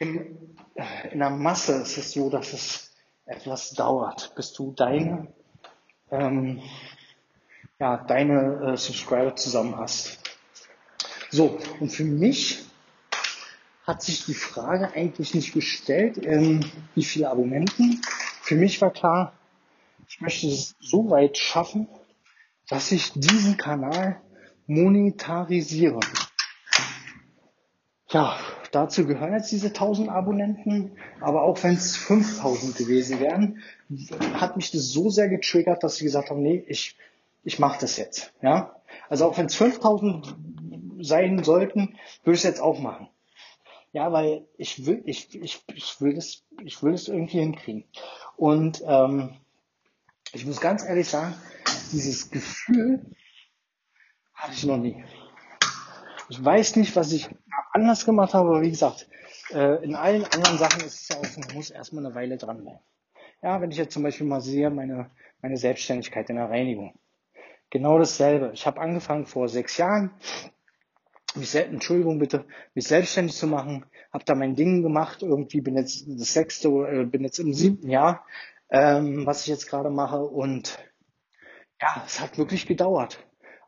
in, 0.00 0.56
in 1.12 1.18
der 1.18 1.30
Masse 1.30 1.74
ist 1.82 1.96
es 1.98 2.12
so, 2.12 2.28
dass 2.30 2.52
es 2.52 2.90
etwas 3.26 3.70
dauert, 3.72 4.34
bis 4.34 4.52
du 4.52 4.72
deine, 4.72 5.28
ähm, 6.10 6.60
ja, 7.78 7.98
deine 7.98 8.72
äh, 8.72 8.76
Subscriber 8.76 9.36
zusammen 9.36 9.76
hast. 9.76 10.18
So, 11.30 11.60
und 11.78 11.90
für 11.90 12.04
mich 12.04 12.64
hat 13.86 14.02
sich 14.02 14.24
die 14.24 14.34
Frage 14.34 14.92
eigentlich 14.94 15.34
nicht 15.34 15.52
gestellt, 15.52 16.18
ähm, 16.24 16.64
wie 16.94 17.04
viele 17.04 17.30
Abonnenten. 17.30 18.00
Für 18.42 18.56
mich 18.56 18.80
war 18.80 18.90
klar, 18.90 19.32
ich 20.08 20.20
möchte 20.20 20.48
es 20.48 20.74
so 20.80 21.10
weit 21.10 21.38
schaffen, 21.38 21.88
dass 22.68 22.90
ich 22.90 23.12
diesen 23.12 23.56
Kanal 23.56 24.20
monetarisiere. 24.66 26.00
Ja, 28.10 28.38
dazu 28.72 29.06
gehören 29.06 29.32
jetzt 29.32 29.50
diese 29.50 29.68
1000 29.68 30.08
Abonnenten, 30.08 30.92
aber 31.20 31.42
auch 31.42 31.62
wenn 31.62 31.74
es 31.74 31.96
5000 31.96 32.76
gewesen 32.76 33.20
wären, 33.20 33.62
hat 34.34 34.56
mich 34.56 34.70
das 34.70 34.88
so 34.90 35.10
sehr 35.10 35.28
getriggert, 35.28 35.82
dass 35.82 35.96
ich 35.96 36.04
gesagt 36.04 36.30
habe, 36.30 36.40
nee, 36.40 36.64
ich, 36.66 36.96
ich 37.44 37.58
mache 37.58 37.80
das 37.80 37.96
jetzt. 37.96 38.32
Ja, 38.42 38.76
also 39.08 39.26
auch 39.26 39.38
wenn 39.38 39.46
es 39.46 39.54
5000 39.54 40.36
sein 41.00 41.42
sollten, 41.42 41.96
würde 42.24 42.34
ich 42.34 42.40
es 42.40 42.44
jetzt 42.44 42.60
auch 42.60 42.78
machen. 42.78 43.08
Ja, 43.92 44.12
weil 44.12 44.46
ich 44.56 44.86
will, 44.86 45.02
ich, 45.04 45.34
ich, 45.34 45.62
ich 45.74 46.00
will 46.00 46.14
das, 46.14 46.44
ich 46.62 46.82
will 46.82 46.92
das 46.92 47.08
irgendwie 47.08 47.40
hinkriegen. 47.40 47.84
Und 48.36 48.82
ähm, 48.86 49.36
ich 50.32 50.46
muss 50.46 50.60
ganz 50.60 50.84
ehrlich 50.84 51.08
sagen, 51.08 51.34
dieses 51.92 52.30
Gefühl 52.30 53.04
hatte 54.32 54.52
ich 54.54 54.64
noch 54.64 54.76
nie. 54.76 55.02
Ich 56.30 56.44
weiß 56.44 56.76
nicht, 56.76 56.94
was 56.94 57.10
ich 57.10 57.28
anders 57.72 58.04
gemacht 58.04 58.34
habe, 58.34 58.50
aber 58.50 58.62
wie 58.62 58.70
gesagt, 58.70 59.08
äh, 59.52 59.82
in 59.82 59.96
allen 59.96 60.24
anderen 60.24 60.58
Sachen 60.58 60.82
ist 60.82 61.02
es 61.02 61.08
ja 61.08 61.16
auch 61.16 61.36
man 61.36 61.56
muss 61.56 61.70
erstmal 61.70 62.06
eine 62.06 62.14
Weile 62.14 62.36
dranbleiben. 62.36 62.78
Ja, 63.42 63.60
wenn 63.60 63.72
ich 63.72 63.78
jetzt 63.78 63.94
zum 63.94 64.04
Beispiel 64.04 64.28
mal 64.28 64.40
sehe, 64.40 64.70
meine, 64.70 65.10
meine 65.42 65.56
Selbstständigkeit 65.56 66.30
in 66.30 66.36
der 66.36 66.48
Reinigung. 66.48 66.94
Genau 67.70 67.98
dasselbe. 67.98 68.52
Ich 68.54 68.64
habe 68.64 68.80
angefangen 68.80 69.26
vor 69.26 69.48
sechs 69.48 69.76
Jahren, 69.76 70.12
mich 71.34 71.52
Entschuldigung 71.52 72.20
bitte, 72.20 72.44
mich 72.74 72.86
selbstständig 72.86 73.34
zu 73.34 73.48
machen, 73.48 73.84
habe 74.12 74.24
da 74.24 74.36
mein 74.36 74.54
Ding 74.54 74.82
gemacht, 74.82 75.22
irgendwie 75.22 75.60
bin 75.60 75.76
jetzt 75.76 76.04
das 76.06 76.32
sechste, 76.32 76.68
äh, 76.68 77.04
bin 77.06 77.24
jetzt 77.24 77.40
im 77.40 77.54
siebten 77.54 77.90
Jahr, 77.90 78.24
ähm, 78.70 79.26
was 79.26 79.42
ich 79.42 79.48
jetzt 79.48 79.68
gerade 79.68 79.90
mache 79.90 80.22
und 80.22 80.78
ja, 81.80 82.04
es 82.06 82.20
hat 82.20 82.38
wirklich 82.38 82.66
gedauert. 82.66 83.18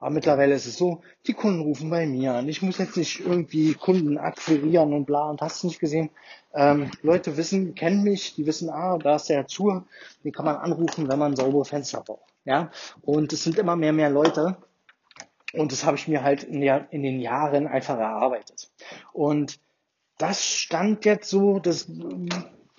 Aber 0.03 0.11
mittlerweile 0.11 0.55
ist 0.55 0.67
es 0.67 0.77
so, 0.77 1.01
die 1.29 1.33
Kunden 1.33 1.61
rufen 1.61 1.89
bei 1.89 2.07
mir 2.07 2.35
an. 2.35 2.49
Ich 2.49 2.61
muss 2.61 2.79
jetzt 2.79 2.97
nicht 2.97 3.21
irgendwie 3.21 3.75
Kunden 3.75 4.19
akquirieren 4.19 4.93
und 4.95 5.05
bla 5.05 5.31
und 5.31 5.41
hast 5.41 5.63
nicht 5.63 5.79
gesehen. 5.79 6.11
Ähm, 6.53 6.91
Leute 7.03 7.37
wissen, 7.37 7.77
kennen 7.77 8.03
mich, 8.03 8.35
die 8.35 8.45
wissen, 8.45 8.69
ah, 8.69 8.99
da 8.99 9.15
ist 9.15 9.29
der 9.29 9.47
Zur, 9.47 9.85
den 10.25 10.33
kann 10.33 10.45
man 10.45 10.57
anrufen, 10.57 11.09
wenn 11.09 11.21
man 11.21 11.37
saubere 11.37 11.65
Fenster 11.65 12.01
braucht. 12.01 12.33
Ja, 12.45 12.73
und 13.03 13.33
es 13.33 13.45
sind 13.45 13.59
immer 13.59 13.77
mehr, 13.77 13.93
mehr 13.93 14.11
Leute. 14.11 14.57
Und 15.53 15.71
das 15.71 15.85
habe 15.85 15.97
ich 15.97 16.09
mir 16.09 16.25
halt 16.25 16.43
in, 16.43 16.61
der, 16.61 16.89
in 16.91 17.05
den 17.05 17.21
Jahren 17.21 17.69
einfach 17.69 17.97
erarbeitet. 17.97 18.73
Und 19.13 19.61
das 20.19 20.45
stand 20.45 21.05
jetzt 21.05 21.31
so, 21.31 21.61
das 21.61 21.87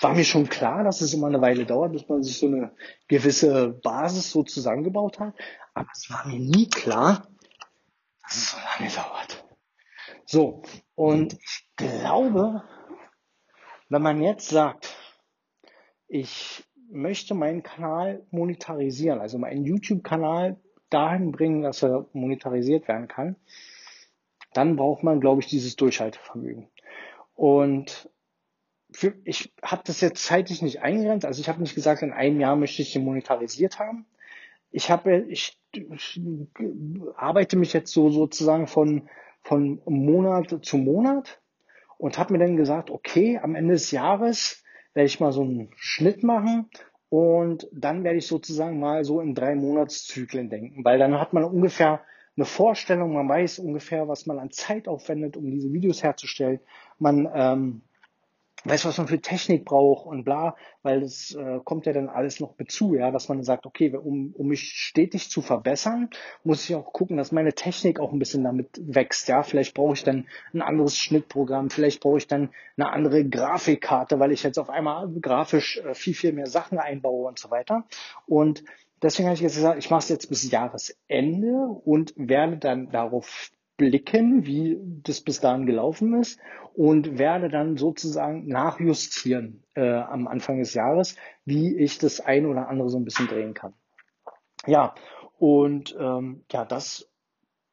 war 0.03 0.13
mir 0.13 0.25
schon 0.25 0.49
klar, 0.49 0.83
dass 0.83 1.01
es 1.01 1.13
immer 1.13 1.27
eine 1.27 1.41
Weile 1.41 1.65
dauert, 1.65 1.93
bis 1.93 2.07
man 2.07 2.23
sich 2.23 2.37
so 2.37 2.47
eine 2.47 2.71
gewisse 3.07 3.69
Basis 3.69 4.31
so 4.31 4.43
zusammengebaut 4.43 5.19
hat. 5.19 5.33
Aber 5.73 5.87
es 5.93 6.09
war 6.09 6.27
mir 6.27 6.39
nie 6.39 6.69
klar, 6.69 7.27
dass 8.21 8.35
es 8.35 8.51
so 8.51 8.57
lange 8.57 8.91
dauert. 8.91 9.45
So, 10.25 10.63
und 10.95 11.33
ich 11.33 11.67
glaube, 11.75 12.63
wenn 13.89 14.01
man 14.01 14.21
jetzt 14.21 14.49
sagt, 14.49 14.95
ich 16.07 16.63
möchte 16.89 17.33
meinen 17.33 17.63
Kanal 17.63 18.25
monetarisieren, 18.29 19.19
also 19.19 19.37
meinen 19.37 19.65
YouTube-Kanal 19.65 20.59
dahin 20.89 21.31
bringen, 21.31 21.63
dass 21.63 21.83
er 21.83 22.05
monetarisiert 22.13 22.87
werden 22.87 23.07
kann, 23.07 23.35
dann 24.53 24.75
braucht 24.75 25.03
man, 25.03 25.19
glaube 25.19 25.41
ich, 25.41 25.47
dieses 25.47 25.75
Durchhaltevermögen. 25.75 26.67
Und 27.35 28.09
für, 28.93 29.13
ich 29.25 29.53
habe 29.63 29.83
das 29.85 30.01
jetzt 30.01 30.23
zeitlich 30.23 30.61
nicht 30.61 30.81
eingrenzt, 30.81 31.25
also 31.25 31.41
ich 31.41 31.49
habe 31.49 31.61
nicht 31.61 31.75
gesagt, 31.75 32.01
in 32.01 32.13
einem 32.13 32.39
Jahr 32.39 32.55
möchte 32.55 32.81
ich 32.81 32.93
den 32.93 33.03
monetarisiert 33.03 33.79
haben. 33.79 34.05
Ich 34.71 34.89
habe, 34.89 35.25
ich, 35.29 35.59
ich 35.71 36.21
arbeite 37.15 37.57
mich 37.57 37.73
jetzt 37.73 37.91
so 37.91 38.09
sozusagen 38.09 38.67
von, 38.67 39.09
von 39.41 39.81
Monat 39.85 40.59
zu 40.63 40.77
Monat 40.77 41.41
und 41.97 42.17
habe 42.17 42.33
mir 42.33 42.39
dann 42.39 42.57
gesagt, 42.57 42.89
okay, 42.89 43.39
am 43.41 43.55
Ende 43.55 43.73
des 43.73 43.91
Jahres 43.91 44.63
werde 44.93 45.07
ich 45.07 45.19
mal 45.19 45.31
so 45.31 45.41
einen 45.41 45.69
Schnitt 45.75 46.23
machen 46.23 46.69
und 47.09 47.67
dann 47.71 48.03
werde 48.03 48.17
ich 48.17 48.27
sozusagen 48.27 48.79
mal 48.79 49.03
so 49.03 49.21
in 49.21 49.35
drei 49.35 49.55
Monatszyklen 49.55 50.49
denken, 50.49 50.83
weil 50.83 50.97
dann 50.97 51.19
hat 51.19 51.33
man 51.33 51.43
ungefähr 51.43 52.01
eine 52.35 52.45
Vorstellung, 52.45 53.13
man 53.13 53.29
weiß 53.29 53.59
ungefähr, 53.59 54.07
was 54.07 54.25
man 54.25 54.39
an 54.39 54.49
Zeit 54.49 54.87
aufwendet, 54.87 55.37
um 55.37 55.51
diese 55.51 55.71
Videos 55.71 56.01
herzustellen. 56.01 56.59
Man 56.97 57.29
ähm, 57.33 57.81
weiß, 58.65 58.85
was 58.85 58.97
man 58.97 59.07
für 59.07 59.19
Technik 59.19 59.65
braucht 59.65 60.05
und 60.05 60.23
bla, 60.23 60.55
weil 60.81 61.01
das 61.01 61.35
äh, 61.35 61.59
kommt 61.63 61.85
ja 61.85 61.93
dann 61.93 62.09
alles 62.09 62.39
noch 62.39 62.53
bezu, 62.53 62.95
ja, 62.95 63.11
dass 63.11 63.29
man 63.29 63.43
sagt, 63.43 63.65
okay, 63.65 63.93
um, 63.95 64.33
um 64.35 64.47
mich 64.47 64.71
stetig 64.71 65.29
zu 65.29 65.41
verbessern, 65.41 66.09
muss 66.43 66.69
ich 66.69 66.75
auch 66.75 66.93
gucken, 66.93 67.17
dass 67.17 67.31
meine 67.31 67.53
Technik 67.53 67.99
auch 67.99 68.11
ein 68.11 68.19
bisschen 68.19 68.43
damit 68.43 68.69
wächst, 68.81 69.27
ja, 69.27 69.43
vielleicht 69.43 69.73
brauche 69.73 69.93
ich 69.93 70.03
dann 70.03 70.27
ein 70.53 70.61
anderes 70.61 70.97
Schnittprogramm, 70.97 71.69
vielleicht 71.69 72.01
brauche 72.01 72.17
ich 72.17 72.27
dann 72.27 72.49
eine 72.77 72.91
andere 72.91 73.27
Grafikkarte, 73.27 74.19
weil 74.19 74.31
ich 74.31 74.43
jetzt 74.43 74.59
auf 74.59 74.69
einmal 74.69 75.09
grafisch 75.21 75.77
äh, 75.77 75.93
viel, 75.93 76.13
viel 76.13 76.33
mehr 76.33 76.47
Sachen 76.47 76.77
einbaue 76.77 77.27
und 77.27 77.39
so 77.39 77.51
weiter. 77.51 77.85
Und 78.25 78.63
Deswegen 79.03 79.27
habe 79.27 79.35
ich 79.35 79.41
jetzt 79.41 79.55
gesagt, 79.55 79.77
ich 79.77 79.89
mache 79.89 79.99
es 79.99 80.07
jetzt 80.07 80.29
bis 80.29 80.49
Jahresende 80.49 81.67
und 81.83 82.13
werde 82.15 82.55
dann 82.57 82.89
darauf 82.89 83.51
blicken, 83.77 84.45
wie 84.45 84.77
das 85.03 85.21
bis 85.21 85.39
dahin 85.39 85.65
gelaufen 85.65 86.19
ist 86.19 86.39
und 86.73 87.17
werde 87.17 87.49
dann 87.49 87.77
sozusagen 87.77 88.47
nachjustieren 88.47 89.63
äh, 89.75 89.95
am 89.95 90.27
Anfang 90.27 90.59
des 90.59 90.73
Jahres, 90.73 91.15
wie 91.45 91.75
ich 91.77 91.97
das 91.97 92.19
ein 92.19 92.45
oder 92.45 92.67
andere 92.67 92.89
so 92.89 92.97
ein 92.97 93.05
bisschen 93.05 93.27
drehen 93.27 93.53
kann. 93.53 93.73
Ja, 94.65 94.93
und 95.37 95.95
ähm, 95.99 96.45
ja, 96.51 96.65
das 96.65 97.09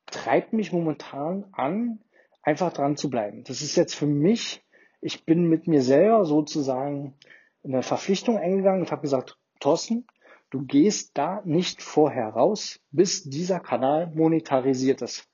treibt 0.07 0.53
mich 0.53 0.73
momentan 0.73 1.47
an, 1.53 2.01
einfach 2.43 2.73
dran 2.73 2.97
zu 2.97 3.11
bleiben. 3.11 3.45
Das 3.45 3.63
ist 3.63 3.77
jetzt 3.77 3.95
für 3.95 4.07
mich, 4.07 4.65
ich 5.01 5.25
bin 5.25 5.49
mit 5.49 5.67
mir 5.67 5.83
selber 5.83 6.25
sozusagen 6.25 7.15
in 7.63 7.75
eine 7.75 7.83
Verpflichtung 7.83 8.39
eingegangen 8.39 8.83
und 8.83 8.91
habe 8.91 9.03
gesagt, 9.03 9.39
Thorsten, 9.61 10.07
du 10.51 10.65
gehst 10.65 11.17
da 11.17 11.43
nicht 11.45 11.83
vorher 11.83 12.29
raus, 12.29 12.81
bis 12.91 13.25
dieser 13.25 13.61
Kanal 13.61 14.11
monetarisiert 14.15 15.03
ist. 15.03 15.29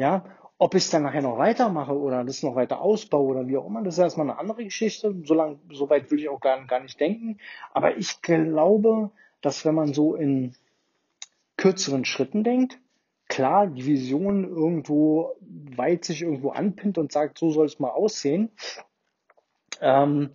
Ja, 0.00 0.24
ob 0.56 0.74
ich 0.74 0.84
es 0.84 0.90
dann 0.90 1.02
nachher 1.02 1.20
noch 1.20 1.36
weitermache 1.36 1.92
oder 1.92 2.24
das 2.24 2.42
noch 2.42 2.54
weiter 2.54 2.80
ausbaue 2.80 3.32
oder 3.32 3.48
wie 3.48 3.58
auch 3.58 3.66
immer, 3.66 3.82
das 3.82 3.96
ist 3.96 3.98
erstmal 3.98 4.30
eine 4.30 4.38
andere 4.38 4.64
Geschichte. 4.64 5.14
So, 5.24 5.34
lang, 5.34 5.58
so 5.70 5.90
weit 5.90 6.10
will 6.10 6.18
ich 6.18 6.30
auch 6.30 6.40
gar, 6.40 6.64
gar 6.66 6.80
nicht 6.80 6.98
denken. 6.98 7.36
Aber 7.74 7.98
ich 7.98 8.22
glaube, 8.22 9.10
dass 9.42 9.66
wenn 9.66 9.74
man 9.74 9.92
so 9.92 10.14
in 10.14 10.54
kürzeren 11.58 12.06
Schritten 12.06 12.44
denkt, 12.44 12.78
klar 13.28 13.66
die 13.66 13.84
Vision 13.84 14.44
irgendwo 14.44 15.36
weit 15.76 16.06
sich 16.06 16.22
irgendwo 16.22 16.48
anpinnt 16.48 16.96
und 16.96 17.12
sagt, 17.12 17.36
so 17.36 17.50
soll 17.50 17.66
es 17.66 17.78
mal 17.78 17.90
aussehen, 17.90 18.52
ähm, 19.82 20.30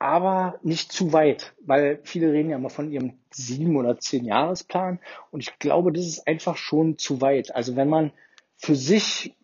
aber 0.00 0.58
nicht 0.64 0.90
zu 0.90 1.12
weit, 1.12 1.54
weil 1.60 2.00
viele 2.02 2.32
reden 2.32 2.50
ja 2.50 2.56
immer 2.56 2.70
von 2.70 2.90
ihrem 2.90 3.12
sieben 3.30 3.76
oder 3.76 4.00
zehn 4.00 4.24
Jahresplan 4.24 4.98
und 5.30 5.44
ich 5.44 5.56
glaube, 5.60 5.92
das 5.92 6.04
ist 6.06 6.26
einfach 6.26 6.56
schon 6.56 6.98
zu 6.98 7.20
weit. 7.20 7.54
Also 7.54 7.76
wenn 7.76 7.88
man 7.88 8.10
für 8.56 8.74
sich, 8.74 9.36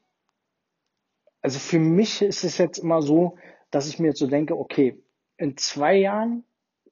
also 1.40 1.58
für 1.58 1.78
mich 1.78 2.22
ist 2.22 2.44
es 2.44 2.58
jetzt 2.58 2.78
immer 2.78 3.02
so, 3.02 3.36
dass 3.70 3.88
ich 3.88 3.98
mir 3.98 4.08
jetzt 4.08 4.18
so 4.18 4.26
denke, 4.26 4.56
okay, 4.56 5.02
in 5.36 5.56
zwei 5.56 5.96
Jahren, 5.96 6.44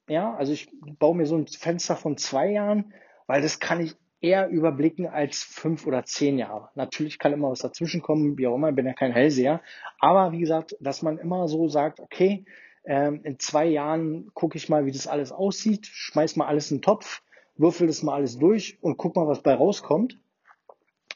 ja, 0.09 0.35
also 0.35 0.53
ich 0.53 0.68
baue 0.99 1.16
mir 1.16 1.27
so 1.27 1.37
ein 1.37 1.47
Fenster 1.47 1.97
von 1.97 2.16
zwei 2.16 2.51
Jahren, 2.51 2.93
weil 3.27 3.43
das 3.43 3.61
kann 3.61 3.81
ich 3.81 3.97
eher 4.21 4.49
überblicken 4.49 5.07
als 5.07 5.43
fünf 5.43 5.87
oder 5.87 6.05
zehn 6.05 6.39
Jahre. 6.39 6.68
Natürlich 6.75 7.18
kann 7.18 7.33
immer 7.33 7.51
was 7.51 7.61
dazwischen 7.61 8.03
kommen, 8.03 8.37
wie 8.37 8.47
auch 8.47 8.55
immer, 8.55 8.71
ich 8.71 8.75
bin 8.75 8.87
ja 8.87 8.93
kein 8.93 9.12
Hellseher. 9.12 9.62
Aber 9.99 10.33
wie 10.33 10.41
gesagt, 10.41 10.77
dass 10.81 11.03
man 11.03 11.18
immer 11.18 11.49
so 11.49 11.68
sagt, 11.68 12.01
okay, 12.01 12.45
ähm, 12.85 13.21
in 13.25 13.39
zwei 13.39 13.66
Jahren 13.66 14.31
gucke 14.35 14.57
ich 14.57 14.68
mal, 14.68 14.85
wie 14.85 14.93
das 14.93 15.07
alles 15.07 15.33
aussieht, 15.33 15.87
schmeiß 15.87 16.37
mal 16.37 16.47
alles 16.47 16.71
in 16.71 16.79
den 16.79 16.83
Topf, 16.83 17.23
würfel 17.57 17.87
das 17.87 18.03
mal 18.03 18.14
alles 18.14 18.39
durch 18.39 18.79
und 18.83 18.97
guck 18.97 19.16
mal, 19.16 19.27
was 19.27 19.43
bei 19.43 19.55
rauskommt. 19.55 20.18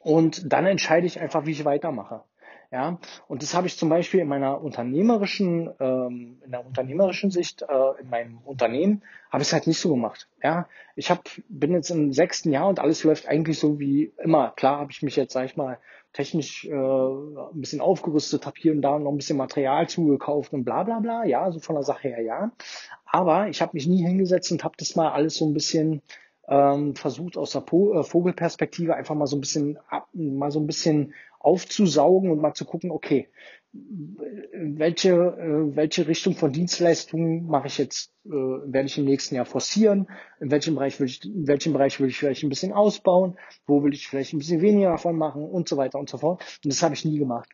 Und 0.05 0.53
dann 0.53 0.67
entscheide 0.67 1.07
ich 1.07 1.21
einfach, 1.21 1.47
wie 1.47 1.53
ich 1.53 1.65
weitermache. 1.65 2.23
Ja, 2.71 2.99
und 3.29 3.43
das 3.43 3.55
habe 3.55 3.69
ich 3.69 3.79
zum 3.79 3.89
Beispiel 3.89 4.21
in 4.21 4.27
meiner 4.27 4.61
unternehmerischen, 4.61 5.71
ähm, 5.79 6.43
in 6.45 6.51
der 6.51 6.67
unternehmerischen 6.67 7.31
Sicht 7.31 7.63
äh, 7.63 8.01
in 8.01 8.11
meinem 8.11 8.39
Unternehmen 8.39 9.03
habe 9.31 9.43
ich 9.43 9.49
es 9.49 9.53
halt 9.53 9.69
nicht 9.69 9.79
so 9.79 9.91
gemacht. 9.91 10.29
Ja, 10.43 10.67
ich 10.97 11.11
hab, 11.11 11.23
bin 11.49 11.73
jetzt 11.73 11.91
im 11.91 12.13
sechsten 12.13 12.51
Jahr 12.51 12.69
und 12.69 12.81
alles 12.81 13.05
läuft 13.05 13.29
eigentlich 13.29 13.61
so 13.61 13.79
wie 13.79 14.13
immer. 14.19 14.53
Klar 14.57 14.81
habe 14.81 14.91
ich 14.91 15.03
mich 15.03 15.15
jetzt, 15.15 15.33
sag 15.33 15.45
ich 15.45 15.57
mal, 15.57 15.79
technisch 16.13 16.65
äh, 16.65 16.73
ein 16.73 17.61
bisschen 17.61 17.81
aufgerüstet, 17.81 18.45
habe 18.45 18.57
hier 18.59 18.73
und 18.73 18.83
da 18.83 18.99
noch 18.99 19.13
ein 19.13 19.19
bisschen 19.19 19.37
Material 19.39 19.89
zugekauft 19.89 20.53
und 20.53 20.65
bla 20.65 20.83
bla 20.83 20.99
bla. 20.99 21.25
Ja, 21.25 21.51
so 21.53 21.61
von 21.61 21.77
der 21.77 21.85
Sache 21.85 22.09
her 22.09 22.23
ja. 22.23 22.51
Aber 23.07 23.49
ich 23.49 23.63
habe 23.63 23.71
mich 23.75 23.87
nie 23.87 24.05
hingesetzt 24.05 24.51
und 24.51 24.65
habe 24.65 24.75
das 24.79 24.97
mal 24.97 25.13
alles 25.13 25.37
so 25.37 25.47
ein 25.47 25.55
bisschen 25.55 26.03
ähm, 26.49 26.95
versucht 26.95 27.37
aus 27.37 27.53
der 27.53 27.61
po 27.61 27.95
äh, 27.95 28.05
Vogelperspektive 28.05 28.95
einfach 28.95 29.15
mal 29.15 29.27
so 29.27 29.37
ein 29.37 29.41
bisschen 29.41 29.79
ab, 29.89 30.09
mal 30.13 30.51
so 30.51 30.61
ein 30.61 30.67
bisschen 30.67 31.15
aufzusaugen 31.39 32.31
und 32.31 32.41
mal 32.41 32.55
zu 32.55 32.65
gucken, 32.65 32.91
okay, 32.91 33.29
welche, 34.53 35.11
äh, 35.11 35.77
welche 35.77 36.07
Richtung 36.07 36.35
von 36.35 36.53
Dienstleistungen 36.53 37.47
mache 37.47 37.67
ich 37.67 37.79
jetzt, 37.79 38.13
äh, 38.25 38.31
werde 38.31 38.87
ich 38.87 38.99
im 38.99 39.05
nächsten 39.05 39.35
Jahr 39.35 39.45
forcieren, 39.45 40.09
in 40.41 40.51
welchem 40.51 40.75
Bereich 40.75 41.01
will 41.01 41.07
ich, 41.07 41.25
in 41.25 41.47
welchem 41.47 41.73
Bereich 41.73 42.01
will 42.01 42.09
ich 42.09 42.19
vielleicht 42.19 42.45
ein 42.45 42.49
bisschen 42.49 42.73
ausbauen, 42.73 43.37
wo 43.67 43.83
will 43.83 43.93
ich 43.93 44.07
vielleicht 44.07 44.33
ein 44.33 44.39
bisschen 44.39 44.61
weniger 44.61 44.91
davon 44.91 45.17
machen 45.17 45.45
und 45.45 45.69
so 45.69 45.77
weiter 45.77 45.99
und 45.99 46.09
so 46.09 46.19
fort. 46.19 46.43
Und 46.63 46.73
das 46.73 46.83
habe 46.83 46.95
ich 46.95 47.05
nie 47.05 47.19
gemacht. 47.19 47.49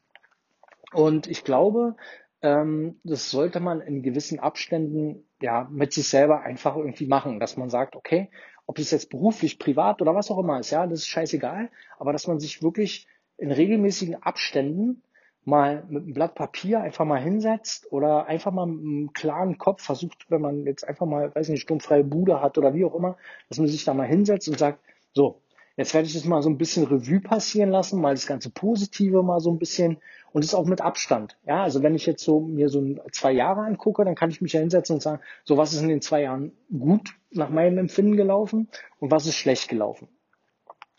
Und 0.93 1.27
ich 1.27 1.45
glaube, 1.45 1.97
ähm, 2.43 3.01
das 3.05 3.31
sollte 3.31 3.61
man 3.61 3.81
in 3.81 4.03
gewissen 4.03 4.41
Abständen 4.41 5.25
ja 5.41 5.69
mit 5.71 5.93
sich 5.93 6.09
selber 6.09 6.43
einfach 6.43 6.77
irgendwie 6.77 7.07
machen, 7.07 7.41
dass 7.41 7.57
man 7.57 7.71
sagt, 7.71 7.97
okay, 7.97 8.31
ob 8.71 8.79
es 8.79 8.93
jetzt 8.93 9.11
beruflich, 9.11 9.59
privat 9.59 10.01
oder 10.01 10.15
was 10.15 10.31
auch 10.31 10.39
immer 10.39 10.61
ist, 10.61 10.71
ja, 10.71 10.87
das 10.87 11.01
ist 11.01 11.09
scheißegal, 11.09 11.71
aber 11.99 12.13
dass 12.13 12.29
man 12.29 12.39
sich 12.39 12.63
wirklich 12.63 13.09
in 13.37 13.51
regelmäßigen 13.51 14.23
Abständen 14.23 15.03
mal 15.45 15.83
mit 15.89 16.05
einem 16.05 16.15
Blatt 16.15 16.37
Papier 16.37 16.81
einfach 16.81 17.05
mal 17.05 17.21
hinsetzt 17.21 17.91
oder 17.91 18.27
einfach 18.27 18.53
mal 18.53 18.67
mit 18.67 18.79
einem 18.79 19.13
klaren 19.13 19.59
Kopf 19.59 19.83
versucht, 19.83 20.27
wenn 20.29 20.41
man 20.41 20.67
jetzt 20.67 20.87
einfach 20.87 21.07
mal, 21.07 21.35
weiß 21.35 21.49
nicht, 21.49 21.63
sturmfreie 21.63 22.05
Bude 22.05 22.41
hat 22.41 22.59
oder 22.59 22.73
wie 22.73 22.85
auch 22.85 22.95
immer, 22.95 23.17
dass 23.49 23.59
man 23.59 23.67
sich 23.67 23.85
da 23.85 23.93
mal 23.93 24.07
hinsetzt 24.07 24.49
und 24.49 24.57
sagt, 24.57 24.79
So, 25.15 25.43
jetzt 25.81 25.95
werde 25.95 26.07
ich 26.07 26.13
das 26.13 26.27
mal 26.27 26.43
so 26.43 26.51
ein 26.51 26.59
bisschen 26.59 26.87
Revue 26.87 27.21
passieren 27.21 27.71
lassen, 27.71 28.03
mal 28.03 28.15
das 28.15 28.27
ganze 28.27 28.51
Positive 28.51 29.23
mal 29.23 29.41
so 29.41 29.51
ein 29.51 29.59
bisschen 29.59 29.97
und 30.31 30.45
das 30.45 30.53
auch 30.53 30.67
mit 30.67 30.83
Abstand. 30.83 31.39
Ja, 31.47 31.63
also 31.63 31.83
wenn 31.83 31.95
ich 31.95 32.05
jetzt 32.05 32.23
so 32.23 32.39
mir 32.39 32.69
so 32.69 32.97
zwei 33.13 33.33
Jahre 33.33 33.63
angucke, 33.63 34.05
dann 34.05 34.15
kann 34.15 34.29
ich 34.29 34.43
mich 34.43 34.53
ja 34.53 34.61
hinsetzen 34.61 34.97
und 34.97 35.01
sagen, 35.01 35.23
so 35.43 35.57
was 35.57 35.73
ist 35.73 35.81
in 35.81 35.89
den 35.89 36.03
zwei 36.03 36.21
Jahren 36.21 36.53
gut 36.71 37.17
nach 37.31 37.49
meinem 37.49 37.79
Empfinden 37.79 38.19
gelaufen 38.19 38.69
und 38.99 39.11
was 39.11 39.25
ist 39.25 39.37
schlecht 39.37 39.71
gelaufen. 39.71 40.09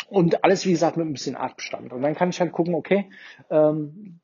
Und 0.09 0.43
alles, 0.43 0.65
wie 0.65 0.71
gesagt, 0.71 0.97
mit 0.97 1.05
ein 1.05 1.13
bisschen 1.13 1.35
Abstand. 1.35 1.93
Und 1.93 2.01
dann 2.01 2.15
kann 2.15 2.31
ich 2.31 2.41
halt 2.41 2.51
gucken, 2.51 2.73
okay, 2.73 3.07
ähm, 3.51 4.19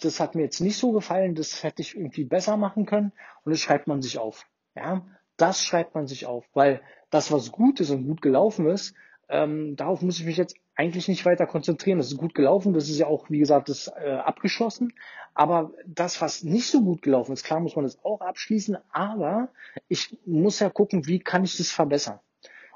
das 0.00 0.20
hat 0.20 0.36
mir 0.36 0.42
jetzt 0.42 0.60
nicht 0.60 0.76
so 0.76 0.92
gefallen, 0.92 1.34
das 1.34 1.64
hätte 1.64 1.82
ich 1.82 1.96
irgendwie 1.96 2.24
besser 2.24 2.56
machen 2.56 2.86
können. 2.86 3.10
Und 3.44 3.50
das 3.50 3.60
schreibt 3.60 3.88
man 3.88 4.02
sich 4.02 4.18
auf. 4.18 4.46
Ja, 4.76 5.04
das 5.36 5.64
schreibt 5.64 5.96
man 5.96 6.06
sich 6.06 6.26
auf, 6.26 6.44
weil 6.54 6.80
das, 7.10 7.32
was 7.32 7.50
gut 7.50 7.80
ist 7.80 7.90
und 7.90 8.06
gut 8.06 8.22
gelaufen 8.22 8.68
ist, 8.68 8.94
ähm, 9.28 9.76
darauf 9.76 10.02
muss 10.02 10.18
ich 10.18 10.26
mich 10.26 10.36
jetzt 10.36 10.56
eigentlich 10.74 11.08
nicht 11.08 11.24
weiter 11.24 11.46
konzentrieren. 11.46 11.98
Das 11.98 12.12
ist 12.12 12.18
gut 12.18 12.34
gelaufen, 12.34 12.72
das 12.72 12.88
ist 12.88 12.98
ja 12.98 13.06
auch, 13.06 13.30
wie 13.30 13.38
gesagt, 13.38 13.68
das 13.68 13.88
äh, 13.88 14.10
abgeschlossen. 14.10 14.92
Aber 15.34 15.72
das, 15.86 16.20
was 16.20 16.44
nicht 16.44 16.70
so 16.70 16.82
gut 16.82 17.02
gelaufen 17.02 17.32
ist, 17.32 17.44
klar 17.44 17.60
muss 17.60 17.76
man 17.76 17.84
das 17.84 18.02
auch 18.04 18.20
abschließen, 18.20 18.78
aber 18.90 19.48
ich 19.88 20.18
muss 20.24 20.60
ja 20.60 20.70
gucken, 20.70 21.06
wie 21.06 21.18
kann 21.18 21.44
ich 21.44 21.56
das 21.56 21.70
verbessern. 21.70 22.20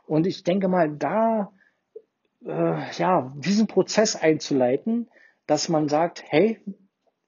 Und 0.07 0.27
ich 0.27 0.43
denke 0.43 0.69
mal, 0.69 0.91
da 0.91 1.53
äh, 2.45 2.93
ja, 2.93 3.33
diesen 3.37 3.67
Prozess 3.67 4.17
einzuleiten, 4.17 5.09
dass 5.47 5.69
man 5.69 5.89
sagt, 5.89 6.23
hey, 6.27 6.61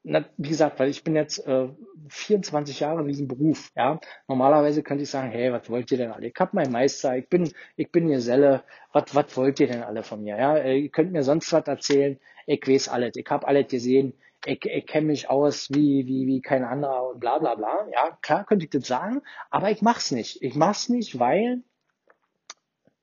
na, 0.04 0.24
wie 0.36 0.48
gesagt, 0.48 0.80
weil 0.80 0.90
ich 0.90 1.04
bin 1.04 1.14
jetzt 1.14 1.46
äh, 1.46 1.68
24 2.08 2.80
Jahre 2.80 3.02
in 3.02 3.08
diesem 3.08 3.28
Beruf, 3.28 3.70
ja. 3.76 4.00
Normalerweise 4.28 4.82
könnte 4.82 5.04
ich 5.04 5.10
sagen, 5.10 5.30
hey, 5.30 5.52
was 5.52 5.70
wollt 5.70 5.90
ihr 5.92 5.98
denn 5.98 6.10
alle? 6.10 6.26
Ich 6.28 6.34
hab 6.38 6.54
meinen 6.54 6.72
Meister, 6.72 7.16
ich 7.16 7.28
bin, 7.28 7.52
ich 7.76 7.90
bin 7.92 8.08
Geselle, 8.08 8.64
was, 8.92 9.14
was 9.14 9.36
wollt 9.36 9.60
ihr 9.60 9.68
denn 9.68 9.82
alle 9.82 10.02
von 10.02 10.22
mir? 10.22 10.36
Ja, 10.36 10.56
äh, 10.56 10.78
ihr 10.78 10.90
könnt 10.90 11.12
mir 11.12 11.22
sonst 11.22 11.52
was 11.52 11.66
erzählen, 11.66 12.18
ich 12.46 12.66
weiß 12.66 12.88
alles, 12.88 13.12
ich 13.16 13.26
hab 13.30 13.46
alles 13.46 13.68
gesehen, 13.68 14.14
ich, 14.44 14.64
ich 14.64 14.86
kenne 14.86 15.06
mich 15.06 15.30
aus 15.30 15.68
wie, 15.70 16.06
wie, 16.06 16.26
wie 16.26 16.40
kein 16.40 16.64
anderer 16.64 17.10
und 17.10 17.20
bla 17.20 17.38
bla 17.38 17.54
bla. 17.54 17.86
Ja, 17.92 18.18
klar 18.22 18.44
könnte 18.44 18.64
ich 18.64 18.70
das 18.70 18.86
sagen, 18.86 19.22
aber 19.50 19.70
ich 19.70 19.82
mach's 19.82 20.10
nicht. 20.10 20.42
Ich 20.42 20.56
mach's 20.56 20.88
nicht, 20.88 21.18
weil 21.20 21.62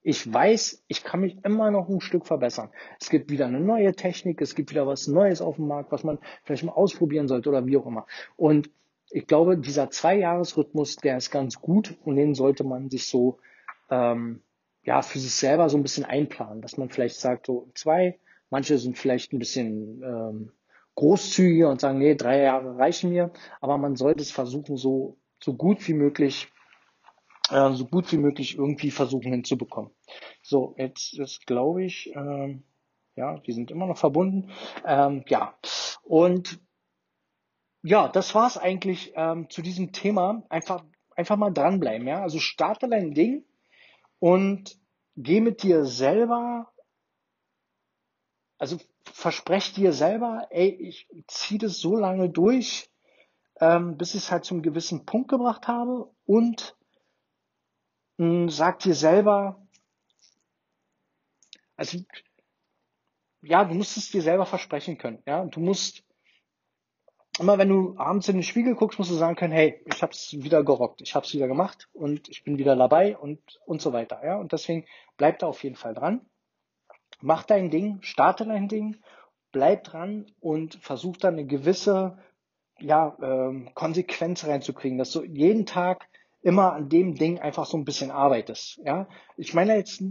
ich 0.10 0.34
weiß, 0.34 0.84
ich 0.88 1.04
kann 1.04 1.20
mich 1.20 1.38
immer 1.46 1.70
noch 1.70 1.88
ein 1.88 2.02
Stück 2.02 2.26
verbessern. 2.26 2.72
Es 3.00 3.12
gibt 3.12 3.30
wieder 3.30 3.46
eine 3.46 3.60
neue 3.60 3.94
Technik, 3.94 4.42
es 4.42 4.56
gibt 4.56 4.72
wieder 4.72 4.88
was 4.88 5.08
Neues 5.08 5.40
auf 5.40 5.58
dem 5.58 5.68
Markt, 5.68 5.92
was 5.92 6.04
man 6.04 6.18
vielleicht 6.44 6.64
mal 6.64 6.72
ausprobieren 6.72 7.28
sollte 7.28 7.50
oder 7.50 7.68
wie 7.68 7.78
auch 7.78 7.86
immer. 7.86 8.08
Und 8.36 8.72
ich 9.12 9.28
glaube, 9.28 9.56
dieser 9.56 9.92
Zwei-Jahres-Rhythmus, 9.92 10.96
der 10.96 11.18
ist 11.18 11.30
ganz 11.30 11.62
gut 11.62 11.96
und 12.06 12.16
den 12.16 12.34
sollte 12.34 12.64
man 12.64 12.90
sich 12.90 13.08
so 13.08 13.38
ähm, 13.92 14.42
ja 14.84 15.04
für 15.04 15.20
sich 15.20 15.34
selber 15.36 15.70
so 15.70 15.78
ein 15.78 15.84
bisschen 15.84 16.06
einplanen, 16.06 16.64
dass 16.64 16.78
man 16.78 16.90
vielleicht 16.90 17.18
sagt, 17.18 17.46
so 17.46 17.70
zwei, 17.76 18.18
manche 18.50 18.80
sind 18.80 18.98
vielleicht 18.98 19.32
ein 19.32 19.40
bisschen 19.40 20.02
ähm, 20.04 20.52
großzügiger 20.96 21.70
und 21.70 21.82
sagen, 21.82 22.00
nee, 22.00 22.16
drei 22.16 22.42
Jahre 22.42 22.80
reichen 22.80 23.12
mir, 23.12 23.32
aber 23.62 23.78
man 23.78 23.96
sollte 23.96 24.24
es 24.24 24.32
versuchen, 24.32 24.76
so, 24.76 25.18
so 25.40 25.54
gut 25.54 25.88
wie 25.88 25.94
möglich 25.94 26.52
äh, 27.52 27.74
so 27.74 27.86
gut 27.86 28.12
wie 28.12 28.18
möglich 28.18 28.58
irgendwie 28.58 28.92
versuchen 28.92 29.32
hinzubekommen. 29.32 29.92
So, 30.42 30.76
jetzt 30.78 31.18
ist, 31.18 31.46
glaube 31.46 31.84
ich, 31.84 32.14
ähm, 32.16 32.64
ja, 33.16 33.38
die 33.40 33.52
sind 33.52 33.72
immer 33.72 33.86
noch 33.86 33.98
verbunden. 33.98 34.52
Ähm, 34.86 35.24
ja, 35.28 35.58
und 36.04 36.60
ja, 37.82 38.08
das 38.08 38.36
war's 38.36 38.58
eigentlich 38.58 39.14
ähm, 39.16 39.50
zu 39.50 39.62
diesem 39.62 39.92
Thema. 39.92 40.44
Einfach, 40.50 40.84
einfach 41.16 41.38
mal 41.38 41.52
dranbleiben, 41.52 42.08
ja. 42.08 42.22
Also 42.22 42.40
starte 42.40 42.88
dein 42.90 43.14
Ding 43.14 43.46
und 44.20 44.78
geh 45.16 45.42
mit 45.42 45.64
dir 45.64 45.86
selber, 45.86 46.72
also 48.58 48.78
versprech 49.04 49.74
dir 49.74 49.94
selber, 49.94 50.48
ey, 50.50 50.70
ich 50.70 51.08
ziehe 51.28 51.60
das 51.60 51.80
so 51.80 51.96
lange 51.96 52.30
durch, 52.30 52.90
ähm, 53.60 53.98
bis 53.98 54.14
ich 54.14 54.24
es 54.24 54.32
halt 54.32 54.46
zum 54.46 54.62
gewissen 54.62 55.06
Punkt 55.06 55.30
gebracht 55.30 55.68
habe 55.68 56.10
und 56.26 56.78
sag 58.50 58.80
dir 58.80 58.96
selber, 58.96 59.66
also 61.78 62.00
ja, 63.42 63.64
du 63.64 63.74
musst 63.74 63.96
es 63.96 64.12
dir 64.12 64.22
selber 64.22 64.46
versprechen 64.46 64.98
können. 64.98 65.24
Ja, 65.26 65.46
du 65.46 65.62
musst 65.62 66.04
immer, 67.40 67.58
wenn 67.58 67.70
du 67.70 67.98
abends 67.98 68.28
in 68.28 68.36
den 68.36 68.44
Spiegel 68.44 68.76
guckst, 68.76 69.00
musst 69.00 69.12
du 69.12 69.16
sagen 69.16 69.38
können, 69.38 69.54
hey, 69.54 69.82
ich 69.86 70.02
hab's 70.04 70.34
wieder 70.34 70.66
gerockt, 70.66 71.02
ich 71.02 71.16
hab's 71.16 71.34
wieder 71.34 71.48
gemacht 71.48 71.88
und 71.94 72.28
ich 72.28 72.44
bin 72.44 72.58
wieder 72.58 72.76
dabei 72.76 73.18
und 73.18 73.40
und 73.66 73.82
so 73.82 73.94
weiter. 73.94 74.22
Ja, 74.26 74.36
und 74.38 74.52
deswegen 74.52 74.86
bleib 75.16 75.40
da 75.40 75.48
auf 75.48 75.64
jeden 75.64 75.78
Fall 75.78 75.94
dran. 75.94 76.26
Mach 77.22 77.44
dein 77.44 77.70
Ding, 77.70 78.02
starte 78.02 78.46
dein 78.46 78.68
Ding, 78.68 78.98
bleib 79.54 79.86
dran 79.86 80.30
und 80.42 80.76
versuch 80.76 81.16
dann 81.16 81.36
eine 81.36 81.46
gewisse 81.46 82.18
ja, 82.80 83.18
ähm, 83.22 83.70
Konsequenz 83.74 84.46
reinzukriegen, 84.46 84.98
dass 84.98 85.12
du 85.12 85.24
jeden 85.24 85.66
Tag 85.66 86.10
immer 86.42 86.74
an 86.74 86.90
dem 86.90 87.16
Ding 87.16 87.40
einfach 87.40 87.66
so 87.66 87.78
ein 87.78 87.86
bisschen 87.86 88.12
arbeitest. 88.12 88.80
Ja, 88.86 89.08
ich 89.38 89.54
meine 89.54 89.76
jetzt, 89.76 90.02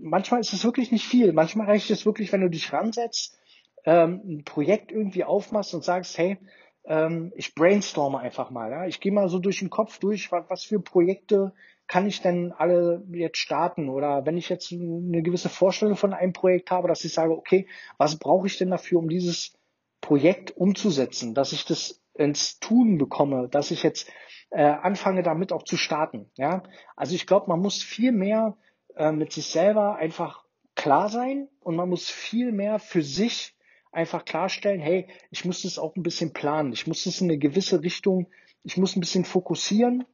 manchmal 0.00 0.40
ist 0.40 0.52
es 0.52 0.64
wirklich 0.64 0.92
nicht 0.92 1.06
viel. 1.06 1.32
Manchmal 1.32 1.66
reicht 1.66 1.90
es 1.90 2.06
wirklich, 2.06 2.32
wenn 2.32 2.40
du 2.40 2.48
dich 2.48 2.72
ransetzt, 2.72 3.38
ähm, 3.84 4.22
ein 4.24 4.44
Projekt 4.44 4.92
irgendwie 4.92 5.24
aufmachst 5.24 5.74
und 5.74 5.84
sagst, 5.84 6.16
hey, 6.16 6.38
ähm, 6.86 7.32
ich 7.36 7.54
brainstorme 7.54 8.18
einfach 8.18 8.50
mal. 8.50 8.70
Ja? 8.70 8.86
Ich 8.86 9.00
gehe 9.00 9.12
mal 9.12 9.28
so 9.28 9.38
durch 9.38 9.58
den 9.58 9.70
Kopf 9.70 9.98
durch, 9.98 10.32
was, 10.32 10.44
was 10.48 10.64
für 10.64 10.80
Projekte 10.80 11.52
kann 11.86 12.06
ich 12.06 12.22
denn 12.22 12.52
alle 12.52 13.04
jetzt 13.12 13.38
starten? 13.38 13.88
Oder 13.88 14.24
wenn 14.24 14.38
ich 14.38 14.48
jetzt 14.48 14.72
eine 14.72 15.22
gewisse 15.22 15.48
Vorstellung 15.48 15.96
von 15.96 16.14
einem 16.14 16.32
Projekt 16.32 16.70
habe, 16.70 16.88
dass 16.88 17.04
ich 17.04 17.12
sage, 17.12 17.32
okay, 17.32 17.66
was 17.98 18.18
brauche 18.18 18.46
ich 18.46 18.56
denn 18.56 18.70
dafür, 18.70 19.00
um 19.00 19.08
dieses 19.08 19.52
Projekt 20.00 20.56
umzusetzen, 20.56 21.34
dass 21.34 21.52
ich 21.52 21.64
das 21.64 22.00
ins 22.14 22.58
Tun 22.58 22.98
bekomme, 22.98 23.48
dass 23.48 23.70
ich 23.70 23.82
jetzt 23.82 24.10
äh, 24.54 24.62
anfange 24.62 25.22
damit 25.24 25.52
auch 25.52 25.64
zu 25.64 25.76
starten. 25.76 26.30
Ja, 26.36 26.62
also 26.96 27.14
ich 27.14 27.26
glaube, 27.26 27.48
man 27.48 27.60
muss 27.60 27.82
viel 27.82 28.12
mehr 28.12 28.56
äh, 28.94 29.10
mit 29.10 29.32
sich 29.32 29.48
selber 29.48 29.96
einfach 29.96 30.44
klar 30.76 31.08
sein 31.08 31.48
und 31.60 31.74
man 31.74 31.88
muss 31.88 32.08
viel 32.08 32.52
mehr 32.52 32.78
für 32.78 33.02
sich 33.02 33.56
einfach 33.90 34.24
klarstellen, 34.24 34.80
hey, 34.80 35.08
ich 35.30 35.44
muss 35.44 35.62
das 35.62 35.78
auch 35.78 35.96
ein 35.96 36.02
bisschen 36.02 36.32
planen, 36.32 36.72
ich 36.72 36.86
muss 36.86 37.04
das 37.04 37.20
in 37.20 37.28
eine 37.28 37.38
gewisse 37.38 37.82
Richtung, 37.82 38.28
ich 38.62 38.76
muss 38.76 38.96
ein 38.96 39.00
bisschen 39.00 39.24
fokussieren, 39.24 40.04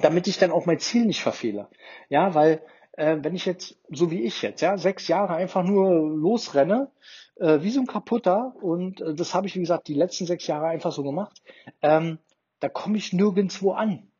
damit 0.00 0.26
ich 0.26 0.38
dann 0.38 0.52
auch 0.52 0.66
mein 0.66 0.78
Ziel 0.80 1.06
nicht 1.06 1.22
verfehle. 1.22 1.68
Ja, 2.08 2.34
weil 2.34 2.60
äh, 2.92 3.18
wenn 3.20 3.34
ich 3.34 3.46
jetzt, 3.46 3.78
so 3.88 4.10
wie 4.10 4.22
ich 4.22 4.42
jetzt, 4.42 4.62
ja, 4.62 4.76
sechs 4.76 5.08
Jahre 5.08 5.34
einfach 5.34 5.62
nur 5.62 5.90
losrenne, 5.90 6.90
äh, 7.36 7.60
wie 7.62 7.70
so 7.70 7.80
ein 7.80 7.86
Kaputter, 7.86 8.54
und 8.60 9.00
äh, 9.00 9.14
das 9.14 9.34
habe 9.34 9.46
ich, 9.46 9.54
wie 9.54 9.60
gesagt, 9.60 9.88
die 9.88 9.94
letzten 9.94 10.26
sechs 10.26 10.46
Jahre 10.46 10.66
einfach 10.66 10.92
so 10.92 11.02
gemacht, 11.02 11.42
ähm, 11.82 12.18
da 12.60 12.68
komme 12.68 12.98
ich 12.98 13.12
nirgendwo 13.12 13.72
an. 13.72 14.10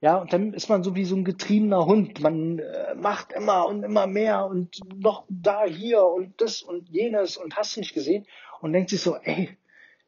Ja, 0.00 0.18
und 0.18 0.32
dann 0.32 0.52
ist 0.52 0.68
man 0.68 0.84
so 0.84 0.94
wie 0.94 1.04
so 1.04 1.16
ein 1.16 1.24
getriebener 1.24 1.86
Hund. 1.86 2.20
Man 2.20 2.60
äh, 2.60 2.94
macht 2.94 3.32
immer 3.32 3.66
und 3.66 3.82
immer 3.82 4.06
mehr 4.06 4.46
und 4.46 4.78
noch 4.94 5.24
da, 5.28 5.64
hier 5.64 6.04
und 6.04 6.40
das 6.40 6.62
und 6.62 6.88
jenes 6.88 7.36
und 7.36 7.56
hast 7.56 7.76
nicht 7.76 7.94
gesehen 7.94 8.24
und 8.60 8.72
denkt 8.72 8.90
sich 8.90 9.00
so, 9.00 9.16
ey, 9.16 9.58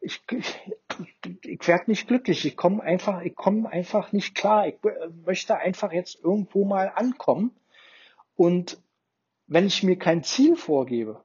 ich, 0.01 0.22
ich, 0.30 0.61
ich 1.43 1.68
werde 1.68 1.91
nicht 1.91 2.07
glücklich. 2.07 2.45
Ich 2.45 2.57
komme 2.57 2.82
einfach, 2.82 3.22
ich 3.22 3.34
komme 3.34 3.68
einfach 3.68 4.12
nicht 4.12 4.34
klar. 4.34 4.68
Ich 4.68 4.76
äh, 4.84 5.09
möchte 5.26 5.57
einfach 5.57 5.93
jetzt 5.93 6.22
irgendwo 6.22 6.64
mal 6.64 6.93
ankommen. 6.95 7.51
Und 8.36 8.80
wenn 9.47 9.66
ich 9.66 9.82
mir 9.82 9.99
kein 9.99 10.22
Ziel 10.22 10.57
vorgebe, 10.57 11.24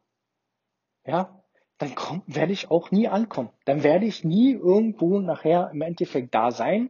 ja, 1.06 1.44
dann 1.78 1.96
komm, 1.96 2.24
werde 2.28 2.54
ich 2.54 2.72
auch 2.72 2.92
nie 2.92 3.08
ankommen. 3.08 3.50
Dann 3.66 3.84
werde 3.84 4.06
ich 4.06 4.24
nie 4.24 4.54
irgendwo 4.54 5.20
nachher 5.20 5.70
im 5.74 5.82
Endeffekt 5.82 6.34
da 6.34 6.52
sein, 6.52 6.90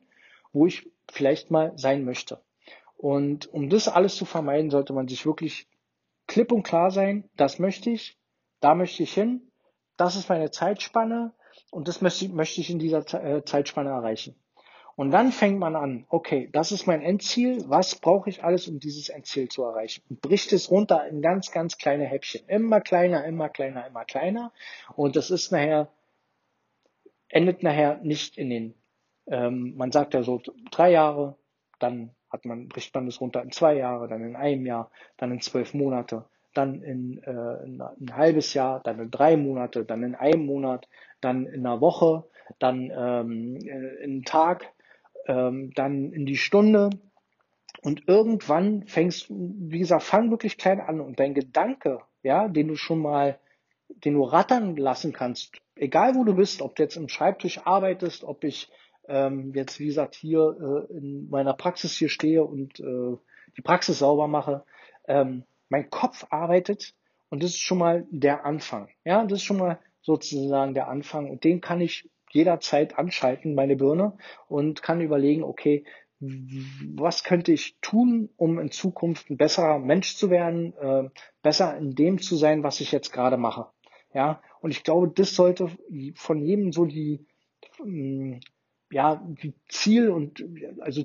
wo 0.53 0.67
ich 0.67 0.89
vielleicht 1.09 1.51
mal 1.51 1.73
sein 1.75 2.05
möchte. 2.05 2.41
Und 2.97 3.51
um 3.53 3.69
das 3.69 3.87
alles 3.87 4.15
zu 4.15 4.25
vermeiden, 4.25 4.69
sollte 4.69 4.93
man 4.93 5.07
sich 5.07 5.25
wirklich 5.25 5.67
klipp 6.27 6.51
und 6.51 6.63
klar 6.63 6.91
sein, 6.91 7.29
das 7.35 7.59
möchte 7.59 7.89
ich, 7.89 8.17
da 8.59 8.75
möchte 8.75 9.03
ich 9.03 9.13
hin, 9.13 9.51
das 9.97 10.15
ist 10.15 10.29
meine 10.29 10.51
Zeitspanne 10.51 11.33
und 11.71 11.87
das 11.87 12.01
möchte, 12.01 12.25
ich 12.25 12.69
in 12.69 12.79
dieser 12.79 12.99
äh, 13.23 13.43
Zeitspanne 13.43 13.89
erreichen. 13.89 14.35
Und 14.95 15.11
dann 15.11 15.33
fängt 15.33 15.59
man 15.59 15.75
an, 15.75 16.05
okay, 16.07 16.47
das 16.53 16.71
ist 16.71 16.87
mein 16.87 17.01
Endziel, 17.01 17.65
was 17.67 17.95
brauche 17.95 18.29
ich 18.29 18.43
alles, 18.43 18.67
um 18.69 18.79
dieses 18.79 19.09
Endziel 19.09 19.49
zu 19.49 19.63
erreichen? 19.63 20.03
Und 20.09 20.21
bricht 20.21 20.53
es 20.53 20.71
runter 20.71 21.05
in 21.07 21.21
ganz, 21.21 21.51
ganz 21.51 21.77
kleine 21.77 22.05
Häppchen. 22.05 22.47
Immer 22.47 22.79
kleiner, 22.79 23.25
immer 23.25 23.49
kleiner, 23.49 23.85
immer 23.85 24.05
kleiner. 24.05 24.53
Und 24.95 25.17
das 25.17 25.31
ist 25.31 25.51
nachher, 25.51 25.89
endet 27.27 27.61
nachher 27.61 27.97
nicht 28.03 28.37
in 28.37 28.49
den, 28.49 28.73
ähm, 29.27 29.73
man 29.75 29.91
sagt 29.91 30.13
ja 30.13 30.23
so 30.23 30.41
drei 30.71 30.91
Jahre, 30.91 31.35
dann 31.79 32.11
hat 32.29 32.45
man, 32.45 32.69
bricht 32.69 32.95
man 32.95 33.07
es 33.07 33.19
runter 33.19 33.41
in 33.41 33.51
zwei 33.51 33.75
Jahre, 33.75 34.07
dann 34.07 34.23
in 34.23 34.37
einem 34.37 34.65
Jahr, 34.65 34.91
dann 35.17 35.31
in 35.31 35.41
zwölf 35.41 35.73
Monate, 35.73 36.23
dann 36.53 36.81
in, 36.81 37.21
äh, 37.23 37.63
in 37.63 37.81
ein 37.81 38.15
halbes 38.15 38.53
Jahr, 38.53 38.81
dann 38.81 38.99
in 38.99 39.11
drei 39.11 39.35
Monate, 39.35 39.83
dann 39.83 40.03
in 40.03 40.15
einem 40.15 40.45
Monat, 40.45 40.87
dann 41.19 41.45
in 41.45 41.65
einer 41.65 41.81
Woche, 41.81 42.23
dann 42.59 42.91
ähm, 42.95 43.57
in 43.57 44.01
einem 44.01 44.23
Tag, 44.23 44.71
ähm, 45.27 45.71
dann 45.75 46.11
in 46.11 46.25
die 46.25 46.37
Stunde 46.37 46.89
Und 47.81 48.07
irgendwann 48.07 48.87
fängst, 48.87 49.27
wie 49.29 49.79
gesagt, 49.79 50.03
fang 50.03 50.31
wirklich 50.31 50.57
klein 50.57 50.79
an 50.79 51.01
und 51.01 51.19
dein 51.19 51.33
Gedanke, 51.35 51.99
ja, 52.23 52.47
den 52.47 52.67
du 52.67 52.75
schon 52.75 52.99
mal, 52.99 53.39
den 53.89 54.15
du 54.15 54.23
rattern 54.23 54.75
lassen 54.75 55.13
kannst, 55.13 55.57
egal 55.75 56.15
wo 56.15 56.23
du 56.23 56.33
bist, 56.35 56.61
ob 56.63 56.75
du 56.75 56.83
jetzt 56.83 56.95
im 56.95 57.09
Schreibtisch 57.09 57.59
arbeitest, 57.65 58.23
ob 58.23 58.43
ich 58.43 58.71
ähm, 59.07 59.53
jetzt, 59.53 59.79
wie 59.79 59.85
gesagt, 59.85 60.15
hier 60.15 60.87
äh, 60.89 60.97
in 60.97 61.29
meiner 61.29 61.53
Praxis 61.53 61.95
hier 61.95 62.09
stehe 62.09 62.43
und 62.43 62.79
äh, 62.79 63.17
die 63.55 63.61
Praxis 63.61 63.99
sauber 63.99 64.27
mache, 64.27 64.63
ähm, 65.07 65.43
mein 65.69 65.89
Kopf 65.91 66.25
arbeitet 66.31 66.95
und 67.29 67.43
das 67.43 67.51
ist 67.51 67.59
schon 67.59 67.77
mal 67.77 68.07
der 68.09 68.45
Anfang. 68.45 68.89
Ja, 69.03 69.23
das 69.25 69.39
ist 69.39 69.43
schon 69.43 69.57
mal 69.57 69.79
sozusagen 70.01 70.73
der 70.73 70.87
Anfang 70.87 71.29
und 71.29 71.43
den 71.43 71.61
kann 71.61 71.81
ich 71.81 72.09
jederzeit 72.35 72.99
anschalten, 72.99 73.55
meine 73.55 73.75
Birne, 73.75 74.17
und 74.47 74.83
kann 74.83 75.01
überlegen, 75.01 75.43
okay, 75.43 75.85
was 76.19 77.23
könnte 77.23 77.51
ich 77.51 77.77
tun, 77.81 78.29
um 78.37 78.59
in 78.59 78.71
Zukunft 78.71 79.29
ein 79.29 79.37
besserer 79.37 79.79
Mensch 79.79 80.15
zu 80.15 80.29
werden, 80.29 80.73
äh, 80.77 81.09
besser 81.41 81.77
in 81.77 81.95
dem 81.95 82.21
zu 82.21 82.35
sein, 82.35 82.63
was 82.63 82.79
ich 82.79 82.91
jetzt 82.91 83.11
gerade 83.11 83.37
mache. 83.37 83.67
Ja, 84.13 84.41
und 84.61 84.71
ich 84.71 84.83
glaube, 84.83 85.09
das 85.13 85.35
sollte 85.35 85.69
von 86.15 86.41
jedem 86.41 86.71
so 86.71 86.85
die, 86.85 87.25
ähm, 87.83 88.39
ja, 88.89 89.21
die 89.43 89.53
Ziel 89.67 90.09
und 90.09 90.43
also 90.79 91.03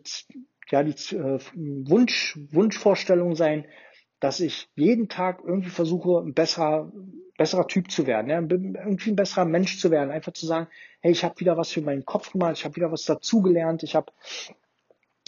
ja 0.70 0.84
die 0.84 1.16
äh, 1.16 1.40
Wunsch 1.54 2.38
Wunschvorstellung 2.52 3.34
sein, 3.34 3.64
dass 4.20 4.38
ich 4.38 4.68
jeden 4.76 5.08
Tag 5.08 5.42
irgendwie 5.44 5.70
versuche, 5.70 6.20
ein 6.20 6.34
besserer 6.34 6.92
besserer 7.40 7.66
Typ 7.66 7.90
zu 7.90 8.06
werden, 8.06 8.28
ja, 8.28 8.36
irgendwie 8.38 9.12
ein 9.12 9.16
besserer 9.16 9.46
Mensch 9.46 9.78
zu 9.78 9.90
werden, 9.90 10.10
einfach 10.10 10.34
zu 10.34 10.44
sagen, 10.44 10.68
hey, 11.00 11.10
ich 11.10 11.24
habe 11.24 11.40
wieder 11.40 11.56
was 11.56 11.72
für 11.72 11.80
meinen 11.80 12.04
Kopf 12.04 12.32
gemacht, 12.32 12.58
ich 12.58 12.66
habe 12.66 12.76
wieder 12.76 12.92
was 12.92 13.06
dazugelernt, 13.06 13.82
ich 13.82 13.94
habe 13.94 14.12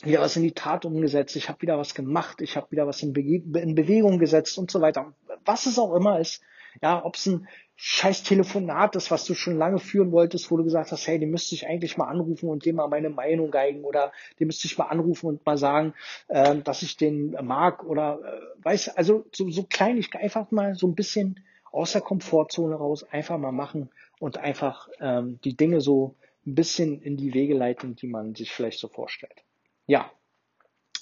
wieder 0.03 0.21
was 0.21 0.37
in 0.37 0.43
die 0.43 0.53
Tat 0.53 0.85
umgesetzt, 0.85 1.37
ich 1.37 1.49
habe 1.49 1.63
wieder 1.63 1.79
was 1.79 1.95
gemacht, 1.95 2.43
ich 2.43 2.55
habe 2.55 2.71
wieder 2.71 2.87
was 2.87 3.03
in, 3.03 3.15
Be 3.15 3.23
in, 3.23 3.75
Bewegung 3.75 4.19
gesetzt 4.19 4.59
und 4.59 4.71
so 4.71 4.83
weiter. 4.83 5.15
Was 5.47 5.65
es 5.65 5.79
auch 5.79 5.95
immer 5.95 6.21
ist, 6.21 6.43
ja, 6.83 7.03
ob 7.03 7.17
es 7.17 7.25
ein 7.25 7.49
scheiß 7.77 8.25
Telefonat 8.25 8.95
ist, 8.95 9.11
was 9.11 9.25
du 9.25 9.33
schon 9.33 9.57
lange 9.57 9.79
führen 9.79 10.13
wolltest, 10.13 10.51
wo 10.51 10.59
du 10.59 10.65
gesagt 10.65 10.93
hast, 10.93 11.07
hey, 11.07 11.19
den 11.19 11.31
müsste 11.31 11.55
ich 11.55 11.67
eigentlich 11.67 11.97
mal 11.97 12.09
anrufen 12.09 12.51
und 12.51 12.67
dem 12.67 12.77
mal 12.77 12.89
meine 12.89 13.09
Meinung 13.09 13.51
geigen 13.51 13.85
oder 13.85 14.13
den 14.39 14.49
müsste 14.49 14.67
ich 14.67 14.77
mal 14.77 14.89
anrufen 14.89 15.29
und 15.29 15.47
mal 15.47 15.57
sagen, 15.57 15.95
äh, 16.29 16.57
dass 16.57 16.83
ich 16.83 16.99
den 16.99 17.31
mag 17.43 17.83
oder 17.85 18.19
äh, 18.23 18.65
weiß, 18.65 18.99
also 18.99 19.25
so, 19.33 19.49
so 19.49 19.63
klein, 19.63 19.97
ich 19.97 20.15
einfach 20.15 20.51
mal 20.51 20.75
so 20.75 20.87
ein 20.87 20.95
bisschen 20.95 21.41
aus 21.73 21.93
der 21.93 22.03
Komfortzone 22.03 22.75
raus, 22.75 23.03
einfach 23.05 23.39
mal 23.39 23.53
machen 23.53 23.91
und 24.20 24.39
einfach 24.39 24.89
ähm, 25.01 25.41
die 25.43 25.57
Dinge 25.57 25.81
so 25.81 26.14
ein 26.47 26.55
bisschen 26.55 27.01
in 27.01 27.16
die 27.16 27.35
Wege 27.35 27.55
leiten, 27.55 27.97
die 27.97 28.07
man 28.07 28.35
sich 28.35 28.53
vielleicht 28.53 28.79
so 28.79 28.89
vorstellt. 28.89 29.45
Ja, 29.87 30.11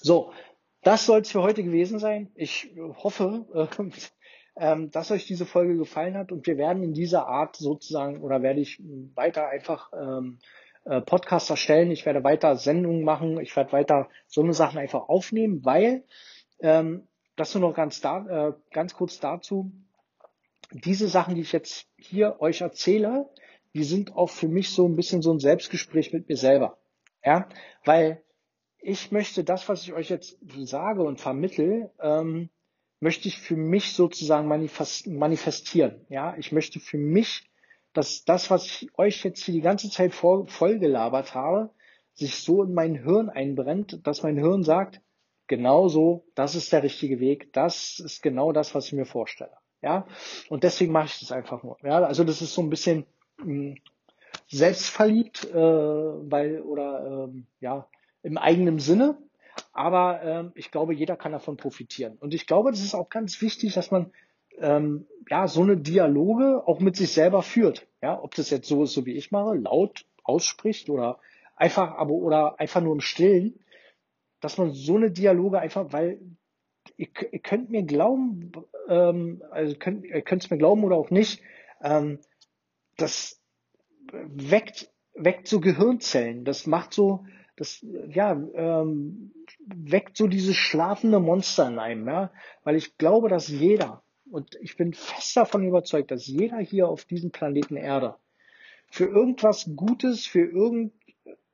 so, 0.01 0.33
das 0.83 1.07
soll 1.07 1.21
es 1.21 1.31
für 1.31 1.43
heute 1.43 1.63
gewesen 1.63 1.99
sein. 1.99 2.31
Ich 2.35 2.71
hoffe, 2.97 3.47
äh, 3.55 3.91
ähm, 4.57 4.91
dass 4.91 5.11
euch 5.11 5.27
diese 5.27 5.47
Folge 5.47 5.77
gefallen 5.77 6.17
hat 6.17 6.33
und 6.33 6.47
wir 6.47 6.57
werden 6.57 6.83
in 6.83 6.95
dieser 6.95 7.27
Art 7.27 7.57
sozusagen 7.57 8.23
oder 8.23 8.43
werde 8.43 8.61
ich 8.61 8.81
weiter 9.15 9.49
einfach 9.49 9.93
ähm, 9.93 10.39
äh, 10.85 11.01
Podcasts 11.01 11.51
erstellen. 11.51 11.91
Ich 11.91 12.07
werde 12.07 12.25
weiter 12.25 12.57
Sendungen 12.57 13.05
machen. 13.05 13.41
Ich 13.41 13.55
werde 13.57 13.73
weiter 13.73 14.09
so 14.27 14.43
eine 14.43 14.55
Sachen 14.55 14.79
einfach 14.79 15.09
aufnehmen, 15.09 15.65
weil 15.65 16.05
ähm, 16.61 17.07
das 17.37 17.55
nur 17.55 17.69
noch 17.69 17.75
ganz 17.75 18.01
da, 18.01 18.49
äh, 18.49 18.53
ganz 18.73 18.95
kurz 18.95 19.21
dazu. 19.21 19.71
Diese 20.73 21.09
Sachen, 21.09 21.35
die 21.35 21.41
ich 21.41 21.53
jetzt 21.53 21.87
hier 21.97 22.41
euch 22.41 22.61
erzähle, 22.61 23.29
die 23.75 23.85
sind 23.85 24.15
auch 24.15 24.31
für 24.31 24.49
mich 24.49 24.71
so 24.71 24.87
ein 24.87 24.97
bisschen 24.97 25.23
so 25.23 25.33
ein 25.33 25.39
Selbstgespräch 25.39 26.13
mit 26.13 26.29
mir 26.29 26.37
selber. 26.37 26.79
Ja, 27.25 27.49
weil 27.85 28.23
ich 28.79 29.13
möchte 29.13 29.45
das, 29.45 29.69
was 29.69 29.83
ich 29.83 29.93
euch 29.93 30.09
jetzt 30.09 30.39
sage 30.63 31.03
und 31.03 31.21
vermittel, 31.21 31.91
ähm, 32.01 32.51
möchte 33.01 33.29
ich 33.29 33.39
für 33.39 33.57
mich 33.57 33.93
sozusagen 33.93 34.49
manifestieren. 34.49 36.07
Ja, 36.09 36.37
ich 36.37 36.53
möchte 36.53 36.81
für 36.81 36.99
mich, 36.99 37.51
dass 37.93 38.25
das, 38.25 38.51
was 38.51 38.67
ich 38.67 38.99
euch 38.99 39.25
jetzt 39.25 39.45
hier 39.45 39.55
die 39.55 39.61
ganze 39.61 39.91
Zeit 39.91 40.15
voll, 40.15 40.47
voll 40.47 40.79
gelabert 40.79 41.35
habe, 41.35 41.71
sich 42.15 42.37
so 42.37 42.63
in 42.63 42.75
mein 42.75 42.95
Hirn 42.95 43.29
einbrennt, 43.29 44.07
dass 44.07 44.23
mein 44.23 44.37
Hirn 44.37 44.63
sagt, 44.63 45.01
genau 45.47 45.89
so, 45.89 46.27
das 46.35 46.55
ist 46.55 46.73
der 46.73 46.83
richtige 46.83 47.19
Weg, 47.21 47.53
das 47.53 47.99
ist 47.99 48.23
genau 48.23 48.53
das, 48.53 48.75
was 48.75 48.87
ich 48.87 48.93
mir 48.93 49.07
vorstelle. 49.07 49.57
Ja, 49.83 50.07
und 50.49 50.63
deswegen 50.65 50.93
mache 50.93 51.07
ich 51.07 51.21
das 51.21 51.33
einfach 51.33 51.63
nur. 51.63 51.79
Ja, 51.83 52.03
also 52.03 52.25
das 52.25 52.43
ist 52.43 52.55
so 52.55 52.63
ein 52.63 52.71
bisschen 52.71 53.07
mh, 53.39 53.45
hm, 53.45 53.75
selbstverliebt, 54.49 55.51
äh, 55.51 55.55
weil 55.55 56.61
oder 56.61 57.29
ähm, 57.29 57.47
ja 57.61 57.87
im 58.23 58.37
eigenen 58.37 58.79
Sinne. 58.79 59.17
Aber 59.73 60.23
ähm, 60.23 60.53
ich 60.55 60.71
glaube, 60.71 60.95
jeder 60.95 61.17
kann 61.17 61.33
davon 61.33 61.57
profitieren. 61.57 62.17
Und 62.19 62.35
ich 62.35 62.47
glaube, 62.47 62.71
das 62.71 62.81
ist 62.81 62.95
auch 62.95 63.09
ganz 63.09 63.41
wichtig, 63.41 63.75
dass 63.75 63.91
man 63.91 64.13
ähm, 64.59 65.07
ja 65.29 65.49
so 65.49 65.63
eine 65.63 65.77
Dialoge 65.77 66.63
auch 66.67 66.81
mit 66.81 66.97
sich 66.97 67.13
selber 67.13 67.43
führt. 67.43 67.87
Ja, 68.03 68.23
ob 68.23 68.35
das 68.35 68.51
jetzt 68.51 68.69
so 68.69 68.85
ist, 68.85 68.93
so 68.93 69.07
wie 69.07 69.15
ich 69.15 69.31
mache, 69.31 69.57
laut 69.57 70.05
ausspricht 70.23 70.91
oder 70.91 71.19
einfach, 71.57 71.97
aber 71.97 72.13
oder 72.13 72.61
einfach 72.61 72.81
nur 72.81 72.95
im 72.95 73.01
Stillen, 73.01 73.59
dass 74.41 74.59
man 74.59 74.73
so 74.73 74.97
eine 74.97 75.11
Dialoge 75.11 75.59
einfach, 75.59 75.93
weil 75.93 76.21
ihr, 76.97 77.09
ihr 77.33 77.39
könnt 77.39 77.71
mir 77.71 77.83
glauben, 77.83 78.53
ähm, 78.91 79.43
also 79.51 79.77
könnt, 79.77 80.05
ihr 80.05 80.23
könnt 80.23 80.45
es 80.45 80.51
mir 80.51 80.59
glauben 80.59 80.85
oder 80.85 80.97
auch 80.97 81.11
nicht, 81.11 81.43
ähm, 81.83 82.19
das 82.97 83.41
weckt, 84.13 84.91
weckt 85.15 85.49
so 85.49 85.61
Gehirnzellen. 85.61 86.45
Das 86.45 86.67
macht 86.67 86.93
so, 86.93 87.25
das 87.57 87.85
ja 88.09 88.33
ähm, 88.33 89.33
weckt 89.67 90.17
so 90.17 90.27
dieses 90.27 90.57
schlafende 90.57 91.21
Monster 91.21 91.69
in 91.69 91.79
einem, 91.79 92.07
ja, 92.07 92.33
weil 92.65 92.77
ich 92.77 92.99
glaube, 92.99 93.29
dass 93.29 93.49
jeder 93.49 94.03
und 94.31 94.57
ich 94.61 94.77
bin 94.77 94.95
fest 94.95 95.37
davon 95.37 95.67
überzeugt, 95.67 96.11
dass 96.11 96.27
jeder 96.27 96.59
hier 96.59 96.89
auf 96.89 97.05
diesem 97.05 97.31
Planeten 97.31 97.77
Erde 97.77 98.17
für 98.89 99.07
irgendwas 99.07 99.71
Gutes, 99.77 100.27
für 100.27 100.45
irgend, 100.45 100.93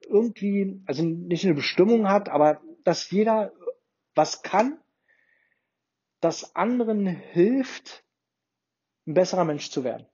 irgendwie, 0.09 0.81
also 0.87 1.03
nicht 1.05 1.45
eine 1.45 1.55
Bestimmung 1.55 2.09
hat, 2.09 2.29
aber 2.29 2.61
dass 2.85 3.11
jeder 3.11 3.53
was 4.15 4.43
kann, 4.43 4.79
das 6.27 6.57
anderen 6.57 7.07
hilft, 7.07 8.05
ein 9.07 9.15
besserer 9.15 9.45
Mensch 9.45 9.71
zu 9.71 9.85
werden. 9.85 10.09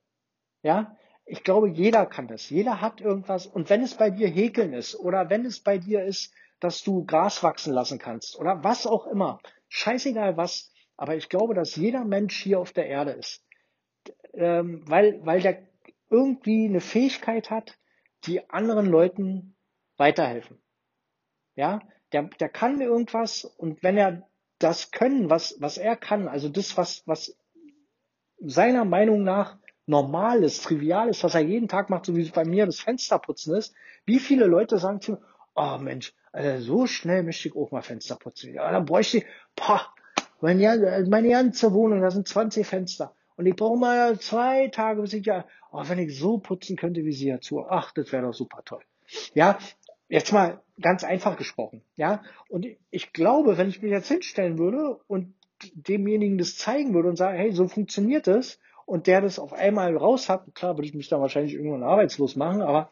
Ja, 0.63 0.99
ich 1.25 1.43
glaube, 1.43 1.71
jeder 1.71 2.05
kann 2.05 2.29
das. 2.29 2.51
Jeder 2.51 2.83
hat 2.83 3.01
irgendwas. 3.01 3.47
Und 3.47 3.71
wenn 3.71 3.83
es 3.83 3.95
bei 3.95 4.11
dir 4.11 4.29
Häkeln 4.29 4.75
ist 4.75 4.95
oder 4.95 5.31
wenn 5.31 5.47
es 5.47 5.61
bei 5.61 5.79
dir 5.79 6.05
ist, 6.05 6.35
dass 6.61 6.83
du 6.83 7.07
Gras 7.07 7.43
wachsen 7.43 7.73
lassen 7.73 7.99
kannst 7.99 8.39
oder 8.39 8.63
was 8.63 8.87
auch 8.87 9.07
immer, 9.07 9.41
scheißegal 9.71 10.37
was, 10.37 10.71
aber 10.99 11.17
ich 11.17 11.31
glaube, 11.31 11.55
dass 11.55 11.77
jeder 11.77 12.05
Mensch 12.05 12.39
hier 12.43 12.61
auf 12.61 12.73
der 12.73 12.89
Erde 12.89 13.13
ist, 13.13 13.43
ähm, 14.35 14.85
weil, 14.87 15.25
weil 15.25 15.41
der 15.41 15.67
irgendwie 16.11 16.67
eine 16.67 16.83
Fähigkeit 16.83 17.49
hat, 17.51 17.79
die 18.25 18.51
anderen 18.51 18.87
Leuten 18.87 19.57
weiterhelfen. 19.97 20.61
Ja, 21.55 21.81
der, 22.13 22.25
der 22.25 22.51
kann 22.51 22.83
irgendwas 22.83 23.47
und 23.47 23.83
wenn 23.83 23.97
er 23.97 24.29
das 24.63 24.91
können, 24.91 25.31
was, 25.31 25.57
was 25.61 25.79
er 25.79 25.97
kann, 25.97 26.29
also 26.29 26.49
das, 26.49 26.77
was, 26.77 27.03
was 27.07 27.37
seiner 28.41 28.85
Meinung 28.85 29.23
nach 29.23 29.59
Normales, 29.87 30.61
Triviales, 30.63 31.23
was 31.25 31.35
er 31.35 31.41
jeden 31.41 31.69
Tag 31.69 31.91
macht, 31.91 32.07
so 32.07 32.17
wie 32.17 32.29
bei 32.31 32.45
mir 32.45 32.67
das 32.67 32.81
Fensterputzen 32.81 33.55
ist, 33.57 33.75
wie 34.05 34.19
viele 34.19 34.47
Leute 34.47 34.79
sagen 34.79 35.01
zu 35.01 35.13
mir, 35.13 35.23
oh 35.55 35.79
Mensch, 35.79 36.15
also 36.33 36.65
so 36.65 36.87
schnell 36.87 37.23
möchte 37.23 37.49
ich 37.49 37.57
auch 37.57 37.71
mal 37.73 37.83
Fenster 37.83 38.17
putzen. 38.17 38.55
Ja, 38.55 38.71
dann 38.71 38.85
bräuchte 38.85 39.19
ich, 39.19 39.27
boah, 39.55 39.87
meine, 40.41 41.07
meine 41.09 41.29
ganze 41.29 41.73
Wohnung, 41.73 42.01
da 42.01 42.11
sind 42.11 42.27
20 42.27 42.67
Fenster. 42.67 43.15
Und 43.37 43.47
ich 43.47 43.57
brauche 43.57 43.79
mal 43.79 44.19
zwei 44.19 44.69
Tage, 44.69 45.03
bis 45.03 45.13
ich 45.13 45.27
ja, 45.27 45.47
oh, 45.71 45.83
wenn 45.87 45.99
ich 45.99 46.19
so 46.19 46.39
putzen 46.39 46.77
könnte 46.77 47.05
wie 47.05 47.13
Sie 47.13 47.29
dazu, 47.29 47.67
ach, 47.69 47.93
das 47.93 48.13
wäre 48.13 48.25
doch 48.27 48.35
super 48.35 48.63
toll. 48.65 48.83
Ja, 49.35 49.59
jetzt 50.13 50.33
mal 50.33 50.61
ganz 50.79 51.05
einfach 51.05 51.37
gesprochen. 51.37 51.83
Ja, 51.97 52.23
und 52.51 52.67
ich 52.91 53.13
glaube, 53.13 53.57
wenn 53.57 53.69
ich 53.69 53.81
mich 53.81 53.91
jetzt 53.91 54.09
hinstellen 54.09 54.59
würde 54.59 55.01
und 55.07 55.35
demjenigen 55.73 56.37
das 56.37 56.57
zeigen 56.57 56.93
würde 56.93 57.09
und 57.09 57.17
sagen, 57.17 57.39
hey, 57.39 57.53
so 57.53 57.67
funktioniert 57.67 58.29
es, 58.29 58.59
und 58.85 59.07
der 59.07 59.21
das 59.23 59.39
auf 59.39 59.53
einmal 59.53 59.97
raus 59.97 60.29
hat, 60.29 60.55
klar 60.55 60.77
würde 60.77 60.87
ich 60.87 60.93
mich 60.93 61.09
dann 61.09 61.21
wahrscheinlich 61.21 61.55
irgendwann 61.55 61.85
arbeitslos 61.85 62.37
machen, 62.37 62.61
aber 62.61 62.91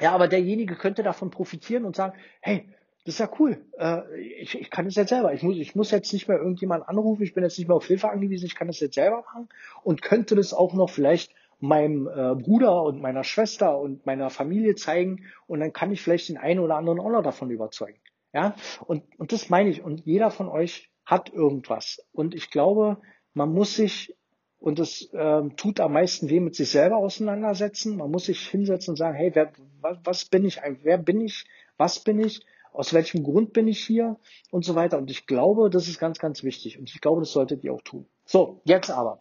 ja, 0.00 0.12
aber 0.12 0.28
derjenige 0.28 0.76
könnte 0.76 1.02
davon 1.02 1.30
profitieren 1.30 1.84
und 1.84 1.96
sagen, 1.96 2.16
hey, 2.40 2.68
das 3.04 3.14
ist 3.14 3.20
ja 3.20 3.30
cool. 3.40 3.64
Äh, 3.78 4.02
ich, 4.20 4.60
ich 4.60 4.70
kann 4.70 4.84
das 4.84 4.94
jetzt 4.94 5.08
selber. 5.08 5.32
Ich 5.32 5.42
muss, 5.42 5.56
ich 5.56 5.74
muss 5.74 5.90
jetzt 5.90 6.12
nicht 6.12 6.28
mehr 6.28 6.36
irgendjemand 6.36 6.88
anrufen. 6.88 7.22
Ich 7.22 7.34
bin 7.34 7.42
jetzt 7.42 7.58
nicht 7.58 7.66
mehr 7.66 7.76
auf 7.76 7.86
Hilfe 7.86 8.10
angewiesen. 8.10 8.46
Ich 8.46 8.54
kann 8.54 8.68
das 8.68 8.78
jetzt 8.80 8.94
selber 8.94 9.22
machen 9.22 9.48
und 9.82 10.02
könnte 10.02 10.36
das 10.36 10.52
auch 10.52 10.74
noch 10.74 10.90
vielleicht 10.90 11.32
meinem 11.60 12.06
äh, 12.06 12.34
Bruder 12.34 12.82
und 12.82 13.00
meiner 13.00 13.24
Schwester 13.24 13.78
und 13.78 14.06
meiner 14.06 14.30
Familie 14.30 14.74
zeigen 14.74 15.24
und 15.46 15.60
dann 15.60 15.72
kann 15.72 15.90
ich 15.90 16.02
vielleicht 16.02 16.28
den 16.28 16.38
einen 16.38 16.60
oder 16.60 16.76
anderen 16.76 17.00
auch 17.00 17.10
noch 17.10 17.22
davon 17.22 17.50
überzeugen. 17.50 17.98
Ja, 18.32 18.54
und, 18.86 19.04
und 19.18 19.32
das 19.32 19.48
meine 19.48 19.70
ich. 19.70 19.82
Und 19.82 20.04
jeder 20.04 20.30
von 20.30 20.48
euch 20.48 20.90
hat 21.04 21.32
irgendwas. 21.32 22.06
Und 22.12 22.34
ich 22.34 22.50
glaube, 22.50 22.98
man 23.32 23.52
muss 23.52 23.74
sich 23.74 24.14
und 24.58 24.78
es 24.80 25.08
ähm, 25.14 25.56
tut 25.56 25.80
am 25.80 25.92
meisten 25.92 26.28
weh 26.28 26.40
mit 26.40 26.54
sich 26.54 26.70
selber 26.70 26.96
auseinandersetzen. 26.96 27.96
Man 27.96 28.10
muss 28.10 28.24
sich 28.24 28.48
hinsetzen 28.48 28.92
und 28.92 28.96
sagen, 28.96 29.16
hey, 29.16 29.30
wer, 29.34 29.52
was, 29.80 29.98
was 30.04 30.24
bin 30.24 30.44
ich? 30.44 30.60
Wer 30.82 30.98
bin 30.98 31.20
ich? 31.20 31.46
Was 31.76 32.00
bin 32.00 32.18
ich? 32.18 32.44
aus 32.72 32.92
welchem 32.92 33.24
Grund 33.24 33.52
bin 33.52 33.66
ich 33.66 33.84
hier 33.84 34.18
und 34.52 34.64
so 34.64 34.76
weiter. 34.76 34.98
Und 34.98 35.10
ich 35.10 35.26
glaube, 35.26 35.68
das 35.68 35.88
ist 35.88 35.98
ganz, 35.98 36.18
ganz 36.20 36.44
wichtig. 36.44 36.78
Und 36.78 36.88
ich 36.88 37.00
glaube, 37.00 37.20
das 37.20 37.32
solltet 37.32 37.64
ihr 37.64 37.72
auch 37.72 37.82
tun. 37.82 38.06
So, 38.24 38.60
jetzt 38.64 38.90
aber. 38.90 39.20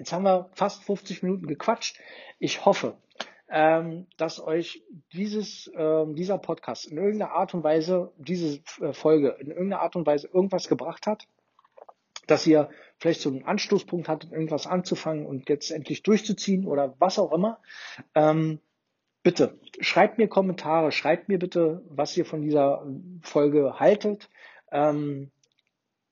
Jetzt 0.00 0.14
haben 0.14 0.24
wir 0.24 0.48
fast 0.54 0.82
50 0.84 1.22
Minuten 1.22 1.46
gequatscht. 1.46 2.00
Ich 2.38 2.64
hoffe, 2.64 2.96
ähm, 3.50 4.06
dass 4.16 4.40
euch 4.40 4.82
dieses, 5.12 5.70
ähm, 5.76 6.14
dieser 6.14 6.38
Podcast 6.38 6.86
in 6.86 6.96
irgendeiner 6.96 7.32
Art 7.32 7.52
und 7.52 7.62
Weise, 7.64 8.10
diese 8.16 8.60
äh, 8.80 8.94
Folge 8.94 9.36
in 9.40 9.48
irgendeiner 9.48 9.82
Art 9.82 9.96
und 9.96 10.06
Weise 10.06 10.26
irgendwas 10.32 10.68
gebracht 10.68 11.06
hat, 11.06 11.28
dass 12.26 12.46
ihr 12.46 12.70
vielleicht 12.96 13.20
so 13.20 13.28
einen 13.28 13.44
Anstoßpunkt 13.44 14.08
hattet, 14.08 14.32
irgendwas 14.32 14.66
anzufangen 14.66 15.26
und 15.26 15.50
jetzt 15.50 15.70
endlich 15.70 16.02
durchzuziehen 16.02 16.66
oder 16.66 16.94
was 16.98 17.18
auch 17.18 17.32
immer. 17.32 17.58
Ähm, 18.14 18.58
bitte 19.22 19.58
schreibt 19.80 20.16
mir 20.16 20.28
Kommentare, 20.28 20.92
schreibt 20.92 21.28
mir 21.28 21.38
bitte, 21.38 21.82
was 21.90 22.16
ihr 22.16 22.24
von 22.24 22.40
dieser 22.40 22.86
Folge 23.20 23.78
haltet. 23.78 24.30
Ähm, 24.72 25.30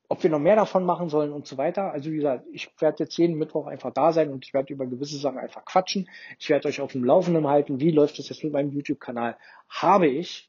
ob 0.09 0.23
wir 0.23 0.31
noch 0.31 0.39
mehr 0.39 0.57
davon 0.57 0.85
machen 0.85 1.09
sollen 1.09 1.33
und 1.33 1.47
so 1.47 1.59
weiter. 1.59 1.93
Also 1.93 2.11
wie 2.11 2.17
gesagt, 2.17 2.47
ich 2.53 2.71
werde 2.81 3.05
jetzt 3.05 3.17
jeden 3.19 3.37
Mittwoch 3.37 3.67
einfach 3.67 3.93
da 3.93 4.13
sein 4.13 4.31
und 4.31 4.45
ich 4.45 4.55
werde 4.55 4.73
über 4.73 4.87
gewisse 4.87 5.19
Sachen 5.19 5.39
einfach 5.39 5.65
quatschen. 5.65 6.09
Ich 6.39 6.49
werde 6.49 6.69
euch 6.69 6.81
auf 6.81 6.93
dem 6.93 7.05
Laufenden 7.05 7.47
halten. 7.47 7.81
Wie 7.81 7.91
läuft 7.91 8.19
es 8.19 8.29
jetzt 8.29 8.43
mit 8.43 8.53
meinem 8.53 8.73
YouTube-Kanal? 8.73 9.37
Habe 9.69 10.07
ich, 10.07 10.49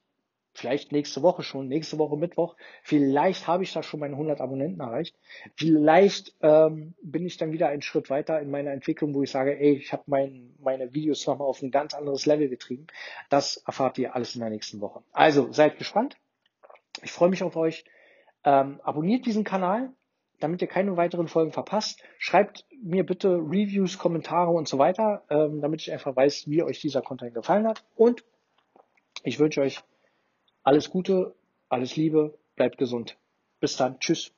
vielleicht 0.53 0.93
nächste 0.93 1.22
Woche 1.22 1.43
schon, 1.43 1.68
nächste 1.68 1.97
Woche 1.97 2.16
Mittwoch, 2.16 2.55
vielleicht 2.84 3.47
habe 3.47 3.64
ich 3.64 3.74
da 3.74 3.84
schon 3.84 3.99
meine 3.99 4.14
100 4.14 4.39
Abonnenten 4.39 4.80
erreicht. 4.80 5.18
Vielleicht 5.55 6.34
ähm, 6.41 6.93
bin 7.01 7.26
ich 7.26 7.36
dann 7.36 7.51
wieder 7.51 7.68
einen 7.68 7.82
Schritt 7.82 8.10
weiter 8.10 8.39
in 8.39 8.49
meiner 8.49 8.72
Entwicklung, 8.72 9.14
wo 9.14 9.24
ich 9.24 9.32
sage, 9.32 9.60
ey, 9.60 9.74
ich 9.74 9.91
habe 9.91 10.03
mein, 10.07 10.53
meine 10.60 10.93
Videos 10.93 11.28
nochmal 11.28 11.49
auf 11.49 11.62
ein 11.62 11.72
ganz 11.72 11.93
anderes 11.93 12.26
Level 12.26 12.47
getrieben. 12.47 12.88
Das 13.30 13.57
erfahrt 13.57 13.97
ihr 13.97 14.16
alles 14.16 14.36
in 14.36 14.41
der 14.41 14.49
nächsten 14.49 14.80
Woche. 14.80 15.03
Also 15.12 15.51
seid 15.51 15.78
gespannt. 15.78 16.18
Ich 17.03 17.12
freue 17.12 17.30
mich 17.30 17.43
auf 17.43 17.57
euch. 17.57 17.84
Ähm, 18.44 18.80
abonniert 18.84 19.26
diesen 19.26 19.44
Kanal, 19.44 19.92
damit 20.40 20.62
ihr 20.62 20.68
keine 20.68 20.96
weiteren 20.98 21.28
Folgen 21.28 21.52
verpasst. 21.52 22.02
Schreibt 22.18 22.66
mir 22.82 23.06
bitte 23.06 23.38
Reviews, 23.38 23.98
Kommentare 23.98 24.52
und 24.52 24.68
so 24.68 24.78
weiter, 24.78 25.24
ähm, 25.30 25.62
damit 25.62 25.82
ich 25.82 25.92
einfach 25.92 26.16
weiß, 26.16 26.48
wie 26.48 26.64
euch 26.64 26.80
dieser 26.80 27.02
Content 27.02 27.34
gefallen 27.34 27.68
hat. 27.68 27.84
Und 27.96 28.24
ich 29.24 29.40
wünsche 29.40 29.62
euch 29.62 29.82
alles 30.64 30.90
Gute, 30.90 31.36
alles 31.68 31.96
Liebe, 31.96 32.38
bleibt 32.56 32.78
gesund. 32.78 33.18
Bis 33.60 33.76
dann. 33.76 34.00
Tschüss. 34.00 34.34